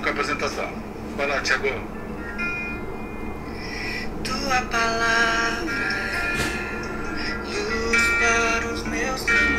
[0.00, 0.72] Com a apresentação.
[1.16, 1.68] Vai lá, Tiago.
[4.22, 5.74] Tua palavra
[7.44, 9.57] luz para os meus caminhos.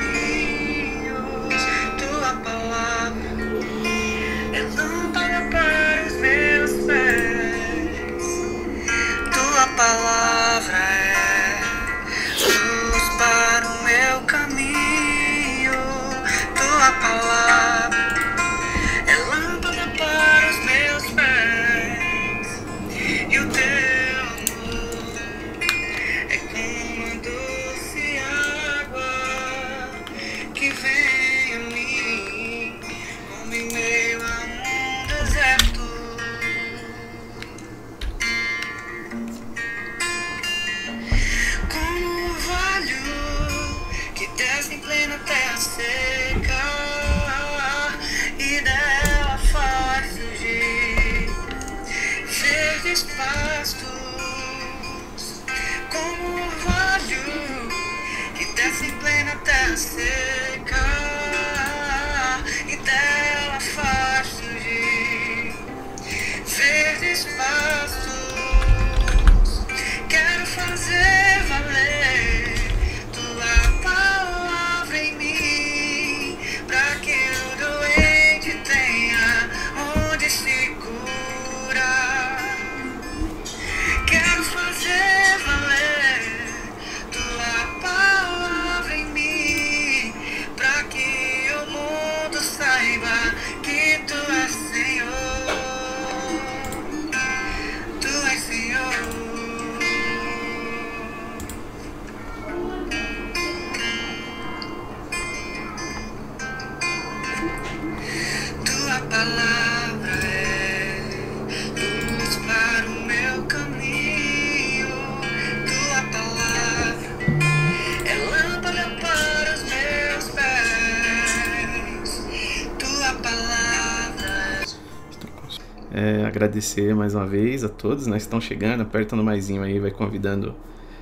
[126.40, 129.92] Agradecer mais uma vez a todos né, que estão chegando, aperta no maisinho aí, vai
[129.92, 130.56] convidando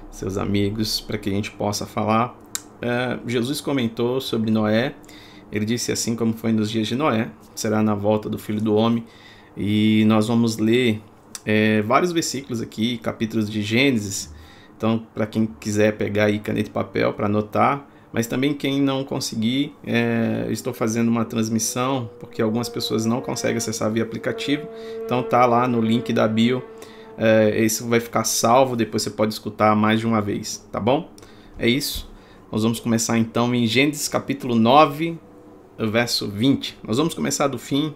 [0.10, 2.36] seus amigos para que a gente possa falar.
[2.82, 4.96] É, Jesus comentou sobre Noé,
[5.52, 8.74] ele disse assim como foi nos dias de Noé, será na volta do Filho do
[8.74, 9.06] Homem,
[9.56, 11.04] e nós vamos ler
[11.46, 14.34] é, vários versículos aqui, capítulos de Gênesis,
[14.76, 19.04] então para quem quiser pegar aí caneta e papel para anotar, mas também quem não
[19.04, 24.68] conseguir, é, estou fazendo uma transmissão, porque algumas pessoas não conseguem acessar via aplicativo,
[25.04, 26.64] então tá lá no link da bio,
[27.18, 31.10] é, isso vai ficar salvo, depois você pode escutar mais de uma vez, tá bom?
[31.58, 32.10] É isso.
[32.52, 35.18] Nós vamos começar então em Gênesis capítulo 9,
[35.78, 36.78] verso 20.
[36.84, 37.94] Nós vamos começar do fim,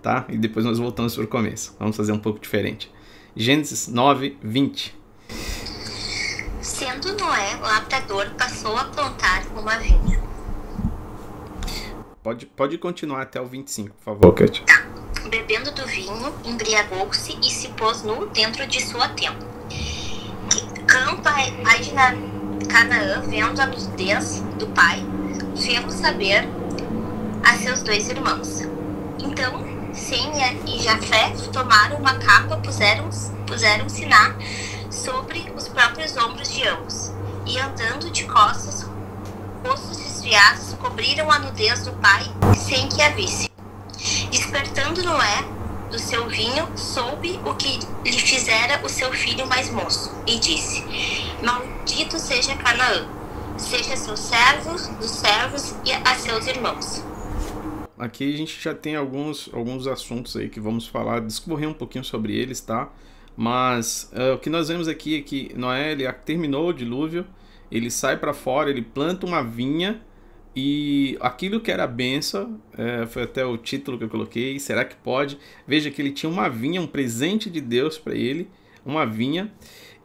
[0.00, 0.26] tá?
[0.28, 1.74] E depois nós voltamos para o começo.
[1.78, 2.90] Vamos fazer um pouco diferente.
[3.34, 4.94] Gênesis 9, 20.
[6.70, 10.22] Sendo Noé lavrador, passou a plantar uma vinha.
[12.22, 14.64] Pode, pode continuar até o 25, por favor, Kat.
[15.28, 19.50] Bebendo do vinho, embriagou-se e se pôs nu dentro de sua tenda.
[21.24, 22.14] Pai, pai de Na-
[22.68, 25.04] Canaã, vendo a nudez do pai,
[25.60, 26.48] fez saber
[27.44, 28.60] a seus dois irmãos.
[29.18, 30.30] Então, Sem
[30.66, 33.10] e Jafé tomaram uma capa, puseram,
[33.44, 34.36] puseram Siná
[34.90, 37.12] sobre os próprios ombros de ambos,
[37.46, 38.86] e andando de costas,
[39.64, 42.24] rostos desviados, cobriram a nudez do pai
[42.56, 43.48] sem que a visse.
[44.30, 45.44] Despertando Noé
[45.90, 50.84] do seu vinho, soube o que lhe fizera o seu filho mais moço, e disse:
[51.42, 53.08] Maldito seja Canaã,
[53.56, 57.04] seja seus servos, dos servos e a seus irmãos.
[57.98, 62.04] Aqui a gente já tem alguns, alguns assuntos aí que vamos falar, discorrer um pouquinho
[62.04, 62.88] sobre eles, tá?
[63.40, 67.24] Mas uh, o que nós vemos aqui é que Noé ele terminou o dilúvio,
[67.72, 70.02] ele sai para fora, ele planta uma vinha
[70.54, 74.94] e aquilo que era benção, é, foi até o título que eu coloquei, será que
[74.94, 75.38] pode?
[75.66, 78.46] Veja que ele tinha uma vinha, um presente de Deus para ele,
[78.84, 79.50] uma vinha,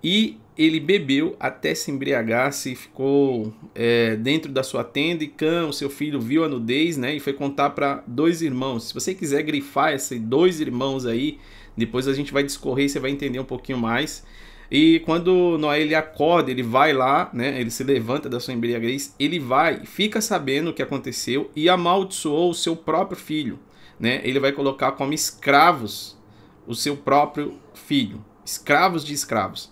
[0.02, 5.68] e ele bebeu até se embriagar, se ficou é, dentro da sua tenda e Cã,
[5.68, 7.14] o seu filho, viu a nudez, né?
[7.14, 8.88] E foi contar para dois irmãos.
[8.88, 11.38] Se você quiser grifar esses dois irmãos aí,
[11.78, 14.24] depois a gente vai discorrer e você vai entender um pouquinho mais.
[14.70, 17.60] E quando Noé ele acorda, ele vai lá, né?
[17.60, 22.50] Ele se levanta da sua embriaguez, ele vai, fica sabendo o que aconteceu e amaldiçoou
[22.50, 23.60] o seu próprio filho,
[24.00, 24.22] né?
[24.24, 26.18] Ele vai colocar como escravos
[26.66, 29.72] o seu próprio filho, escravos de escravos.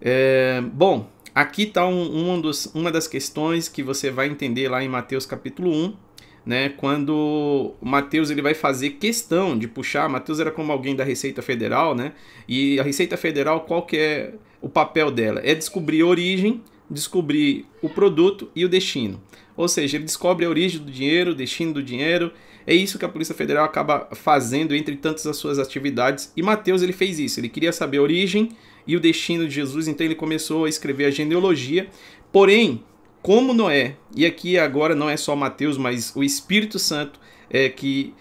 [0.00, 2.42] É, bom, aqui está um, um
[2.74, 5.96] uma das questões que você vai entender lá em Mateus capítulo 1,
[6.44, 11.40] né, quando Mateus ele vai fazer questão de puxar, Mateus era como alguém da Receita
[11.40, 12.12] Federal, né?
[12.48, 15.40] E a Receita Federal, qual que é o papel dela?
[15.44, 16.60] É descobrir a origem,
[16.90, 19.20] descobrir o produto e o destino.
[19.56, 22.32] Ou seja, ele descobre a origem do dinheiro, o destino do dinheiro.
[22.66, 26.32] É isso que a Polícia Federal acaba fazendo entre tantas as suas atividades.
[26.36, 27.38] E Mateus ele fez isso.
[27.38, 28.50] Ele queria saber a origem
[28.86, 31.88] e o destino de Jesus, então ele começou a escrever a genealogia.
[32.32, 32.82] Porém,
[33.22, 38.12] como Noé, e aqui agora não é só Mateus, mas o Espírito Santo é que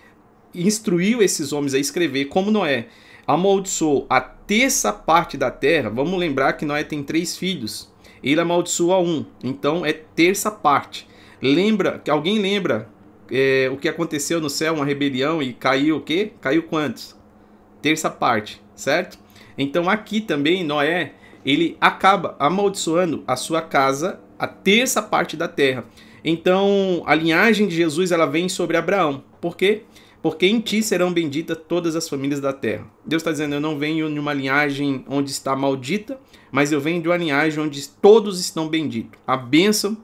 [0.53, 2.87] instruiu esses homens a escrever, como Noé
[3.25, 7.91] amaldiçoou a terça parte da terra, vamos lembrar que Noé tem três filhos,
[8.23, 11.07] ele amaldiçoa um, então é terça parte.
[11.41, 12.87] Lembra, que alguém lembra
[13.31, 16.33] é, o que aconteceu no céu, uma rebelião e caiu o quê?
[16.39, 17.15] Caiu quantos?
[17.81, 19.17] Terça parte, certo?
[19.57, 21.13] Então aqui também Noé,
[21.43, 25.85] ele acaba amaldiçoando a sua casa a terça parte da terra.
[26.25, 29.23] Então, a linhagem de Jesus ela vem sobre Abraão.
[29.39, 29.83] Por quê?
[30.19, 32.87] Porque em ti serão benditas todas as famílias da terra.
[33.05, 36.19] Deus está dizendo: Eu não venho de uma linhagem onde está maldita,
[36.51, 39.19] mas eu venho de uma linhagem onde todos estão benditos.
[39.27, 39.95] A bênção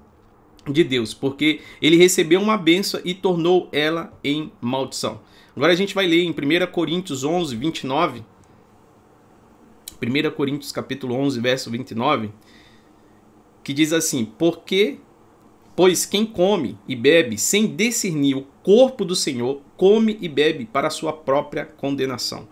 [0.67, 5.19] de Deus, porque ele recebeu uma bênção e tornou ela em maldição.
[5.55, 8.23] Agora a gente vai ler em 1 Coríntios 11, 29.
[9.99, 12.29] 1 Coríntios capítulo 11, verso 29
[13.67, 14.95] que diz assim: Porque,
[15.75, 20.87] pois quem come e bebe sem discernir o corpo do Senhor, come e bebe para
[20.87, 22.47] a sua própria condenação.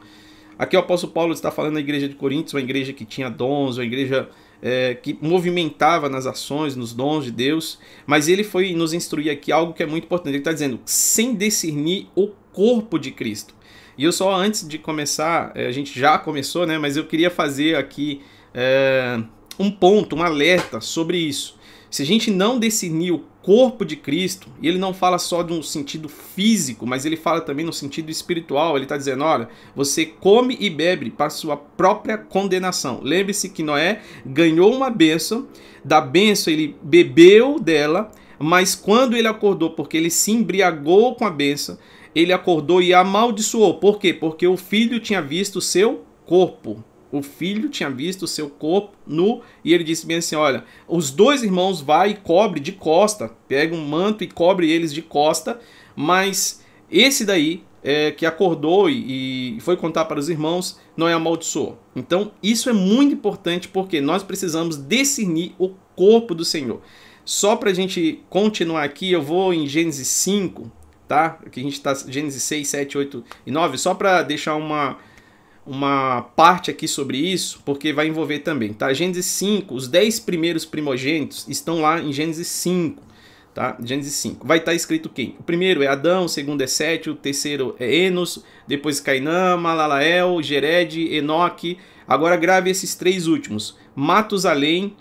[0.60, 3.78] Aqui o apóstolo Paulo está falando da igreja de Coríntios, uma igreja que tinha dons,
[3.78, 4.30] uma igreja
[4.62, 9.54] é, que movimentava nas ações, nos dons de Deus, mas ele foi nos instruir aqui
[9.54, 10.32] algo que é muito importante.
[10.32, 13.56] Ele está dizendo, sem discernir o corpo de Cristo.
[13.98, 16.78] E eu só antes de começar, é, a gente já começou, né?
[16.78, 18.22] Mas eu queria fazer aqui
[18.54, 19.24] é,
[19.60, 21.56] um ponto, um alerta sobre isso.
[21.90, 25.54] Se a gente não discernir o corpo de Cristo, e ele não fala só de
[25.54, 30.06] um sentido físico, mas ele fala também no sentido espiritual, ele está dizendo: olha, você
[30.06, 33.02] come e bebe para sua própria condenação.
[33.04, 35.48] Lembre-se que Noé ganhou uma bênção,
[35.84, 41.30] da bênção ele bebeu dela, mas quando ele acordou, porque ele se embriagou com a
[41.30, 41.78] bênção,
[42.16, 43.75] ele acordou e amaldiçoou.
[43.75, 44.13] Por quê?
[44.13, 46.84] Porque o filho tinha visto seu corpo.
[47.16, 51.12] O filho tinha visto o seu corpo nu e ele disse bem assim: Olha, os
[51.12, 55.58] dois irmãos vai e cobre de costa, pega um manto e cobre eles de costa,
[55.96, 61.14] mas esse daí é, que acordou e, e, foi contar para os irmãos não é
[61.14, 61.80] amaldiçoou.
[61.96, 66.82] Então isso é muito importante porque nós precisamos discernir o corpo do Senhor.
[67.24, 70.70] Só para a gente continuar aqui, eu vou em Gênesis 5,
[71.08, 71.40] tá?
[71.46, 74.98] Aqui a gente está Gênesis 6, 7, 8 e 9, só para deixar uma
[75.66, 78.94] uma parte aqui sobre isso, porque vai envolver também, tá?
[78.94, 83.02] Gênesis 5, os 10 primeiros primogênitos estão lá em Gênesis 5,
[83.54, 83.76] tá?
[83.84, 84.46] Gênesis 5.
[84.46, 85.36] Vai estar tá escrito quem?
[85.40, 90.42] O primeiro é Adão, o segundo é Sete, o terceiro é Enos, depois Cainã, Malalael,
[90.44, 91.80] Gered, Enoque.
[92.08, 94.96] Agora grave esses três últimos: Matusalém,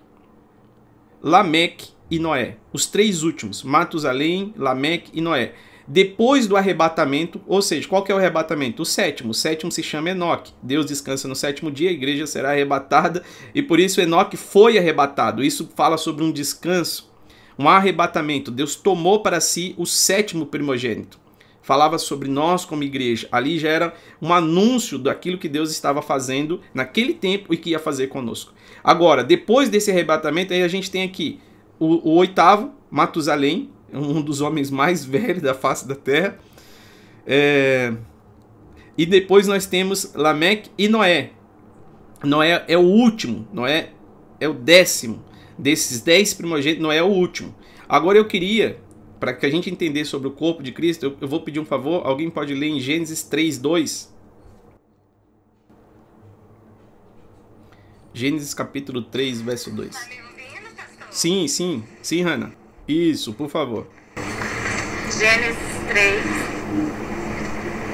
[1.23, 2.57] Lameque e Noé.
[2.73, 5.53] Os três últimos: Matusalém, Lameque e Noé
[5.87, 8.83] depois do arrebatamento, ou seja, qual que é o arrebatamento?
[8.83, 9.31] O sétimo.
[9.31, 10.53] O sétimo se chama Enoque.
[10.63, 13.23] Deus descansa no sétimo dia, a igreja será arrebatada,
[13.55, 15.45] e por isso Enoque foi arrebatado.
[15.45, 17.13] Isso fala sobre um descanso,
[17.59, 18.51] um arrebatamento.
[18.51, 21.23] Deus tomou para si o sétimo primogênito.
[21.61, 23.27] Falava sobre nós como igreja.
[23.33, 27.79] Ali já era um anúncio daquilo que Deus estava fazendo naquele tempo e que ia
[27.79, 28.53] fazer conosco.
[28.83, 31.41] Agora, depois desse arrebatamento, aí a gente tem aqui
[31.79, 36.39] o, o oitavo, Matusalém, um dos homens mais velhos da face da terra.
[37.27, 37.95] É...
[38.97, 41.31] E depois nós temos Lameque e Noé.
[42.23, 43.91] Noé é o último, Noé
[44.41, 45.25] é o décimo.
[45.59, 47.55] Desses dez primogênitos, Noé é o último.
[47.89, 48.81] Agora eu queria,
[49.21, 51.65] para que a gente entender sobre o corpo de Cristo, eu, eu vou pedir um
[51.65, 52.07] favor.
[52.07, 54.15] Alguém pode ler em Gênesis 3, 2?
[58.13, 59.91] Gênesis capítulo 3, verso 2.
[59.91, 62.64] Tá sim, sim, sim, Hannah.
[62.87, 63.87] Isso, por favor.
[65.11, 65.57] Gênesis
[65.89, 66.23] 3,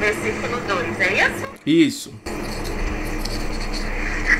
[0.01, 1.49] versículo 2, é isso?
[1.65, 2.15] Isso.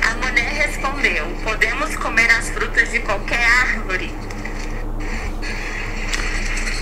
[0.03, 4.11] A mulher respondeu: Podemos comer as frutas de qualquer árvore.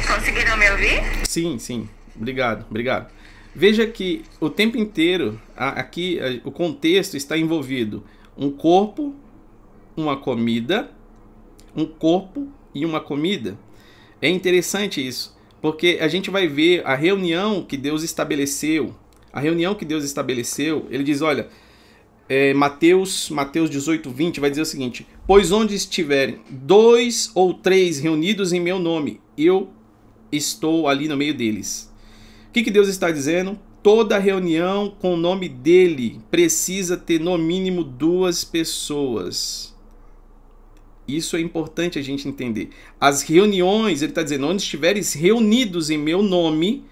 [0.07, 1.03] Conseguiram me ouvir?
[1.27, 1.87] Sim, sim.
[2.15, 3.11] Obrigado, obrigado.
[3.53, 8.03] Veja que o tempo inteiro, aqui, o contexto está envolvido
[8.35, 9.13] um corpo,
[9.95, 10.89] uma comida,
[11.75, 13.57] um corpo e uma comida.
[14.21, 18.95] É interessante isso, porque a gente vai ver a reunião que Deus estabeleceu.
[19.31, 21.47] A reunião que Deus estabeleceu, ele diz: olha,
[22.29, 27.99] é, Mateus, Mateus 18, 20 vai dizer o seguinte: Pois onde estiverem dois ou três
[27.99, 29.69] reunidos em meu nome, eu
[30.31, 31.91] estou ali no meio deles.
[32.47, 33.57] O que, que Deus está dizendo?
[33.81, 39.75] Toda reunião com o nome dele precisa ter no mínimo duas pessoas.
[41.15, 42.69] Isso é importante a gente entender.
[42.99, 46.83] As reuniões, ele está dizendo, onde estiveres reunidos em meu nome,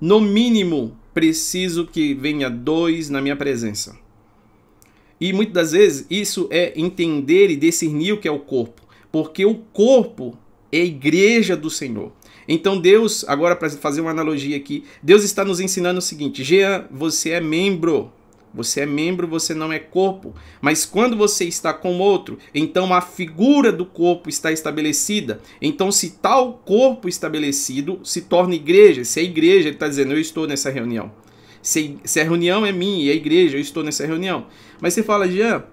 [0.00, 3.98] no mínimo preciso que venha dois na minha presença.
[5.20, 9.46] E muitas das vezes isso é entender e discernir o que é o corpo, porque
[9.46, 10.36] o corpo
[10.70, 12.12] é a igreja do Senhor.
[12.46, 16.86] Então Deus, agora para fazer uma analogia aqui, Deus está nos ensinando o seguinte: Jean,
[16.90, 18.12] você é membro.
[18.56, 20.34] Você é membro, você não é corpo.
[20.60, 25.40] Mas quando você está com outro, então a figura do corpo está estabelecida.
[25.60, 30.46] Então, se tal corpo estabelecido se torna igreja, se é igreja, está dizendo, eu estou
[30.46, 31.12] nessa reunião.
[31.60, 34.46] Se, se a reunião é minha e a igreja, eu estou nessa reunião.
[34.80, 35.64] Mas você fala, Jean,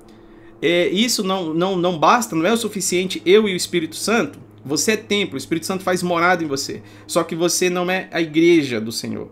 [0.62, 4.40] é, isso não, não, não basta, não é o suficiente eu e o Espírito Santo?
[4.66, 6.82] Você é templo, o Espírito Santo faz morada em você.
[7.06, 9.30] Só que você não é a igreja do Senhor.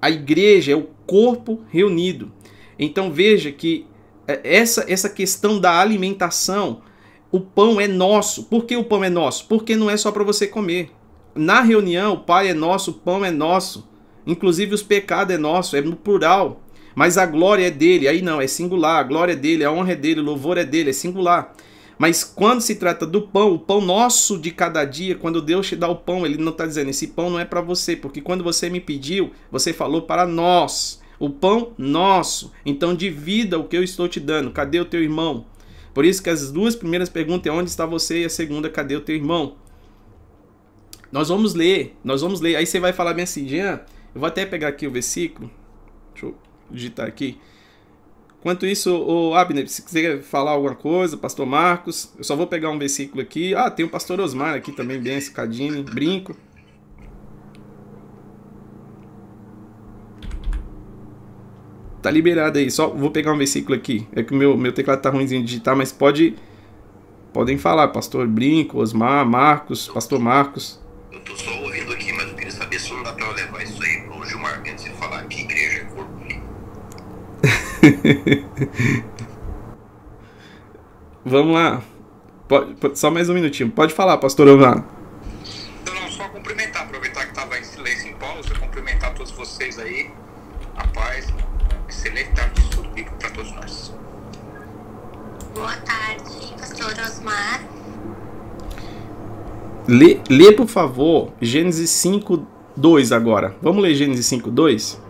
[0.00, 2.32] A igreja é o corpo reunido.
[2.78, 3.86] Então veja que
[4.26, 6.82] é, essa, essa questão da alimentação,
[7.30, 8.44] o pão é nosso.
[8.44, 9.46] Por que o pão é nosso?
[9.46, 10.90] Porque não é só para você comer.
[11.34, 13.86] Na reunião, o Pai é nosso, o pão é nosso.
[14.26, 16.62] Inclusive os pecados é nosso, é no plural.
[16.94, 18.08] Mas a glória é dele.
[18.08, 19.00] Aí não, é singular.
[19.00, 21.54] A glória é dele, a honra é dele, o louvor é dele, é singular.
[21.98, 25.76] Mas quando se trata do pão, o pão nosso de cada dia, quando Deus te
[25.76, 28.44] dá o pão, ele não está dizendo esse pão não é para você, porque quando
[28.44, 31.00] você me pediu, você falou para nós.
[31.18, 32.52] O pão nosso.
[32.64, 34.50] Então divida o que eu estou te dando.
[34.50, 35.46] Cadê o teu irmão?
[35.94, 38.96] Por isso que as duas primeiras perguntas é onde está você e a segunda, cadê
[38.96, 39.56] o teu irmão?
[41.10, 42.56] Nós vamos ler, nós vamos ler.
[42.56, 43.80] Aí você vai falar bem assim, Jean,
[44.14, 45.50] eu vou até pegar aqui o versículo.
[46.12, 46.36] Deixa eu
[46.70, 47.38] digitar aqui.
[48.38, 52.70] Enquanto isso, o Abner, se quiser falar alguma coisa, pastor Marcos, eu só vou pegar
[52.70, 53.54] um versículo aqui.
[53.54, 56.36] Ah, tem o pastor Osmar aqui também, bem, Cadine, brinco.
[62.06, 62.70] Tá liberado aí.
[62.70, 64.06] Só vou pegar um versículo aqui.
[64.14, 66.36] É que o meu, meu teclado tá ruimzinho de digitar, mas pode.
[67.32, 70.80] Podem falar, pastor Brinco, Osmar, Marcos, pastor Marcos.
[71.10, 73.82] Eu tô só ouvindo aqui, mas eu queria saber se não dá pra levar isso
[73.82, 76.12] aí pro Gilmar antes de falar que igreja é corpo.
[81.26, 81.82] Vamos lá.
[82.46, 83.68] Pode, só mais um minutinho.
[83.68, 84.84] Pode falar, pastor Osmar.
[85.82, 90.08] Então, não, só cumprimentar, aproveitar que tava em silêncio em pausa, cumprimentar todos vocês aí.
[90.76, 91.32] A paz,
[92.06, 93.92] excelente tarde de estudo bíblico para todos nós.
[95.54, 97.64] Boa tarde, pastor Osmar.
[99.88, 102.46] Lê, lê, por favor, Gênesis 5,
[102.76, 103.56] 2 agora.
[103.60, 105.00] Vamos ler Gênesis 5, 2?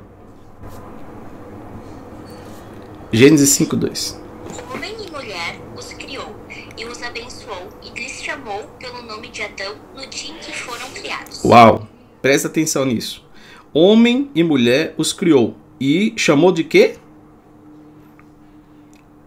[3.13, 4.23] Gênesis 5, 2.
[4.73, 6.35] Homem e mulher os criou
[6.77, 10.91] e os abençoou e lhes chamou pelo nome de Adão no dia em que foram
[10.91, 11.45] criados.
[11.45, 11.87] Uau!
[12.23, 13.25] Presta atenção nisso.
[13.73, 16.97] Homem e mulher os criou e chamou de quê?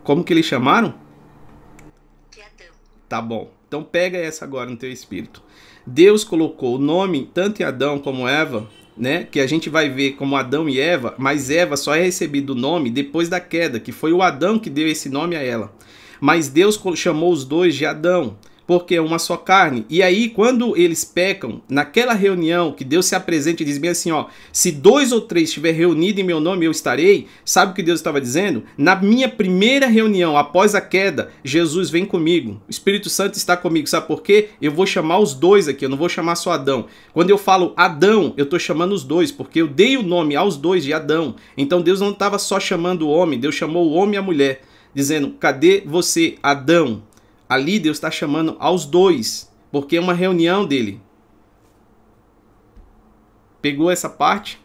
[0.03, 0.95] Como que eles chamaram?
[2.31, 2.73] De Adão.
[3.07, 3.51] Tá bom.
[3.67, 5.43] Então pega essa agora no teu espírito.
[5.85, 9.23] Deus colocou o nome tanto em Adão como Eva, né?
[9.23, 12.55] Que a gente vai ver como Adão e Eva, mas Eva só é recebido o
[12.55, 15.73] nome depois da queda, que foi o Adão que deu esse nome a ela.
[16.19, 18.37] Mas Deus chamou os dois de Adão
[18.69, 19.83] porque é uma só carne.
[19.89, 24.11] E aí, quando eles pecam, naquela reunião que Deus se apresenta e diz bem assim:
[24.11, 27.25] ó, se dois ou três estiver reunido em meu nome, eu estarei.
[27.43, 28.61] Sabe o que Deus estava dizendo?
[28.77, 32.61] Na minha primeira reunião, após a queda, Jesus vem comigo.
[32.67, 33.89] O Espírito Santo está comigo.
[33.89, 34.49] Sabe por quê?
[34.61, 36.85] Eu vou chamar os dois aqui, eu não vou chamar só Adão.
[37.11, 40.55] Quando eu falo Adão, eu estou chamando os dois, porque eu dei o nome aos
[40.55, 41.33] dois de Adão.
[41.57, 44.61] Então Deus não estava só chamando o homem, Deus chamou o homem e a mulher,
[44.93, 47.01] dizendo: cadê você, Adão?
[47.49, 51.01] Ali Deus está chamando aos dois, porque é uma reunião dele.
[53.59, 54.61] Pegou essa parte?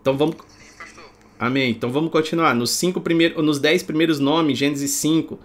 [0.00, 0.36] Então vamos.
[1.38, 1.70] Amém.
[1.70, 2.54] Então vamos continuar.
[2.54, 5.34] Nos cinco primeiros, nos dez primeiros nomes, Gênesis 5.
[5.34, 5.40] Uh,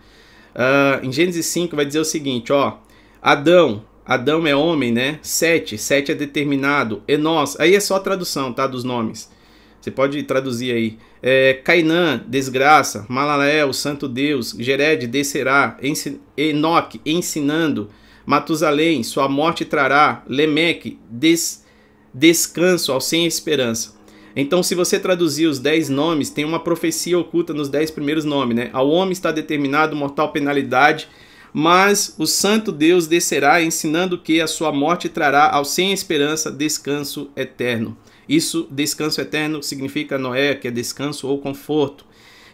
[1.03, 2.77] em Gênesis 5 vai dizer o seguinte, ó.
[3.21, 5.19] Adão, Adão é homem, né?
[5.21, 7.01] Sete, sete é determinado.
[7.07, 8.67] Enós, aí é só a tradução, tá?
[8.67, 9.31] Dos nomes.
[9.79, 10.97] Você pode traduzir aí.
[11.21, 13.05] É, Cainã, desgraça.
[13.09, 14.55] Malalael, santo Deus.
[14.57, 15.77] Gered, descerá.
[15.81, 17.89] Ensin Enoque, ensinando.
[18.25, 20.23] Matusalém, sua morte trará.
[20.27, 21.65] Lemeque, des
[22.13, 23.95] descanso ao sem esperança.
[24.35, 28.55] Então, se você traduzir os dez nomes, tem uma profecia oculta nos dez primeiros nomes,
[28.55, 28.69] né?
[28.71, 31.07] Ao homem está determinado mortal penalidade,
[31.51, 37.31] mas o santo Deus descerá, ensinando que a sua morte trará ao sem esperança descanso
[37.35, 37.97] eterno.
[38.27, 42.05] Isso, descanso eterno, significa Noé, que é descanso ou conforto.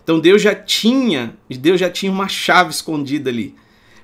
[0.03, 3.55] Então Deus já tinha, Deus já tinha uma chave escondida ali.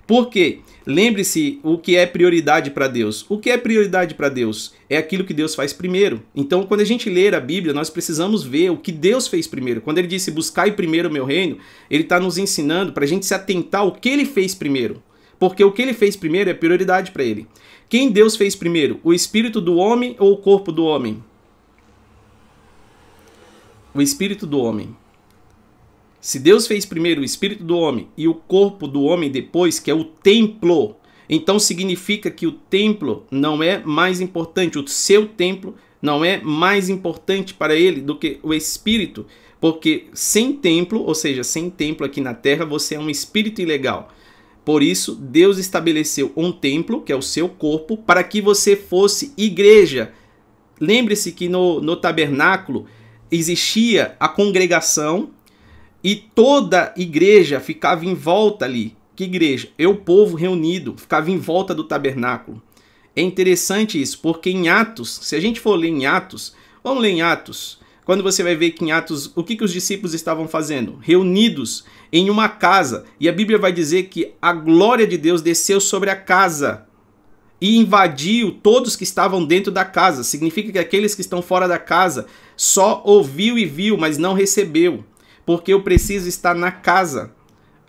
[0.07, 0.61] Por quê?
[0.87, 3.23] Lembre-se o que é prioridade para Deus.
[3.29, 4.73] O que é prioridade para Deus?
[4.89, 6.23] É aquilo que Deus faz primeiro.
[6.35, 9.81] Então, quando a gente ler a Bíblia, nós precisamos ver o que Deus fez primeiro.
[9.81, 11.59] Quando ele disse buscai primeiro o meu reino,
[11.91, 15.03] ele está nos ensinando para a gente se atentar ao que ele fez primeiro.
[15.37, 17.45] Porque o que ele fez primeiro é prioridade para ele.
[17.87, 18.99] Quem Deus fez primeiro?
[19.03, 21.23] O espírito do homem ou o corpo do homem?
[23.93, 24.95] O espírito do homem.
[26.21, 29.89] Se Deus fez primeiro o espírito do homem e o corpo do homem depois, que
[29.89, 30.95] é o templo,
[31.27, 36.89] então significa que o templo não é mais importante, o seu templo não é mais
[36.89, 39.25] importante para ele do que o espírito,
[39.59, 44.13] porque sem templo, ou seja, sem templo aqui na terra, você é um espírito ilegal.
[44.63, 49.33] Por isso, Deus estabeleceu um templo, que é o seu corpo, para que você fosse
[49.35, 50.13] igreja.
[50.79, 52.85] Lembre-se que no, no tabernáculo
[53.31, 55.29] existia a congregação,
[56.03, 58.95] e toda igreja ficava em volta ali.
[59.15, 59.69] Que igreja?
[59.77, 62.61] É o povo reunido, ficava em volta do tabernáculo.
[63.15, 67.09] É interessante isso, porque em Atos, se a gente for ler em Atos, vamos ler
[67.09, 70.47] em Atos, quando você vai ver que em Atos, o que, que os discípulos estavam
[70.47, 70.97] fazendo?
[71.01, 73.05] Reunidos em uma casa.
[73.19, 76.87] E a Bíblia vai dizer que a glória de Deus desceu sobre a casa
[77.61, 80.23] e invadiu todos que estavam dentro da casa.
[80.23, 85.03] Significa que aqueles que estão fora da casa só ouviu e viu, mas não recebeu
[85.49, 87.31] porque eu preciso estar na casa.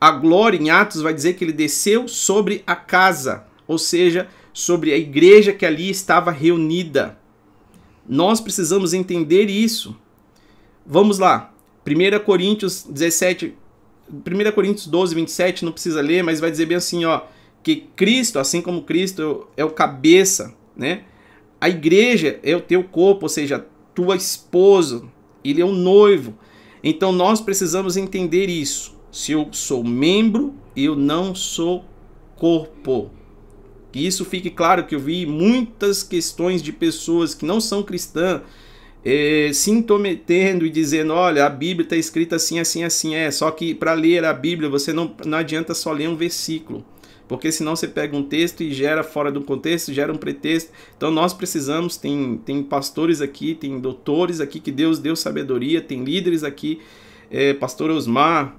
[0.00, 4.95] A glória em Atos vai dizer que ele desceu sobre a casa, ou seja, sobre
[4.95, 7.19] a igreja que ali estava reunida.
[8.09, 9.95] Nós precisamos entender isso.
[10.87, 11.53] Vamos lá.
[11.87, 13.55] 1 Coríntios 17,
[14.11, 17.21] 1 Coríntios 12, 27, não precisa ler, mas vai dizer bem assim, ó,
[17.62, 21.05] que Cristo, assim como Cristo é o cabeça, né?
[21.61, 25.02] A igreja é o teu corpo, ou seja, tua esposa,
[25.45, 26.35] ele é o noivo.
[26.83, 28.99] Então nós precisamos entender isso.
[29.12, 31.85] Se eu sou membro, eu não sou
[32.37, 33.11] corpo.
[33.93, 38.40] Que isso fique claro que eu vi muitas questões de pessoas que não são cristãs
[39.05, 43.14] é, se intrometendo e dizendo: olha, a Bíblia está escrita assim, assim, assim.
[43.14, 46.84] É, só que para ler a Bíblia você não, não adianta só ler um versículo
[47.30, 50.73] porque senão você pega um texto e gera fora do contexto, gera um pretexto.
[50.97, 56.02] Então nós precisamos, tem, tem pastores aqui, tem doutores aqui que Deus deu sabedoria, tem
[56.02, 56.80] líderes aqui,
[57.30, 58.56] é, pastor Osmar,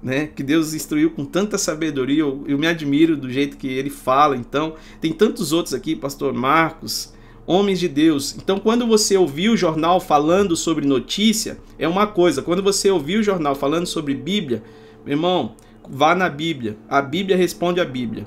[0.00, 3.90] né, que Deus instruiu com tanta sabedoria, eu, eu me admiro do jeito que ele
[3.90, 4.36] fala.
[4.36, 7.12] Então, tem tantos outros aqui, pastor Marcos,
[7.44, 8.36] homens de Deus.
[8.36, 12.42] Então, quando você ouvir o jornal falando sobre notícia, é uma coisa.
[12.42, 14.62] Quando você ouvir o jornal falando sobre Bíblia,
[15.04, 15.56] meu irmão,
[15.88, 16.76] vá na Bíblia.
[16.88, 18.26] A Bíblia responde a Bíblia.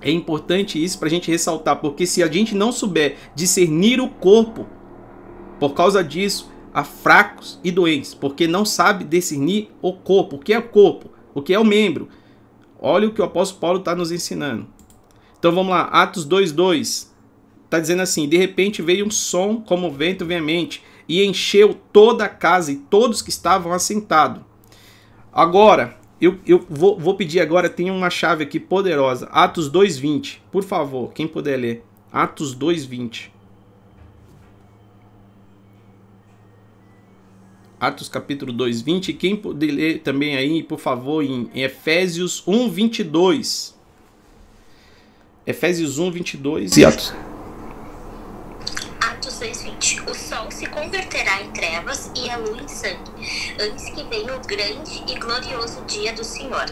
[0.00, 4.08] É importante isso para a gente ressaltar, porque se a gente não souber discernir o
[4.08, 4.66] corpo,
[5.60, 10.36] por causa disso, há fracos e doentes, porque não sabe discernir o corpo.
[10.36, 11.10] O que é o corpo?
[11.32, 12.08] O que é o membro?
[12.80, 14.66] Olha o que o apóstolo Paulo está nos ensinando.
[15.38, 17.06] Então vamos lá, Atos 2,2.
[17.64, 22.28] Está dizendo assim: De repente veio um som como vento veemente e encheu toda a
[22.28, 24.42] casa e todos que estavam assentados.
[25.32, 29.26] Agora, eu, eu vou, vou pedir agora, tem uma chave aqui poderosa.
[29.32, 30.38] Atos 2.20.
[30.52, 31.84] Por favor, quem puder ler.
[32.12, 33.30] Atos 2.20.
[37.80, 39.12] Atos capítulo 2, 20.
[39.14, 43.76] Quem puder ler também aí, por favor, em Efésios 1, 22.
[45.44, 47.12] Efésios 1, 22 e Atos.
[49.02, 53.10] Atos 2:20 O sol se converterá em trevas e a lua em sangue,
[53.60, 56.66] antes que venha o grande e glorioso dia do Senhor.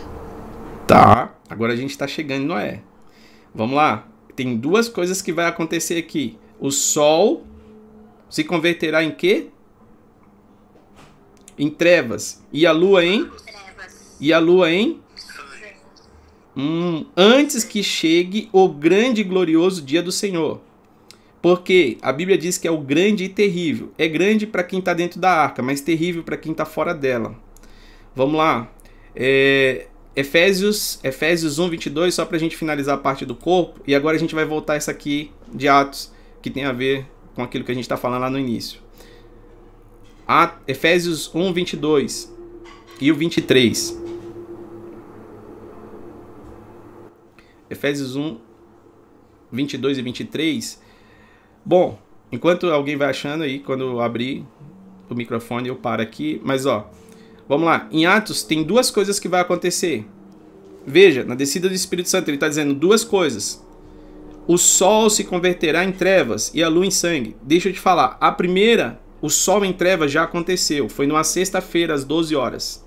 [0.86, 2.82] Tá, agora a gente está chegando em Noé.
[3.52, 4.06] Vamos lá.
[4.36, 6.38] Tem duas coisas que vai acontecer aqui.
[6.60, 7.44] O sol
[8.28, 9.48] se converterá em quê?
[11.58, 12.44] Em trevas.
[12.52, 13.24] E a lua em?
[13.24, 14.16] Trevas.
[14.20, 15.00] E a lua em?
[16.56, 20.60] Hum, antes que chegue o grande e glorioso dia do Senhor.
[21.42, 23.92] Porque a Bíblia diz que é o grande e terrível.
[23.96, 27.34] É grande para quem está dentro da arca, mas terrível para quem está fora dela.
[28.14, 28.70] Vamos lá.
[29.16, 33.80] É, Efésios, Efésios 1, 22, só para a gente finalizar a parte do corpo.
[33.86, 37.42] E agora a gente vai voltar essa aqui de Atos, que tem a ver com
[37.42, 38.80] aquilo que a gente está falando lá no início.
[40.28, 42.36] A, Efésios 1, 22
[43.00, 43.98] e o 23.
[47.70, 48.38] Efésios 1,
[49.50, 50.89] 22 e 23
[51.64, 51.98] Bom,
[52.32, 54.44] enquanto alguém vai achando aí, quando eu abrir
[55.08, 56.90] o microfone eu paro aqui, mas ó,
[57.48, 57.88] vamos lá.
[57.90, 60.06] Em Atos tem duas coisas que vai acontecer.
[60.86, 63.64] Veja, na descida do Espírito Santo ele está dizendo duas coisas.
[64.46, 67.36] O sol se converterá em trevas e a lua em sangue.
[67.42, 70.88] Deixa eu te falar, a primeira, o sol em trevas já aconteceu.
[70.88, 72.84] Foi numa sexta-feira às 12 horas.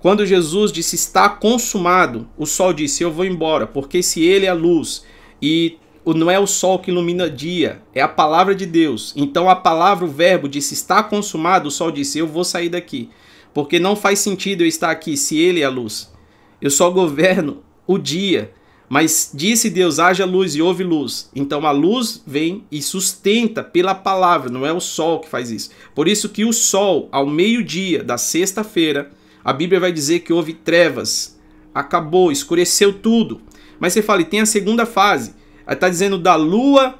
[0.00, 4.50] Quando Jesus disse está consumado, o sol disse eu vou embora, porque se ele é
[4.50, 5.04] a luz
[5.40, 5.78] e
[6.12, 9.14] não é o sol que ilumina dia, é a palavra de Deus.
[9.16, 13.08] Então a palavra, o verbo disse está consumado, o sol disse eu vou sair daqui,
[13.54, 16.12] porque não faz sentido eu estar aqui se ele é a luz.
[16.60, 18.52] Eu só governo o dia.
[18.88, 21.30] Mas disse Deus: haja luz e houve luz.
[21.34, 25.70] Então a luz vem e sustenta pela palavra, não é o sol que faz isso.
[25.94, 29.10] Por isso que o sol, ao meio-dia da sexta-feira,
[29.44, 31.38] a Bíblia vai dizer que houve trevas,
[31.74, 33.40] acabou, escureceu tudo.
[33.78, 35.34] Mas você fala, e tem a segunda fase.
[35.68, 36.98] Está dizendo da lua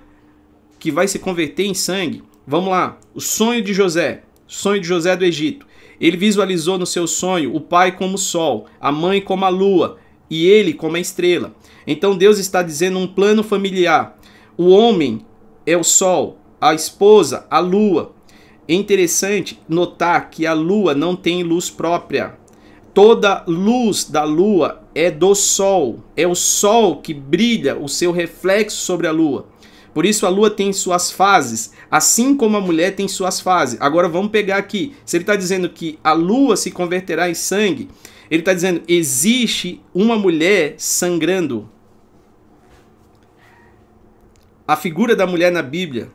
[0.79, 2.23] que vai se converter em sangue.
[2.47, 5.67] Vamos lá, o sonho de José, sonho de José do Egito.
[6.01, 9.99] Ele visualizou no seu sonho o pai como sol, a mãe como a lua
[10.29, 11.55] e ele como a estrela.
[11.87, 14.19] Então Deus está dizendo um plano familiar.
[14.57, 15.25] O homem
[15.67, 18.13] é o sol, a esposa, a lua.
[18.67, 22.39] É interessante notar que a lua não tem luz própria.
[22.93, 26.03] Toda luz da lua é do sol.
[26.17, 29.49] É o sol que brilha o seu reflexo sobre a lua.
[29.93, 33.81] Por isso a lua tem suas fases, assim como a mulher tem suas fases.
[33.81, 34.95] Agora vamos pegar aqui.
[35.07, 37.89] Se ele está dizendo que a lua se converterá em sangue,
[38.29, 41.71] ele está dizendo: existe uma mulher sangrando.
[44.67, 46.11] A figura da mulher na Bíblia,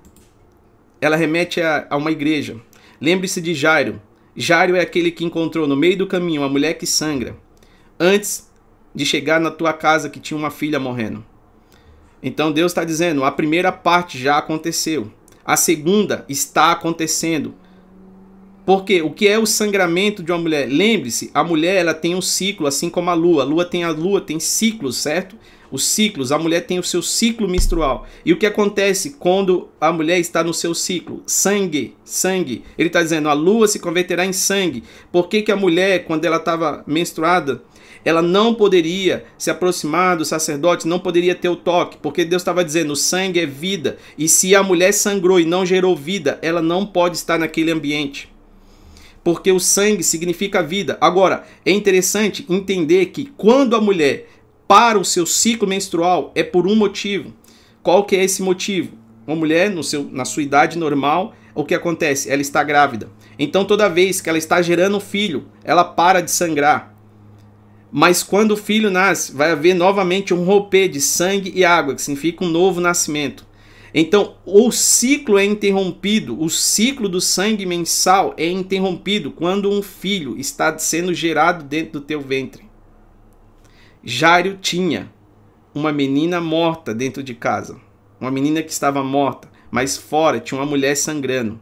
[0.99, 2.59] ela remete a, a uma igreja.
[2.99, 4.01] Lembre-se de Jairo.
[4.35, 7.37] Jairo é aquele que encontrou no meio do caminho uma mulher que sangra,
[7.99, 8.48] antes
[8.99, 11.23] de chegar na tua casa que tinha uma filha morrendo.
[12.21, 15.09] Então Deus está dizendo: a primeira parte já aconteceu,
[15.45, 17.55] a segunda está acontecendo.
[18.65, 20.67] Porque o que é o sangramento de uma mulher?
[20.67, 23.43] Lembre-se, a mulher ela tem um ciclo, assim como a lua.
[23.43, 25.38] A lua tem a lua tem ciclos, certo?
[25.71, 28.05] Os ciclos, a mulher tem o seu ciclo menstrual.
[28.25, 31.23] E o que acontece quando a mulher está no seu ciclo?
[31.25, 32.63] Sangue, sangue.
[32.77, 34.83] Ele está dizendo, a lua se converterá em sangue.
[35.09, 37.63] Por que, que a mulher, quando ela estava menstruada,
[38.03, 42.63] ela não poderia se aproximar do sacerdote, não poderia ter o toque, porque Deus estava
[42.63, 46.62] dizendo: o sangue é vida, e se a mulher sangrou e não gerou vida, ela
[46.62, 48.29] não pode estar naquele ambiente.
[49.23, 50.97] Porque o sangue significa vida.
[51.01, 54.27] Agora, é interessante entender que quando a mulher
[54.69, 57.33] para o seu ciclo menstrual é por um motivo.
[57.81, 58.95] Qual que é esse motivo?
[59.25, 62.29] Uma mulher no seu, na sua idade normal, o que acontece?
[62.29, 63.09] Ela está grávida.
[63.39, 66.95] Então toda vez que ela está gerando um filho, ela para de sangrar.
[67.91, 72.02] Mas quando o filho nasce, vai haver novamente um romper de sangue e água, que
[72.02, 73.47] significa um novo nascimento.
[73.93, 80.38] Então, o ciclo é interrompido, o ciclo do sangue mensal é interrompido quando um filho
[80.38, 82.69] está sendo gerado dentro do teu ventre.
[84.04, 85.12] Jairo tinha
[85.73, 87.80] uma menina morta dentro de casa,
[88.21, 91.60] uma menina que estava morta, mas fora tinha uma mulher sangrando.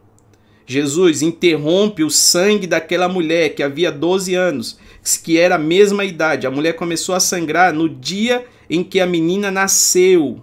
[0.69, 4.77] Jesus interrompe o sangue daquela mulher que havia 12 anos,
[5.23, 6.45] que era a mesma idade.
[6.45, 10.41] A mulher começou a sangrar no dia em que a menina nasceu.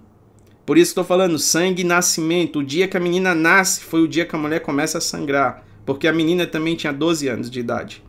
[0.65, 2.61] Por isso estou falando sangue e nascimento.
[2.61, 5.63] O dia que a menina nasce foi o dia que a mulher começa a sangrar,
[5.85, 8.03] porque a menina também tinha 12 anos de idade.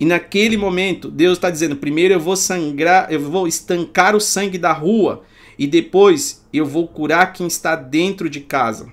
[0.00, 4.56] E naquele momento, Deus está dizendo: primeiro eu vou sangrar, eu vou estancar o sangue
[4.56, 5.22] da rua,
[5.58, 8.90] e depois eu vou curar quem está dentro de casa.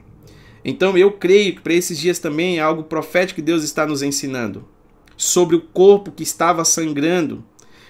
[0.64, 4.02] Então eu creio que para esses dias também é algo profético que Deus está nos
[4.02, 4.66] ensinando
[5.16, 7.44] sobre o corpo que estava sangrando.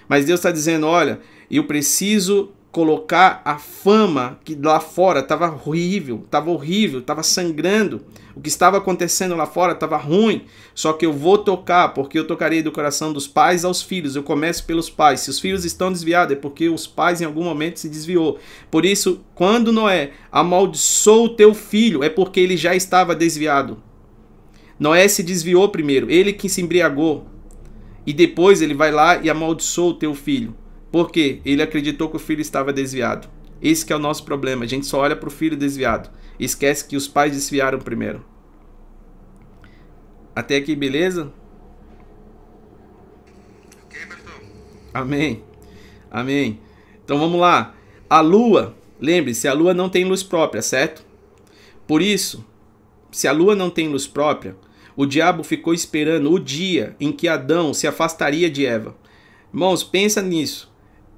[0.08, 6.22] Mas Deus está dizendo: olha, eu preciso colocar a fama que lá fora estava horrível,
[6.24, 8.02] estava horrível, estava sangrando.
[8.40, 10.46] O que estava acontecendo lá fora estava ruim.
[10.74, 14.16] Só que eu vou tocar, porque eu tocarei do coração dos pais aos filhos.
[14.16, 15.20] Eu começo pelos pais.
[15.20, 18.38] Se os filhos estão desviados, é porque os pais em algum momento se desviou.
[18.70, 23.76] Por isso, quando Noé amaldiçoou o teu filho, é porque ele já estava desviado.
[24.78, 27.26] Noé se desviou primeiro, ele que se embriagou.
[28.06, 30.56] E depois ele vai lá e amaldiçoou o teu filho.
[30.90, 31.42] Por quê?
[31.44, 33.28] Ele acreditou que o filho estava desviado.
[33.60, 34.64] Esse é o nosso problema.
[34.64, 36.08] A gente só olha para o filho desviado.
[36.38, 38.29] Esquece que os pais desviaram primeiro.
[40.40, 41.30] Até aqui, beleza?
[43.84, 44.40] Ok, pastor?
[44.94, 45.44] Amém.
[46.10, 46.58] Amém.
[47.04, 47.74] Então vamos lá.
[48.08, 51.04] A lua, lembre-se, a lua não tem luz própria, certo?
[51.86, 52.44] Por isso,
[53.12, 54.56] se a lua não tem luz própria,
[54.96, 58.96] o diabo ficou esperando o dia em que Adão se afastaria de Eva.
[59.52, 60.70] Irmãos, pensa nisso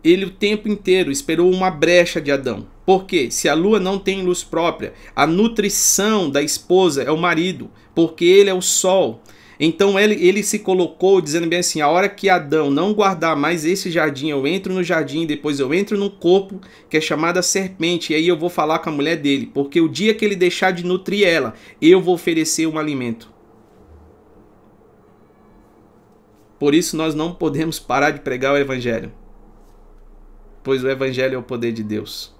[0.05, 2.67] ele o tempo inteiro esperou uma brecha de Adão.
[2.85, 7.71] Porque se a lua não tem luz própria, a nutrição da esposa é o marido,
[7.95, 9.23] porque ele é o sol.
[9.65, 13.65] Então ele, ele se colocou dizendo bem assim: a hora que Adão não guardar mais
[13.65, 18.13] esse jardim, eu entro no jardim, depois eu entro no corpo que é chamada serpente,
[18.13, 20.73] e aí eu vou falar com a mulher dele, porque o dia que ele deixar
[20.73, 23.31] de nutrir ela, eu vou oferecer um alimento.
[26.59, 29.13] Por isso nós não podemos parar de pregar o evangelho.
[30.63, 32.33] Pois o evangelho é o poder de Deus.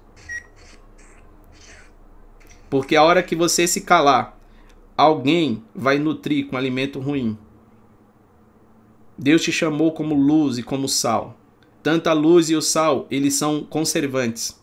[2.73, 4.35] Porque a hora que você se calar,
[4.97, 7.37] alguém vai nutrir com alimento ruim.
[9.15, 11.37] Deus te chamou como luz e como sal.
[11.83, 14.59] Tanto a luz e o sal, eles são conservantes.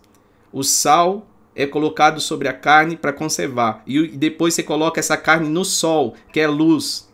[0.53, 3.85] O sal é colocado sobre a carne para conservar.
[3.87, 7.09] E depois você coloca essa carne no sol, que é luz.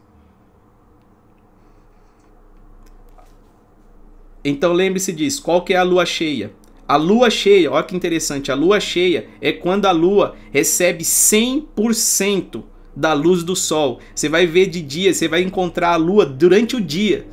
[4.43, 5.43] Então lembre-se disso.
[5.43, 6.55] Qual que é a lua cheia?
[6.89, 12.63] A lua cheia, olha que interessante, a lua cheia é quando a lua recebe 100%
[12.95, 13.99] da luz do sol.
[14.15, 17.27] Você vai ver de dia, você vai encontrar a lua durante o dia,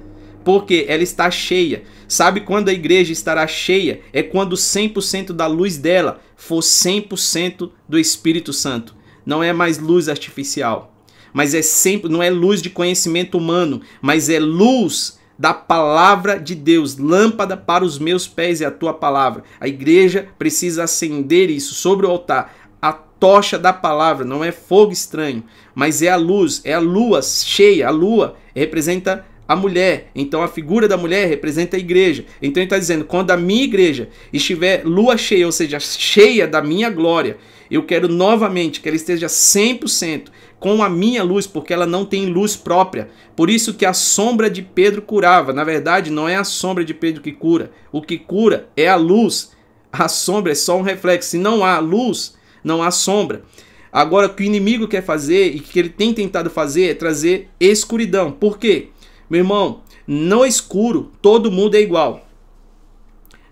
[0.44, 1.84] porque ela está cheia.
[2.08, 4.02] Sabe quando a igreja estará cheia?
[4.12, 8.96] É quando 100% da luz dela for 100% do Espírito Santo.
[9.24, 10.96] Não é mais luz artificial,
[11.32, 16.56] mas é sempre, não é luz de conhecimento humano, mas é luz da palavra de
[16.56, 19.44] Deus, lâmpada para os meus pés é a tua palavra.
[19.60, 22.54] A igreja precisa acender isso sobre o altar.
[22.82, 25.44] A tocha da palavra não é fogo estranho,
[25.74, 27.88] mas é a luz, é a lua cheia.
[27.88, 30.10] A lua representa a mulher.
[30.16, 32.26] Então a figura da mulher representa a igreja.
[32.42, 36.62] Então ele está dizendo: quando a minha igreja estiver lua cheia, ou seja, cheia da
[36.62, 37.38] minha glória,
[37.70, 40.28] eu quero novamente que ela esteja 100%
[40.64, 43.10] com a minha luz, porque ela não tem luz própria.
[43.36, 45.52] Por isso que a sombra de Pedro curava.
[45.52, 47.70] Na verdade, não é a sombra de Pedro que cura.
[47.92, 49.52] O que cura é a luz.
[49.92, 51.32] A sombra é só um reflexo.
[51.32, 53.44] Se não há luz, não há sombra.
[53.92, 57.50] Agora, o que o inimigo quer fazer e que ele tem tentado fazer é trazer
[57.60, 58.32] escuridão.
[58.32, 58.88] Por quê?
[59.30, 62.26] Meu irmão, no escuro todo mundo é igual.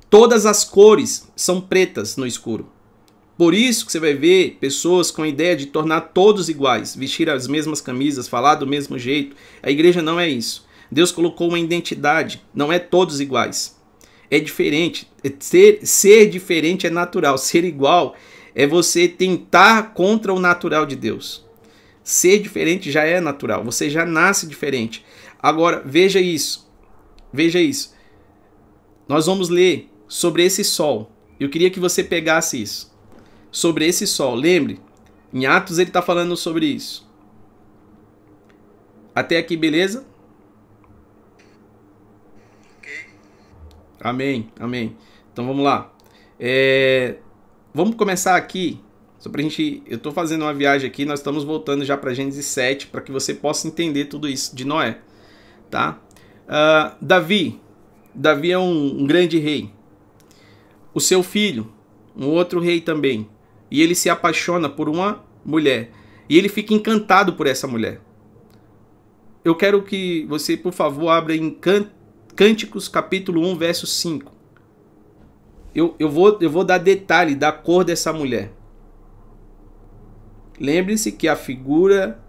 [0.09, 2.70] Todas as cores são pretas no escuro.
[3.41, 7.27] Por isso que você vai ver pessoas com a ideia de tornar todos iguais, vestir
[7.27, 9.35] as mesmas camisas, falar do mesmo jeito.
[9.63, 10.67] A igreja não é isso.
[10.91, 13.81] Deus colocou uma identidade, não é todos iguais.
[14.29, 15.11] É diferente.
[15.39, 17.35] Ser, ser diferente é natural.
[17.35, 18.15] Ser igual
[18.53, 21.43] é você tentar contra o natural de Deus.
[22.03, 23.63] Ser diferente já é natural.
[23.63, 25.03] Você já nasce diferente.
[25.41, 26.71] Agora, veja isso.
[27.33, 27.91] Veja isso.
[29.09, 31.11] Nós vamos ler sobre esse sol.
[31.39, 32.90] Eu queria que você pegasse isso
[33.51, 34.33] sobre esse sol.
[34.33, 34.79] Lembre,
[35.33, 37.07] em Atos ele está falando sobre isso.
[39.13, 40.05] Até aqui, beleza?
[43.99, 44.95] Amém, amém.
[45.31, 45.93] Então vamos lá.
[46.39, 47.17] É,
[47.73, 48.79] vamos começar aqui.
[49.19, 49.83] Só pra gente.
[49.85, 53.11] Eu estou fazendo uma viagem aqui, nós estamos voltando já para Gênesis 7, para que
[53.11, 54.99] você possa entender tudo isso de Noé.
[55.69, 55.99] Tá?
[56.47, 57.61] Uh, Davi.
[58.15, 59.69] Davi é um, um grande rei.
[60.93, 61.71] O seu filho,
[62.15, 63.29] um outro rei também,
[63.71, 65.91] e ele se apaixona por uma mulher.
[66.29, 68.01] E ele fica encantado por essa mulher.
[69.43, 71.57] Eu quero que você, por favor, abra em
[72.35, 74.31] Cânticos capítulo 1, verso 5.
[75.73, 78.51] Eu, eu, vou, eu vou dar detalhe da cor dessa mulher.
[80.59, 82.21] Lembre-se que a figura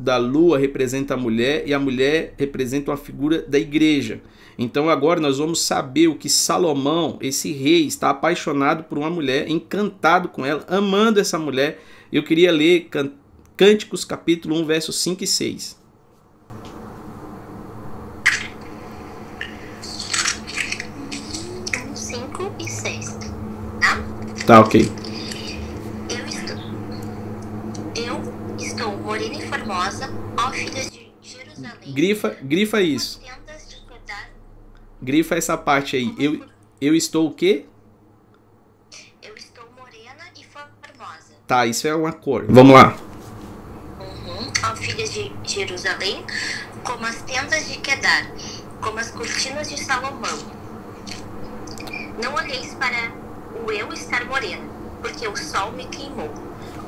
[0.00, 4.20] da lua representa a mulher e a mulher representa uma figura da igreja.
[4.58, 9.48] Então agora nós vamos saber o que Salomão, esse rei, está apaixonado por uma mulher,
[9.48, 11.82] encantado com ela, amando essa mulher.
[12.12, 12.88] Eu queria ler
[13.56, 15.80] Cânticos capítulo 1, versos 5 e 6.
[21.94, 23.16] Cinco e seis.
[23.80, 24.02] Tá?
[24.46, 24.90] Tá, ok.
[26.10, 26.56] Eu estou.
[27.94, 31.94] Eu estou morena e formosa, ó filhas de Jerusalém.
[31.94, 33.20] Grifa, grifa isso.
[35.00, 36.14] Grifa essa parte aí.
[36.18, 36.44] Eu,
[36.80, 37.66] eu estou o quê?
[39.22, 41.34] Eu estou morena e formosa.
[41.46, 42.44] Tá, isso é uma cor.
[42.48, 42.96] Vamos lá.
[44.00, 44.52] Uhum.
[44.70, 46.24] Ó filhas de Jerusalém,
[46.84, 48.26] como as tendas de Quedar,
[48.80, 50.38] como as cortinas de Salomão.
[52.22, 53.12] Não olheis para
[53.64, 54.68] o eu estar morena,
[55.00, 56.30] porque o sol me queimou.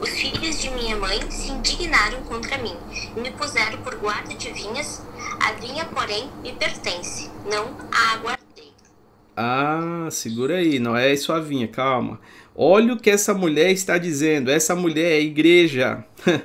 [0.01, 2.75] Os filhos de minha mãe se indignaram contra mim
[3.16, 5.03] e me puseram por guarda de vinhas.
[5.40, 8.72] A vinha, porém, me pertence, não a aguardei.
[9.37, 12.20] Ah, segura aí, não é suavinha, calma.
[12.55, 14.51] Olha o que essa mulher está dizendo.
[14.51, 16.05] Essa mulher é igreja.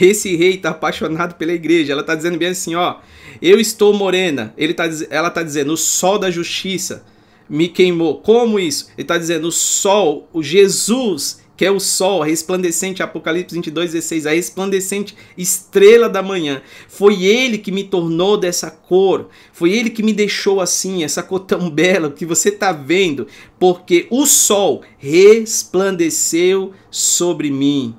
[0.00, 1.92] Esse rei está apaixonado pela igreja.
[1.92, 2.98] Ela está dizendo bem assim, ó.
[3.42, 4.54] Eu estou morena.
[4.56, 7.04] Ele tá, ela está dizendo, o sol da justiça
[7.48, 8.18] me queimou.
[8.18, 8.88] Como isso?
[8.96, 14.26] Ele está dizendo, o sol, o Jesus, que é o sol, resplandecente, Apocalipse 22, 16,
[14.26, 16.62] a resplandecente estrela da manhã.
[16.86, 19.28] Foi ele que me tornou dessa cor.
[19.52, 23.26] Foi ele que me deixou assim, essa cor tão bela que você está vendo.
[23.58, 27.92] Porque o sol resplandeceu sobre mim.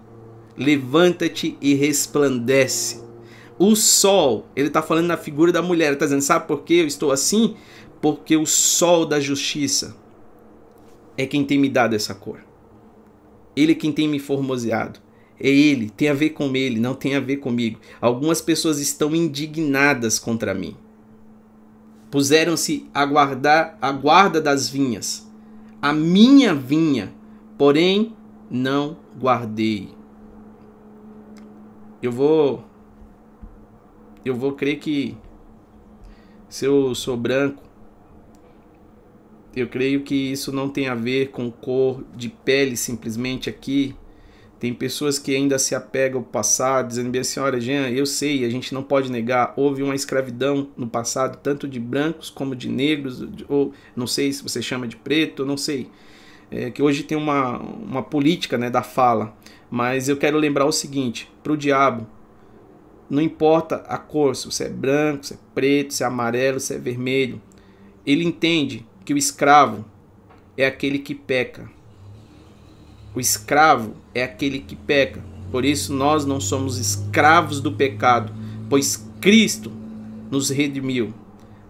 [0.57, 3.01] Levanta-te e resplandece,
[3.57, 5.91] O sol, ele está falando na figura da mulher.
[5.91, 7.55] Está dizendo, sabe por que eu estou assim?
[8.01, 9.95] Porque o sol da justiça
[11.17, 12.39] é quem tem me dado essa cor.
[13.55, 14.99] Ele é quem tem me formoseado.
[15.39, 17.79] É ele, tem a ver com ele, não tem a ver comigo.
[18.01, 20.75] Algumas pessoas estão indignadas contra mim.
[22.11, 25.29] Puseram-se a guardar a guarda das vinhas.
[25.81, 27.13] A minha vinha,
[27.57, 28.13] porém
[28.49, 29.89] não guardei.
[32.01, 32.63] Eu vou
[34.25, 35.17] eu vou crer que
[36.49, 37.63] se eu sou branco,
[39.55, 43.95] eu creio que isso não tem a ver com cor de pele simplesmente aqui.
[44.59, 48.43] Tem pessoas que ainda se apegam ao passado, dizendo bem assim, olha, Jean, eu sei,
[48.43, 52.67] a gente não pode negar, houve uma escravidão no passado, tanto de brancos como de
[52.67, 55.89] negros, ou não sei se você chama de preto, não sei.
[56.51, 59.33] É, que hoje tem uma, uma política né, da fala.
[59.71, 62.07] Mas eu quero lembrar o seguinte, para o diabo,
[63.09, 66.73] não importa a cor, se você é branco, se é preto, se é amarelo, se
[66.73, 67.41] é vermelho.
[68.05, 69.85] Ele entende que o escravo
[70.55, 71.67] é aquele que peca.
[73.15, 75.19] O escravo é aquele que peca.
[75.51, 78.31] Por isso nós não somos escravos do pecado,
[78.69, 79.71] pois Cristo
[80.29, 81.11] nos redimiu.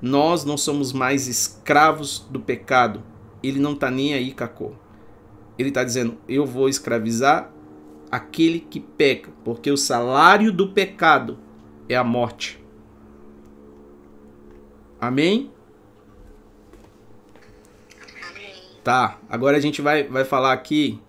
[0.02, 3.02] Nós não somos mais escravos do pecado.
[3.42, 4.74] Ele não está nem aí, Cacô.
[5.58, 7.54] Ele está dizendo: eu vou escravizar
[8.12, 11.38] aquele que peca, porque o salário do pecado
[11.88, 12.62] é a morte.
[15.00, 15.50] Amém?
[18.90, 21.00] Tá, agora a gente vai, vai falar aqui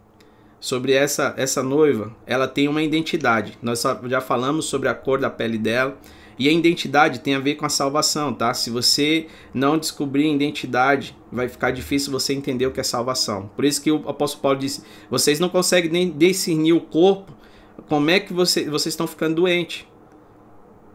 [0.61, 2.14] sobre essa, essa noiva.
[2.27, 3.57] Ela tem uma identidade.
[3.62, 5.97] Nós já falamos sobre a cor da pele dela.
[6.38, 8.53] E a identidade tem a ver com a salvação, tá?
[8.53, 13.51] Se você não descobrir a identidade, vai ficar difícil você entender o que é salvação.
[13.57, 17.33] Por isso que o apóstolo Paulo disse: vocês não conseguem nem discernir o corpo.
[17.88, 19.87] Como é que você, vocês estão ficando doentes?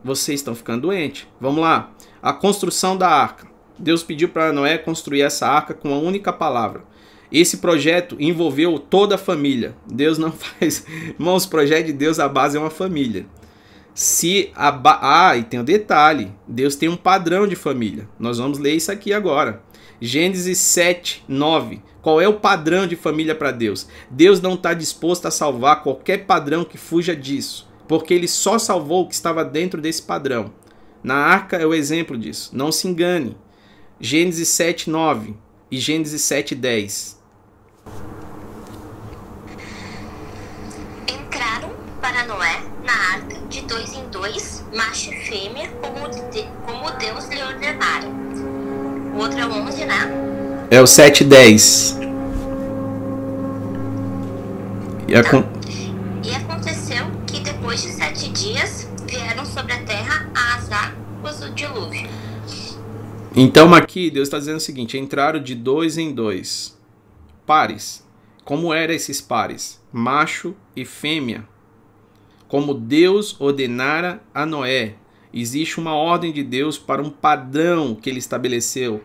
[0.04, 1.28] Vocês estão ficando doentes.
[1.41, 1.95] Vamos lá.
[2.21, 3.54] A construção da arca.
[3.77, 6.83] Deus pediu para Noé construir essa arca com uma única palavra.
[7.31, 9.75] Esse projeto envolveu toda a família.
[9.85, 10.85] Deus não faz.
[10.88, 13.25] Irmãos, o projeto de Deus, a base é uma família.
[13.93, 14.99] Se a ba...
[15.01, 18.07] Ah, e tem um detalhe: Deus tem um padrão de família.
[18.19, 19.61] Nós vamos ler isso aqui agora.
[20.01, 21.81] Gênesis 7, 9.
[22.01, 23.88] Qual é o padrão de família para Deus?
[24.11, 29.03] Deus não está disposto a salvar qualquer padrão que fuja disso, porque ele só salvou
[29.03, 30.53] o que estava dentro desse padrão.
[31.01, 32.51] Na arca é o exemplo disso.
[32.53, 33.38] Não se engane.
[33.99, 35.36] Gênesis 7, 9
[35.71, 37.17] e Gênesis 7, 10.
[41.08, 46.91] Entraram para Noé na arca de dois em dois, macho e fêmea, como, de, como
[46.97, 48.08] Deus lhe ordenara.
[49.13, 50.12] O outro é o 11, né?
[50.69, 51.99] É o 7 10.
[55.08, 55.45] E, acon...
[56.21, 62.10] E aconteceu que depois de sete dias vieram sobre a terra as águas do dilúvio.
[63.38, 66.80] Então aqui Deus está dizendo o seguinte: entraram de dois em dois,
[67.45, 68.06] pares.
[68.45, 69.82] Como eram esses pares?
[69.91, 71.45] Macho e fêmea.
[72.48, 74.95] Como Deus ordenara a Noé.
[75.34, 79.04] Existe uma ordem de Deus para um padrão que ele estabeleceu.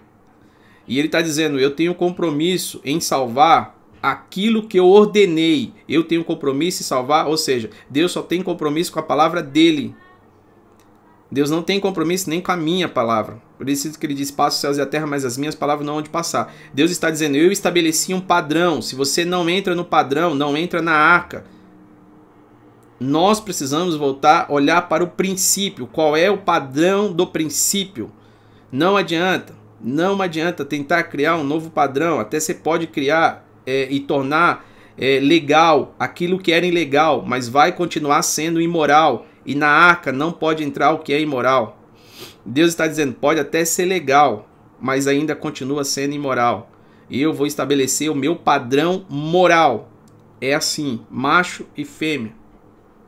[0.87, 5.73] E ele está dizendo: Eu tenho compromisso em salvar aquilo que eu ordenei.
[5.89, 9.93] Eu tenho compromisso em salvar, ou seja, Deus só tem compromisso com a palavra dele.
[11.33, 13.50] Deus não tem compromisso nem com a minha palavra.
[13.61, 15.87] Por isso que ele diz: Passo os céus e a terra, mas as minhas palavras
[15.87, 16.51] não hão de passar.
[16.73, 18.81] Deus está dizendo: Eu estabeleci um padrão.
[18.81, 21.45] Se você não entra no padrão, não entra na arca.
[22.99, 25.87] Nós precisamos voltar a olhar para o princípio.
[25.87, 28.11] Qual é o padrão do princípio?
[28.73, 29.53] Não adianta.
[29.79, 32.19] Não adianta tentar criar um novo padrão.
[32.19, 37.73] Até você pode criar é, e tornar é, legal aquilo que era ilegal, mas vai
[37.73, 39.27] continuar sendo imoral.
[39.45, 41.80] E na arca não pode entrar o que é imoral.
[42.45, 44.49] Deus está dizendo: pode até ser legal,
[44.81, 46.71] mas ainda continua sendo imoral.
[47.11, 49.91] Eu vou estabelecer o meu padrão moral.
[50.41, 52.33] É assim, macho e fêmea.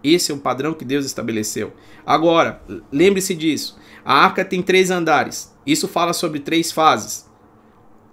[0.02, 1.72] Esse é o padrão que Deus estabeleceu.
[2.04, 3.78] Agora, lembre-se disso.
[4.04, 5.56] A arca tem três andares.
[5.64, 7.30] Isso fala sobre três fases.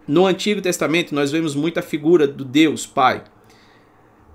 [0.08, 3.24] No Antigo Testamento, nós vemos muita figura do Deus Pai.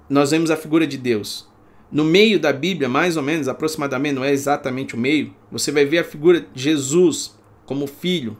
[0.08, 1.48] Nós vemos a figura de Deus.
[1.94, 5.84] No meio da Bíblia, mais ou menos, aproximadamente, não é exatamente o meio, você vai
[5.84, 8.36] ver a figura de Jesus como filho.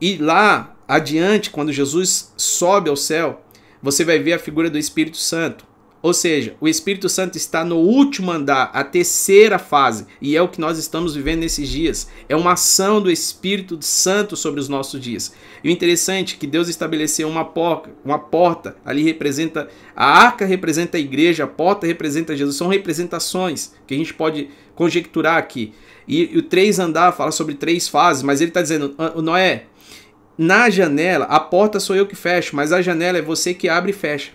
[0.00, 3.44] E lá adiante, quando Jesus sobe ao céu,
[3.82, 5.66] você vai ver a figura do Espírito Santo.
[6.02, 10.48] Ou seja, o Espírito Santo está no último andar, a terceira fase, e é o
[10.48, 12.08] que nós estamos vivendo nesses dias.
[12.28, 15.32] É uma ação do Espírito Santo sobre os nossos dias.
[15.62, 20.44] E o interessante é que Deus estabeleceu uma porta, uma porta, ali representa a arca
[20.44, 25.72] representa a igreja, a porta representa Jesus, são representações que a gente pode conjecturar aqui.
[26.08, 29.66] E, e o três andar fala sobre três fases, mas ele está dizendo, Noé,
[30.36, 33.92] na janela, a porta sou eu que fecho, mas a janela é você que abre
[33.92, 34.32] e fecha.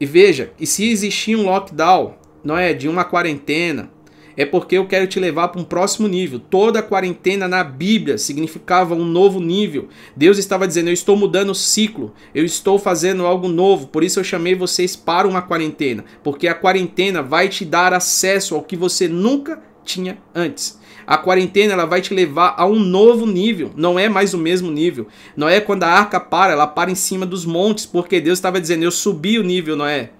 [0.00, 3.90] E veja, e se existir um lockdown, não é de uma quarentena,
[4.36, 6.38] é porque eu quero te levar para um próximo nível.
[6.38, 9.88] Toda quarentena na Bíblia significava um novo nível.
[10.16, 13.88] Deus estava dizendo: Eu estou mudando o ciclo, eu estou fazendo algo novo.
[13.88, 18.54] Por isso eu chamei vocês para uma quarentena, porque a quarentena vai te dar acesso
[18.54, 20.79] ao que você nunca tinha antes.
[21.10, 24.70] A quarentena ela vai te levar a um novo nível, não é mais o mesmo
[24.70, 25.08] nível.
[25.36, 28.60] Não é quando a arca para, ela para em cima dos montes, porque Deus estava
[28.60, 30.10] dizendo: Eu subi o nível, não é?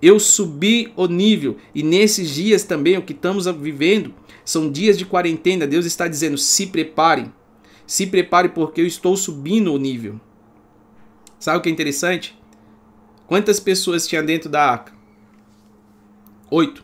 [0.00, 1.58] Eu subi o nível.
[1.74, 5.66] E nesses dias também, o que estamos vivendo, são dias de quarentena.
[5.66, 7.30] Deus está dizendo: se prepare.
[7.86, 10.18] Se prepare porque eu estou subindo o nível.
[11.38, 12.34] Sabe o que é interessante?
[13.26, 14.94] Quantas pessoas tinha dentro da arca?
[16.50, 16.82] Oito.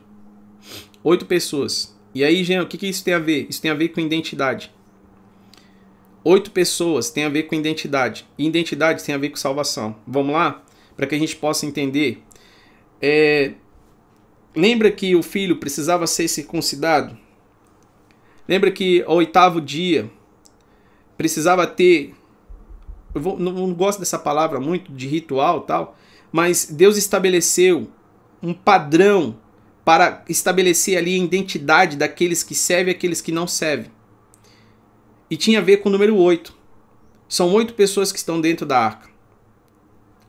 [1.03, 1.94] Oito pessoas.
[2.15, 3.47] E aí, Jean, o que, que isso tem a ver?
[3.51, 4.73] Isso tem a ver com identidade.
[6.23, 8.27] Oito pessoas tem a ver com identidade.
[8.39, 9.97] E identidade tem a ver com salvação.
[10.07, 10.63] Vamos lá?
[10.97, 12.23] Para que a gente possa entender.
[13.03, 13.53] É...
[14.55, 17.19] Lembra que o filho precisava ser circuncidado?
[18.49, 20.09] Lembra que ao oitavo dia
[21.17, 22.15] precisava ter.
[23.13, 25.97] Eu vou, não, não gosto dessa palavra muito de ritual tal,
[26.31, 27.89] mas Deus estabeleceu
[28.43, 29.37] um padrão
[29.85, 33.91] para estabelecer ali a identidade daqueles que servem e aqueles que não servem.
[35.31, 36.55] E tinha a ver com o número 8.
[37.29, 39.09] São oito pessoas que estão dentro da arca.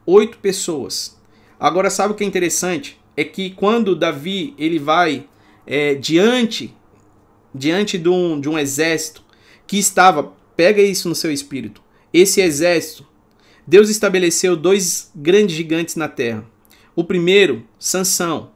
[0.06, 1.18] Oito pessoas.
[1.60, 2.99] Agora, sabe o que é interessante?
[3.16, 5.28] É que quando Davi ele vai
[5.66, 6.74] é, diante
[7.56, 9.24] diante de um, de um exército
[9.66, 11.82] que estava, pega isso no seu espírito,
[12.14, 13.08] esse exército,
[13.66, 16.45] Deus estabeleceu dois grandes gigantes na terra.
[16.95, 18.51] O primeiro, Sansão,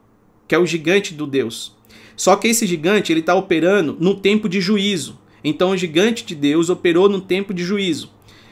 [0.50, 1.76] que é o gigante do Deus.
[2.16, 5.16] Só que esse gigante ele está operando no tempo de juízo.
[5.44, 8.10] Então o gigante de Deus operou no tempo de juízo.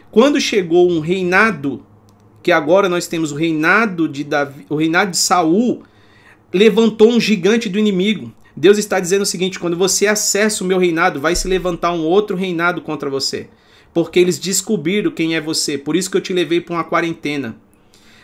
[0.09, 1.85] Quando chegou um reinado,
[2.41, 5.83] que agora nós temos o reinado de Davi, o reinado de Saul,
[6.55, 8.33] levantou um gigante do inimigo.
[8.57, 12.05] Deus está dizendo o seguinte: quando você acessa o meu reinado, vai se levantar um
[12.05, 13.49] outro reinado contra você.
[13.93, 15.77] Porque eles descobriram quem é você.
[15.77, 17.57] Por isso que eu te levei para uma quarentena.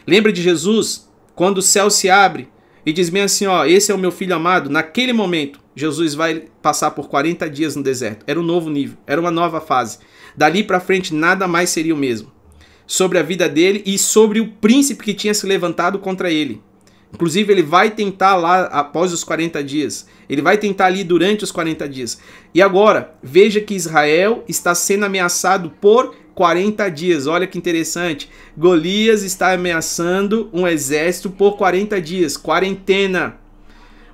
[0.06, 1.08] Lembra de Jesus?
[1.34, 2.53] Quando o céu se abre
[2.86, 6.44] e diz bem assim: ó, esse é o meu filho amado, naquele momento, Jesus vai
[6.62, 8.24] passar por 40 dias no deserto.
[8.26, 9.98] Era um novo nível, era uma nova fase.
[10.36, 12.32] Dali para frente, nada mais seria o mesmo.
[12.86, 16.60] Sobre a vida dele e sobre o príncipe que tinha se levantado contra ele.
[17.12, 20.06] Inclusive, ele vai tentar lá após os 40 dias.
[20.28, 22.20] Ele vai tentar ali durante os 40 dias.
[22.52, 27.26] E agora, veja que Israel está sendo ameaçado por 40 dias.
[27.26, 28.28] Olha que interessante.
[28.56, 32.36] Golias está ameaçando um exército por 40 dias.
[32.36, 33.36] Quarentena.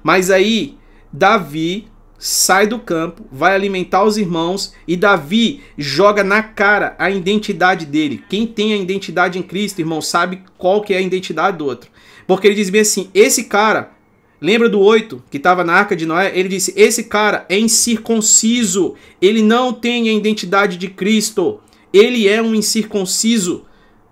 [0.03, 0.77] Mas aí,
[1.13, 1.89] Davi
[2.21, 8.23] sai do campo, vai alimentar os irmãos e Davi joga na cara a identidade dele.
[8.29, 11.91] Quem tem a identidade em Cristo, irmão, sabe qual que é a identidade do outro.
[12.27, 13.93] Porque ele diz bem assim: esse cara,
[14.39, 16.31] lembra do 8 que estava na arca de Noé?
[16.39, 21.59] Ele disse: esse cara é incircunciso, ele não tem a identidade de Cristo
[21.93, 23.65] ele é um incircunciso,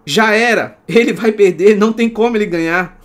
[0.05, 2.99] já era, ele vai perder, não tem como ele ganhar.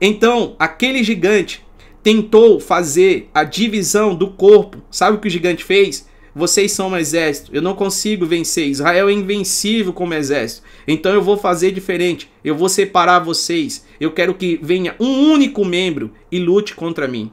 [0.00, 1.64] Então, aquele gigante
[2.02, 4.78] tentou fazer a divisão do corpo.
[4.90, 6.08] Sabe o que o gigante fez?
[6.34, 8.68] Vocês são um exército, eu não consigo vencer.
[8.68, 10.62] Israel é invencível como exército.
[10.86, 12.30] Então eu vou fazer diferente.
[12.44, 13.84] Eu vou separar vocês.
[14.00, 17.32] Eu quero que venha um único membro e lute contra mim.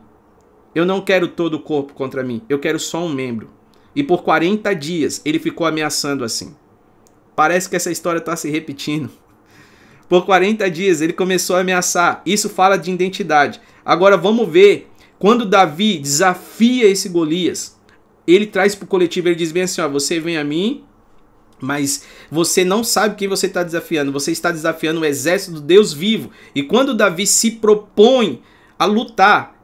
[0.73, 2.41] Eu não quero todo o corpo contra mim.
[2.49, 3.49] Eu quero só um membro.
[3.97, 6.55] E por 40 dias ele ficou ameaçando assim.
[7.35, 9.09] Parece que essa história está se repetindo.
[10.07, 12.21] Por 40 dias ele começou a ameaçar.
[12.23, 13.59] Isso fala de identidade.
[13.83, 14.87] Agora vamos ver.
[15.17, 17.75] Quando Davi desafia esse Golias,
[18.27, 20.83] ele traz para o coletivo, ele diz bem assim: ó, você vem a mim,
[21.59, 24.11] mas você não sabe quem você está desafiando.
[24.11, 26.29] Você está desafiando o exército do Deus vivo.
[26.53, 28.43] E quando Davi se propõe
[28.77, 29.59] a lutar,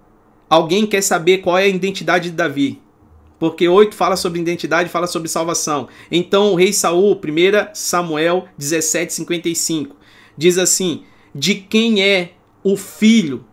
[0.49, 2.82] alguém quer saber qual é a identidade de Davi.
[3.43, 5.89] Porque 8 fala sobre identidade, fala sobre salvação.
[6.09, 9.97] Então o rei Saul, 1 Samuel 17:55,
[10.37, 11.03] diz assim:
[11.35, 13.43] "De quem é o filho?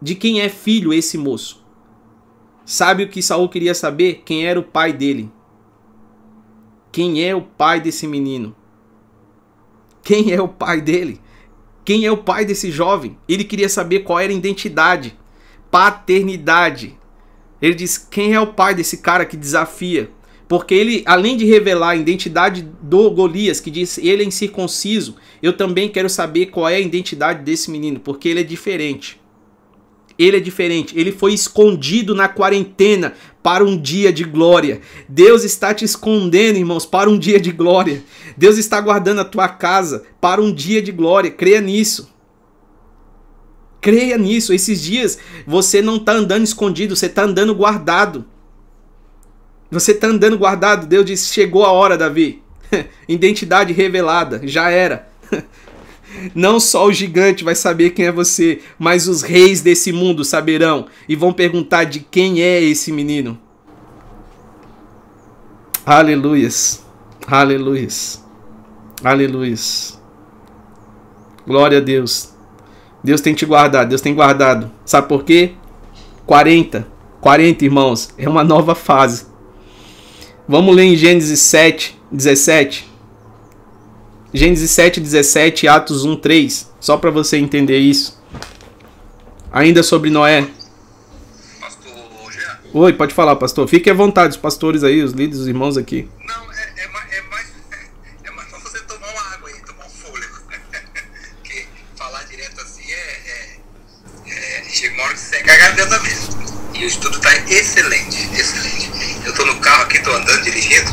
[0.00, 1.60] De quem é filho esse moço?"
[2.64, 4.22] Sabe o que Saul queria saber?
[4.24, 5.28] Quem era o pai dele?
[6.92, 8.54] Quem é o pai desse menino?
[10.04, 11.20] Quem é o pai dele?
[11.84, 13.18] quem é o pai desse jovem.
[13.28, 15.18] Ele queria saber qual era a identidade,
[15.68, 16.96] paternidade.
[17.62, 20.10] Ele diz: quem é o pai desse cara que desafia?
[20.48, 25.54] Porque ele, além de revelar a identidade do Golias, que diz ele é incircunciso, eu
[25.54, 29.18] também quero saber qual é a identidade desse menino, porque ele é diferente.
[30.18, 30.98] Ele é diferente.
[30.98, 34.82] Ele foi escondido na quarentena para um dia de glória.
[35.08, 38.02] Deus está te escondendo, irmãos, para um dia de glória.
[38.36, 41.30] Deus está guardando a tua casa para um dia de glória.
[41.30, 42.11] Creia nisso.
[43.82, 44.54] Creia nisso.
[44.54, 48.24] Esses dias você não está andando escondido, você está andando guardado.
[49.70, 50.86] Você está andando guardado.
[50.86, 52.40] Deus disse: chegou a hora, Davi.
[53.08, 54.40] Identidade revelada.
[54.44, 55.08] Já era.
[56.34, 60.86] Não só o gigante vai saber quem é você, mas os reis desse mundo saberão
[61.08, 63.38] e vão perguntar de quem é esse menino.
[65.84, 66.84] Aleluias.
[67.26, 68.22] Aleluias.
[69.02, 70.00] Aleluias.
[71.46, 72.31] Glória a Deus.
[73.02, 74.70] Deus tem te guardado, Deus tem guardado.
[74.84, 75.52] Sabe por quê?
[76.26, 76.86] 40.
[77.20, 78.10] 40, irmãos.
[78.16, 79.26] É uma nova fase.
[80.46, 82.90] Vamos ler em Gênesis 7, 17.
[84.34, 86.72] Gênesis 7, 17, Atos 1, 3.
[86.80, 88.20] Só para você entender isso.
[89.52, 90.48] Ainda sobre Noé.
[91.60, 91.92] Pastor
[92.32, 92.58] Jean?
[92.72, 93.68] Oi, pode falar, pastor.
[93.68, 96.08] Fique à vontade, os pastores aí, os líderes, os irmãos aqui.
[96.26, 96.51] Não,
[105.52, 106.42] uma hora que seca a garganta mesmo.
[106.74, 108.90] E o estudo tá excelente, excelente.
[109.24, 110.90] Eu tô no carro aqui, tô andando, dirigindo.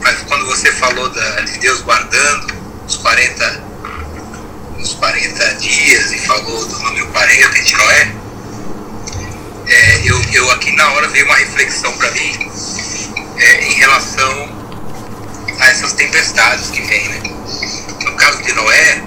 [0.00, 2.54] Mas quando você falou da, de Deus guardando
[2.86, 3.64] os 40,
[4.78, 8.12] os 40 dias e falou do número 40 de Noé,
[9.66, 12.50] é, eu, eu aqui na hora veio uma reflexão para mim
[13.36, 14.58] é, em relação
[15.60, 17.22] a essas tempestades que vêm, né?
[18.04, 19.02] No caso de Noé,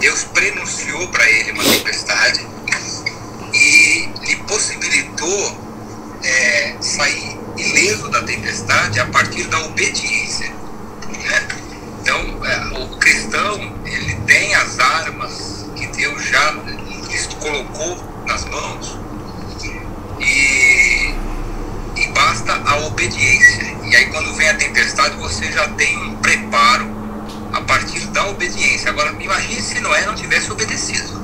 [0.00, 2.49] Deus prenunciou para ele uma tempestade
[4.50, 5.56] possibilitou
[6.24, 10.50] é, sair ileso da tempestade a partir da obediência.
[10.50, 11.48] Né?
[12.00, 16.54] Então, é, o cristão ele tem as armas que Deus já
[17.40, 17.96] colocou
[18.26, 18.98] nas mãos
[20.20, 21.14] e,
[21.96, 23.64] e basta a obediência.
[23.84, 26.86] E aí, quando vem a tempestade, você já tem um preparo
[27.52, 28.90] a partir da obediência.
[28.90, 31.19] Agora, imagine se Noé não tivesse obedecido.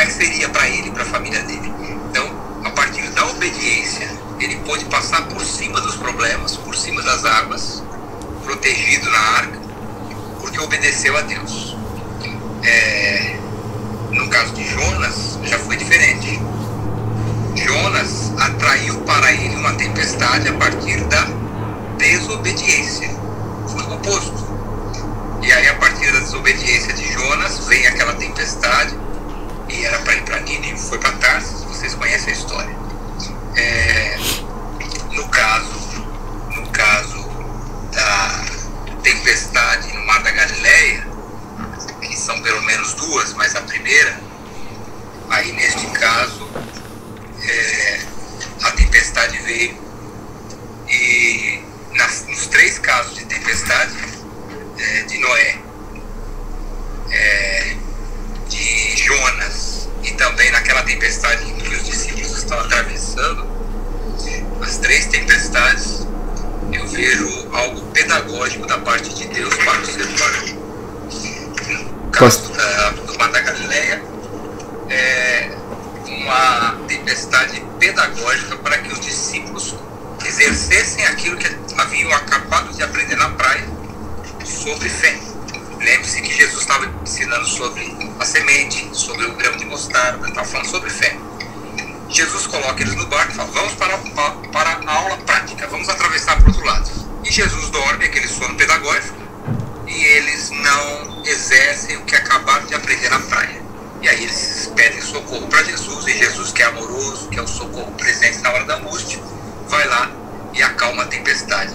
[0.00, 1.70] Como, é que, seria para ele para a família dele?
[2.08, 2.26] Então,
[2.64, 7.82] a partir da obediência, ele pôde passar por cima dos problemas, por cima das águas,
[8.42, 9.60] protegido na arca,
[10.40, 11.76] porque obedeceu a Deus.
[12.62, 13.36] É,
[14.12, 16.40] no caso de Jonas, já foi diferente.
[17.56, 21.26] Jonas atraiu para ele uma tempestade a partir da
[21.98, 23.10] desobediência.
[23.68, 24.48] Foi o oposto.
[25.42, 28.96] E aí, a partir da desobediência de Jonas, vem aquela tempestade,
[29.70, 32.76] e era para ir para Nínive, foi para Tarsis, vocês conhecem a história.
[33.56, 34.16] É,
[35.12, 36.04] no caso,
[36.54, 37.30] no caso
[37.92, 38.44] da
[39.02, 41.06] tempestade no Mar da Galileia,
[42.00, 44.20] que são pelo menos duas, mas a primeira,
[45.30, 46.48] aí neste caso,
[47.42, 48.00] é,
[48.62, 49.78] a tempestade veio
[50.88, 51.62] e
[51.92, 53.96] nas, nos três casos de tempestade
[54.78, 55.58] é, de Noé,
[57.10, 57.76] é,
[58.48, 60.12] de Jonas e
[60.70, 63.44] naquela tempestade que os discípulos estão atravessando,
[64.62, 66.06] as três tempestades,
[66.72, 70.60] eu vejo algo pedagógico da parte de Deus para o ser humano.
[72.04, 74.02] No caso da, do Mar da Galileia,
[74.88, 75.50] é
[76.06, 79.74] uma tempestade pedagógica para que os discípulos
[80.24, 81.48] exercessem aquilo que
[81.78, 83.66] haviam acabado de aprender na praia
[84.44, 85.29] sobre fé.
[85.80, 90.66] Lembre-se que Jesus estava ensinando sobre a semente, sobre o grão de mostarda, estava falando
[90.66, 91.16] sobre fé.
[92.10, 93.96] Jesus coloca eles no barco e fala: Vamos para,
[94.52, 96.90] para a aula prática, vamos atravessar para o outro lado.
[97.24, 99.16] E Jesus dorme, aquele sono pedagógico,
[99.86, 103.62] e eles não exercem o que acabaram de aprender na praia.
[104.02, 107.48] E aí eles pedem socorro para Jesus, e Jesus, que é amoroso, que é o
[107.48, 109.18] socorro presente na hora da angústia,
[109.66, 110.10] vai lá
[110.52, 111.74] e acalma a tempestade.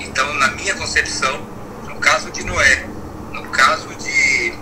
[0.00, 1.46] Então, na minha concepção,
[1.84, 2.95] no caso de Noé,
[3.46, 4.52] no caso de,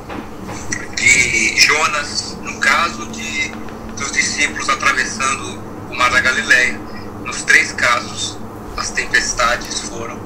[0.95, 3.49] de Jonas, no caso de,
[3.97, 5.59] dos discípulos atravessando
[5.91, 6.79] o Mar da Galileia,
[7.25, 8.37] nos três casos,
[8.77, 10.19] as tempestades foram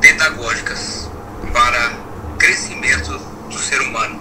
[0.00, 1.10] pedagógicas
[1.52, 1.92] para
[2.38, 3.18] crescimento
[3.50, 4.18] do ser humano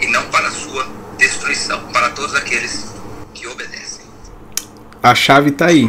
[0.00, 2.92] e não para sua destruição, para todos aqueles
[3.32, 4.06] que obedecem.
[5.02, 5.88] A chave tá aí.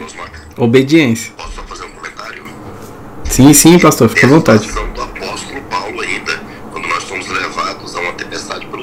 [0.58, 1.34] Obediência.
[1.36, 2.44] Posso só fazer um comentário?
[3.24, 4.68] Sim, sim, pastor, fica à vontade.
[4.68, 6.40] Do apóstolo Paulo ainda,
[6.72, 8.80] quando nós fomos levados a uma tempestade por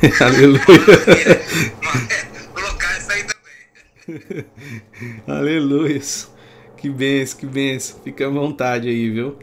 [0.20, 0.60] Aleluia.
[2.54, 4.44] Colocar isso aí também.
[5.26, 6.00] Aleluia.
[6.76, 8.00] Que benção, que benção.
[8.02, 9.36] Fica à vontade aí, viu?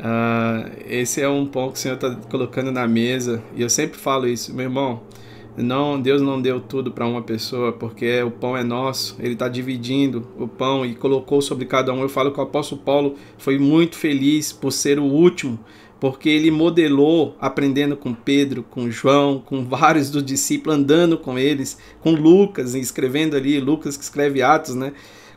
[0.00, 3.40] Ah, esse é um pão que o Senhor está colocando na mesa.
[3.54, 5.02] E eu sempre falo isso, meu irmão.
[5.56, 9.16] Não, Deus não deu tudo para uma pessoa, porque o pão é nosso.
[9.20, 12.02] Ele está dividindo o pão e colocou sobre cada um.
[12.02, 15.58] Eu falo que o apóstolo Paulo foi muito feliz por ser o último,
[16.00, 21.76] porque ele modelou aprendendo com Pedro, com João, com vários dos discípulos, andando com eles,
[22.00, 24.94] com Lucas, escrevendo ali, Lucas que escreve Atos, né?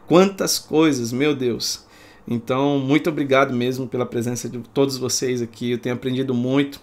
[0.08, 1.86] Quantas coisas, meu Deus.
[2.26, 5.72] Então, muito obrigado mesmo pela presença de todos vocês aqui.
[5.72, 6.80] Eu tenho aprendido muito.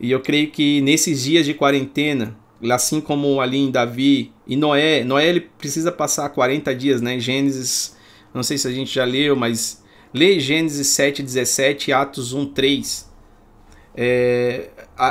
[0.00, 2.34] E eu creio que nesses dias de quarentena,
[2.70, 7.18] assim como ali em Davi e Noé, Noé ele precisa passar 40 dias, né?
[7.20, 7.94] Gênesis,
[8.32, 9.81] não sei se a gente já leu, mas
[10.12, 13.12] lê Gênesis 7, 17 e Atos 1, 3.
[13.94, 14.70] É,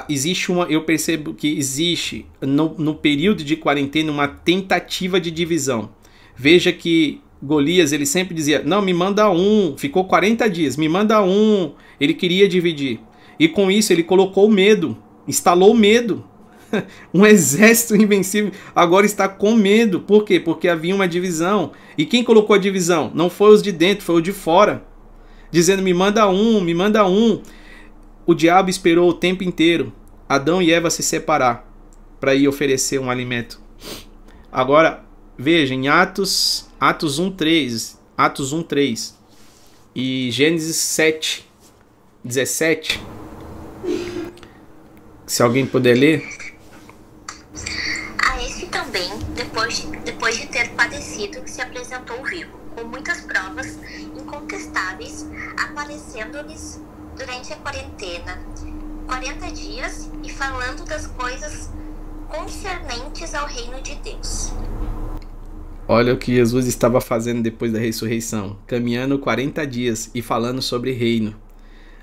[0.10, 5.90] existe uma, eu percebo que existe no, no período de quarentena uma tentativa de divisão.
[6.36, 9.76] Veja que Golias ele sempre dizia: Não, me manda um.
[9.78, 11.74] Ficou 40 dias, me manda um.
[12.00, 13.00] Ele queria dividir.
[13.40, 14.98] E com isso ele colocou medo,
[15.28, 16.24] instalou medo.
[17.14, 20.00] um exército invencível agora está com medo.
[20.00, 20.40] Por quê?
[20.40, 21.72] Porque havia uma divisão.
[21.98, 23.12] E quem colocou a divisão?
[23.14, 24.91] Não foi os de dentro, foi o de fora.
[25.52, 27.42] Dizendo: Me manda um, me manda um.
[28.26, 29.94] O diabo esperou o tempo inteiro
[30.28, 31.70] Adão e Eva se separar
[32.20, 33.60] para ir oferecer um alimento.
[34.52, 35.04] Agora,
[35.38, 39.14] veja, em Atos, Atos 1:3, Atos 1:3
[39.94, 41.52] e Gênesis 7
[42.24, 43.02] 17.
[45.26, 46.24] Se alguém puder ler.
[48.24, 53.80] A este também, depois de, depois de ter padecido, se apresentou vivo, com muitas provas
[55.92, 56.82] aparecendo-lhes
[57.18, 58.40] durante a quarentena,
[59.06, 61.70] 40 dias, e falando das coisas
[62.30, 64.54] concernentes ao reino de Deus.
[65.88, 70.94] Olha o que Jesus estava fazendo depois da ressurreição, caminhando 40 dias e falando sobre
[70.94, 71.36] reino.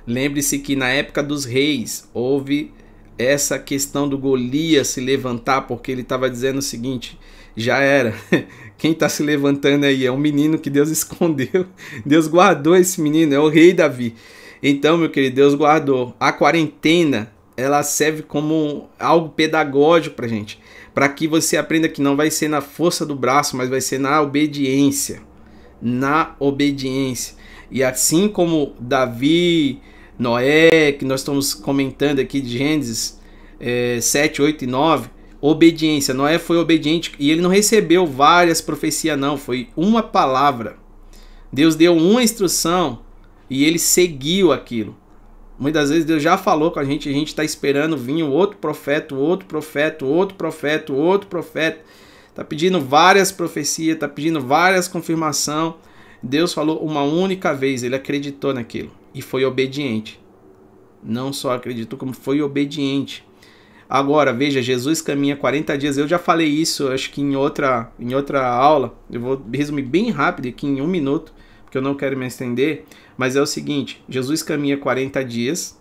[0.07, 2.75] Lembre-se que na época dos reis houve
[3.17, 7.19] essa questão do Golias se levantar, porque ele estava dizendo o seguinte:
[7.57, 8.15] já era.
[8.79, 11.67] Quem está se levantando aí é um menino que Deus escondeu.
[12.07, 14.15] Deus guardou esse menino, é o rei Davi.
[14.63, 16.15] Então, meu querido, Deus guardou.
[16.19, 20.61] A quarentena, ela serve como algo pedagógico para gente,
[20.95, 23.99] para que você aprenda que não vai ser na força do braço, mas vai ser
[23.99, 25.21] na obediência,
[25.83, 27.35] na obediência.
[27.71, 29.81] E assim como Davi,
[30.19, 33.19] Noé, que nós estamos comentando aqui de Gênesis
[33.61, 35.11] é, 7, 8 e 9,
[35.41, 36.15] obediência.
[36.15, 40.77] Noé foi obediente e ele não recebeu várias profecias, não, foi uma palavra.
[41.53, 43.01] Deus deu uma instrução
[43.49, 44.97] e ele seguiu aquilo.
[45.59, 49.15] Muitas vezes Deus já falou com a gente, a gente está esperando vir outro profeta,
[49.15, 51.81] outro profeta, outro profeta, outro profeta.
[52.29, 55.77] Está pedindo várias profecias, está pedindo várias confirmação.
[56.23, 60.21] Deus falou uma única vez, ele acreditou naquilo e foi obediente.
[61.03, 63.27] Não só acreditou, como foi obediente.
[63.89, 65.97] Agora, veja, Jesus caminha 40 dias.
[65.97, 68.95] Eu já falei isso, acho que em outra, em outra aula.
[69.11, 71.33] Eu vou resumir bem rápido aqui em um minuto,
[71.65, 72.85] porque eu não quero me estender.
[73.17, 75.79] Mas é o seguinte: Jesus caminha 40 dias,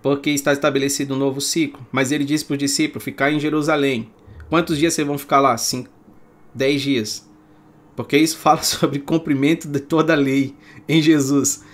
[0.00, 1.84] porque está estabelecido um novo ciclo.
[1.90, 4.08] Mas ele disse para os discípulos ficar em Jerusalém.
[4.48, 5.56] Quantos dias vocês vão ficar lá?
[5.56, 5.90] Cinco,
[6.54, 7.28] dez dias.
[7.96, 10.54] Porque isso fala sobre cumprimento de toda a lei
[10.88, 11.64] em Jesus.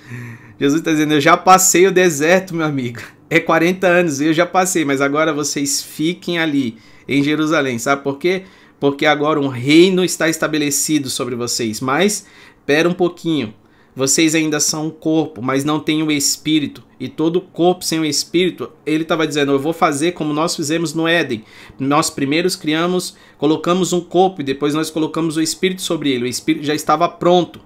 [0.58, 3.00] Jesus está dizendo: Eu já passei o deserto, meu amigo.
[3.35, 6.76] É 40 anos, eu já passei, mas agora vocês fiquem ali
[7.09, 7.78] em Jerusalém.
[7.78, 8.43] Sabe por quê?
[8.78, 11.80] Porque agora um reino está estabelecido sobre vocês.
[11.80, 12.26] Mas,
[12.59, 13.55] espera um pouquinho.
[13.97, 16.85] Vocês ainda são um corpo, mas não têm o espírito.
[17.01, 20.93] E todo corpo sem o espírito, ele estava dizendo: Eu vou fazer como nós fizemos
[20.93, 21.43] no Éden.
[21.78, 26.24] Nós primeiros criamos, colocamos um corpo e depois nós colocamos o espírito sobre ele.
[26.24, 27.61] O espírito já estava pronto.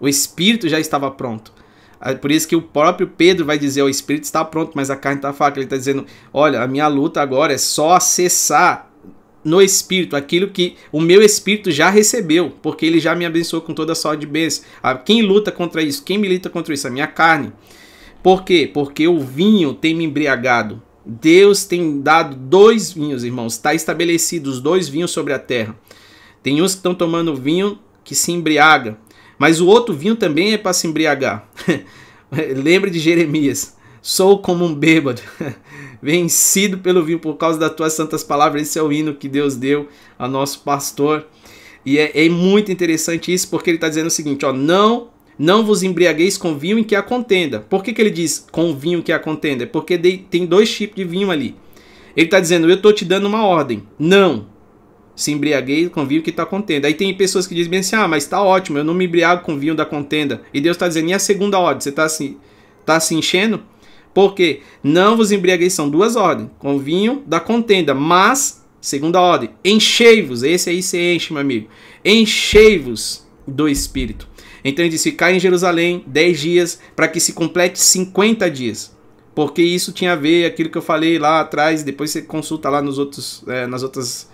[0.00, 1.59] O espírito já estava pronto.
[2.20, 5.18] Por isso que o próprio Pedro vai dizer: O espírito está pronto, mas a carne
[5.18, 5.58] está fraca.
[5.58, 8.90] Ele está dizendo: Olha, a minha luta agora é só acessar
[9.44, 13.72] no espírito aquilo que o meu espírito já recebeu, porque ele já me abençoou com
[13.72, 14.64] toda a sorte de bênção.
[15.04, 16.02] Quem luta contra isso?
[16.02, 16.86] Quem milita contra isso?
[16.86, 17.52] A minha carne.
[18.22, 18.70] Por quê?
[18.72, 20.82] Porque o vinho tem me embriagado.
[21.04, 23.54] Deus tem dado dois vinhos, irmãos.
[23.54, 25.74] Está estabelecido os dois vinhos sobre a terra.
[26.42, 28.98] Tem uns que estão tomando vinho que se embriaga,
[29.40, 31.48] mas o outro vinho também é para se embriagar.
[32.54, 33.74] Lembre de Jeremias.
[34.02, 35.22] Sou como um bêbado,
[36.02, 38.60] vencido pelo vinho por causa das tuas santas palavras.
[38.60, 39.88] Esse é o hino que Deus deu
[40.18, 41.26] ao nosso pastor.
[41.86, 45.64] E é, é muito interessante isso, porque ele está dizendo o seguinte: ó, não não
[45.64, 47.60] vos embriagueis com vinho em que há contenda.
[47.60, 49.66] Por que, que ele diz com vinho que há contenda?
[49.66, 49.96] Porque
[50.28, 51.56] tem dois tipos de vinho ali.
[52.14, 53.84] Ele está dizendo, eu estou te dando uma ordem.
[53.98, 54.46] Não.
[55.20, 56.88] Se embriaguei com vinho que está contenda.
[56.88, 59.58] Aí tem pessoas que dizem assim, ah, mas está ótimo, eu não me embriago com
[59.58, 60.40] vinho da contenda.
[60.54, 61.82] E Deus está dizendo, e a segunda ordem?
[61.82, 62.38] Você está assim,
[62.86, 63.62] tá se enchendo?
[64.14, 70.42] Porque não vos embriagueis, são duas ordens, com vinho da contenda, mas, segunda ordem, enchei-vos,
[70.42, 71.68] esse aí se enche, meu amigo,
[72.02, 74.26] enchei-vos do Espírito.
[74.64, 78.96] Então ele disse, ficar em Jerusalém 10 dias, para que se complete 50 dias.
[79.34, 82.80] Porque isso tinha a ver, aquilo que eu falei lá atrás, depois você consulta lá
[82.80, 84.30] nos outros, é, nas outras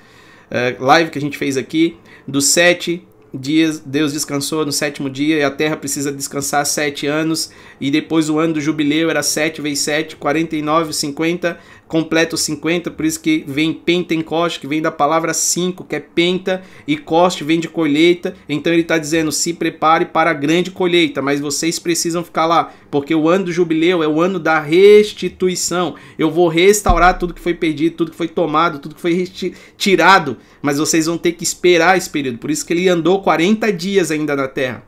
[0.50, 5.38] é, lives que a gente fez aqui, do 7 dias, Deus descansou no sétimo dia
[5.38, 7.50] e a terra precisa descansar sete anos.
[7.80, 12.90] E depois o ano do jubileu era 7 vezes 7, 49, 50, completo 50.
[12.90, 17.44] Por isso que vem Pentecoste, que vem da palavra 5, que é penta, e coste
[17.44, 18.34] vem de colheita.
[18.48, 22.72] Então ele está dizendo: se prepare para a grande colheita, mas vocês precisam ficar lá,
[22.90, 25.94] porque o ano do jubileu é o ano da restituição.
[26.18, 29.28] Eu vou restaurar tudo que foi perdido, tudo que foi tomado, tudo que foi
[29.76, 32.38] tirado mas vocês vão ter que esperar esse período.
[32.38, 34.82] Por isso que ele andou 40 dias ainda na terra,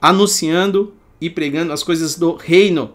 [0.00, 2.92] anunciando e pregando as coisas do reino.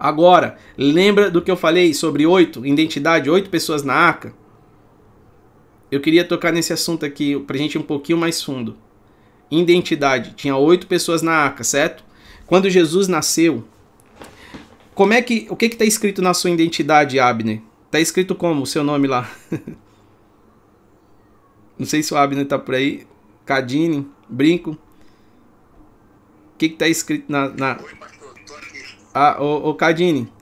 [0.00, 4.32] Agora, lembra do que eu falei sobre oito, identidade, oito pessoas na arca?
[5.92, 8.78] Eu queria tocar nesse assunto aqui pra gente ir um pouquinho mais fundo.
[9.50, 12.02] Identidade, tinha oito pessoas na arca, certo?
[12.46, 13.62] Quando Jesus nasceu,
[14.94, 17.60] como é que, o que está escrito na sua identidade, Abner?
[17.84, 19.30] Está escrito como o seu nome lá?
[21.78, 23.06] Não sei se o Abner tá por aí.
[23.44, 24.70] Cadine, brinco.
[24.70, 24.78] O
[26.56, 27.50] que que tá escrito na...
[27.50, 27.78] na...
[27.82, 28.19] Oi.
[29.12, 30.32] Ah, ô, ô Cadine,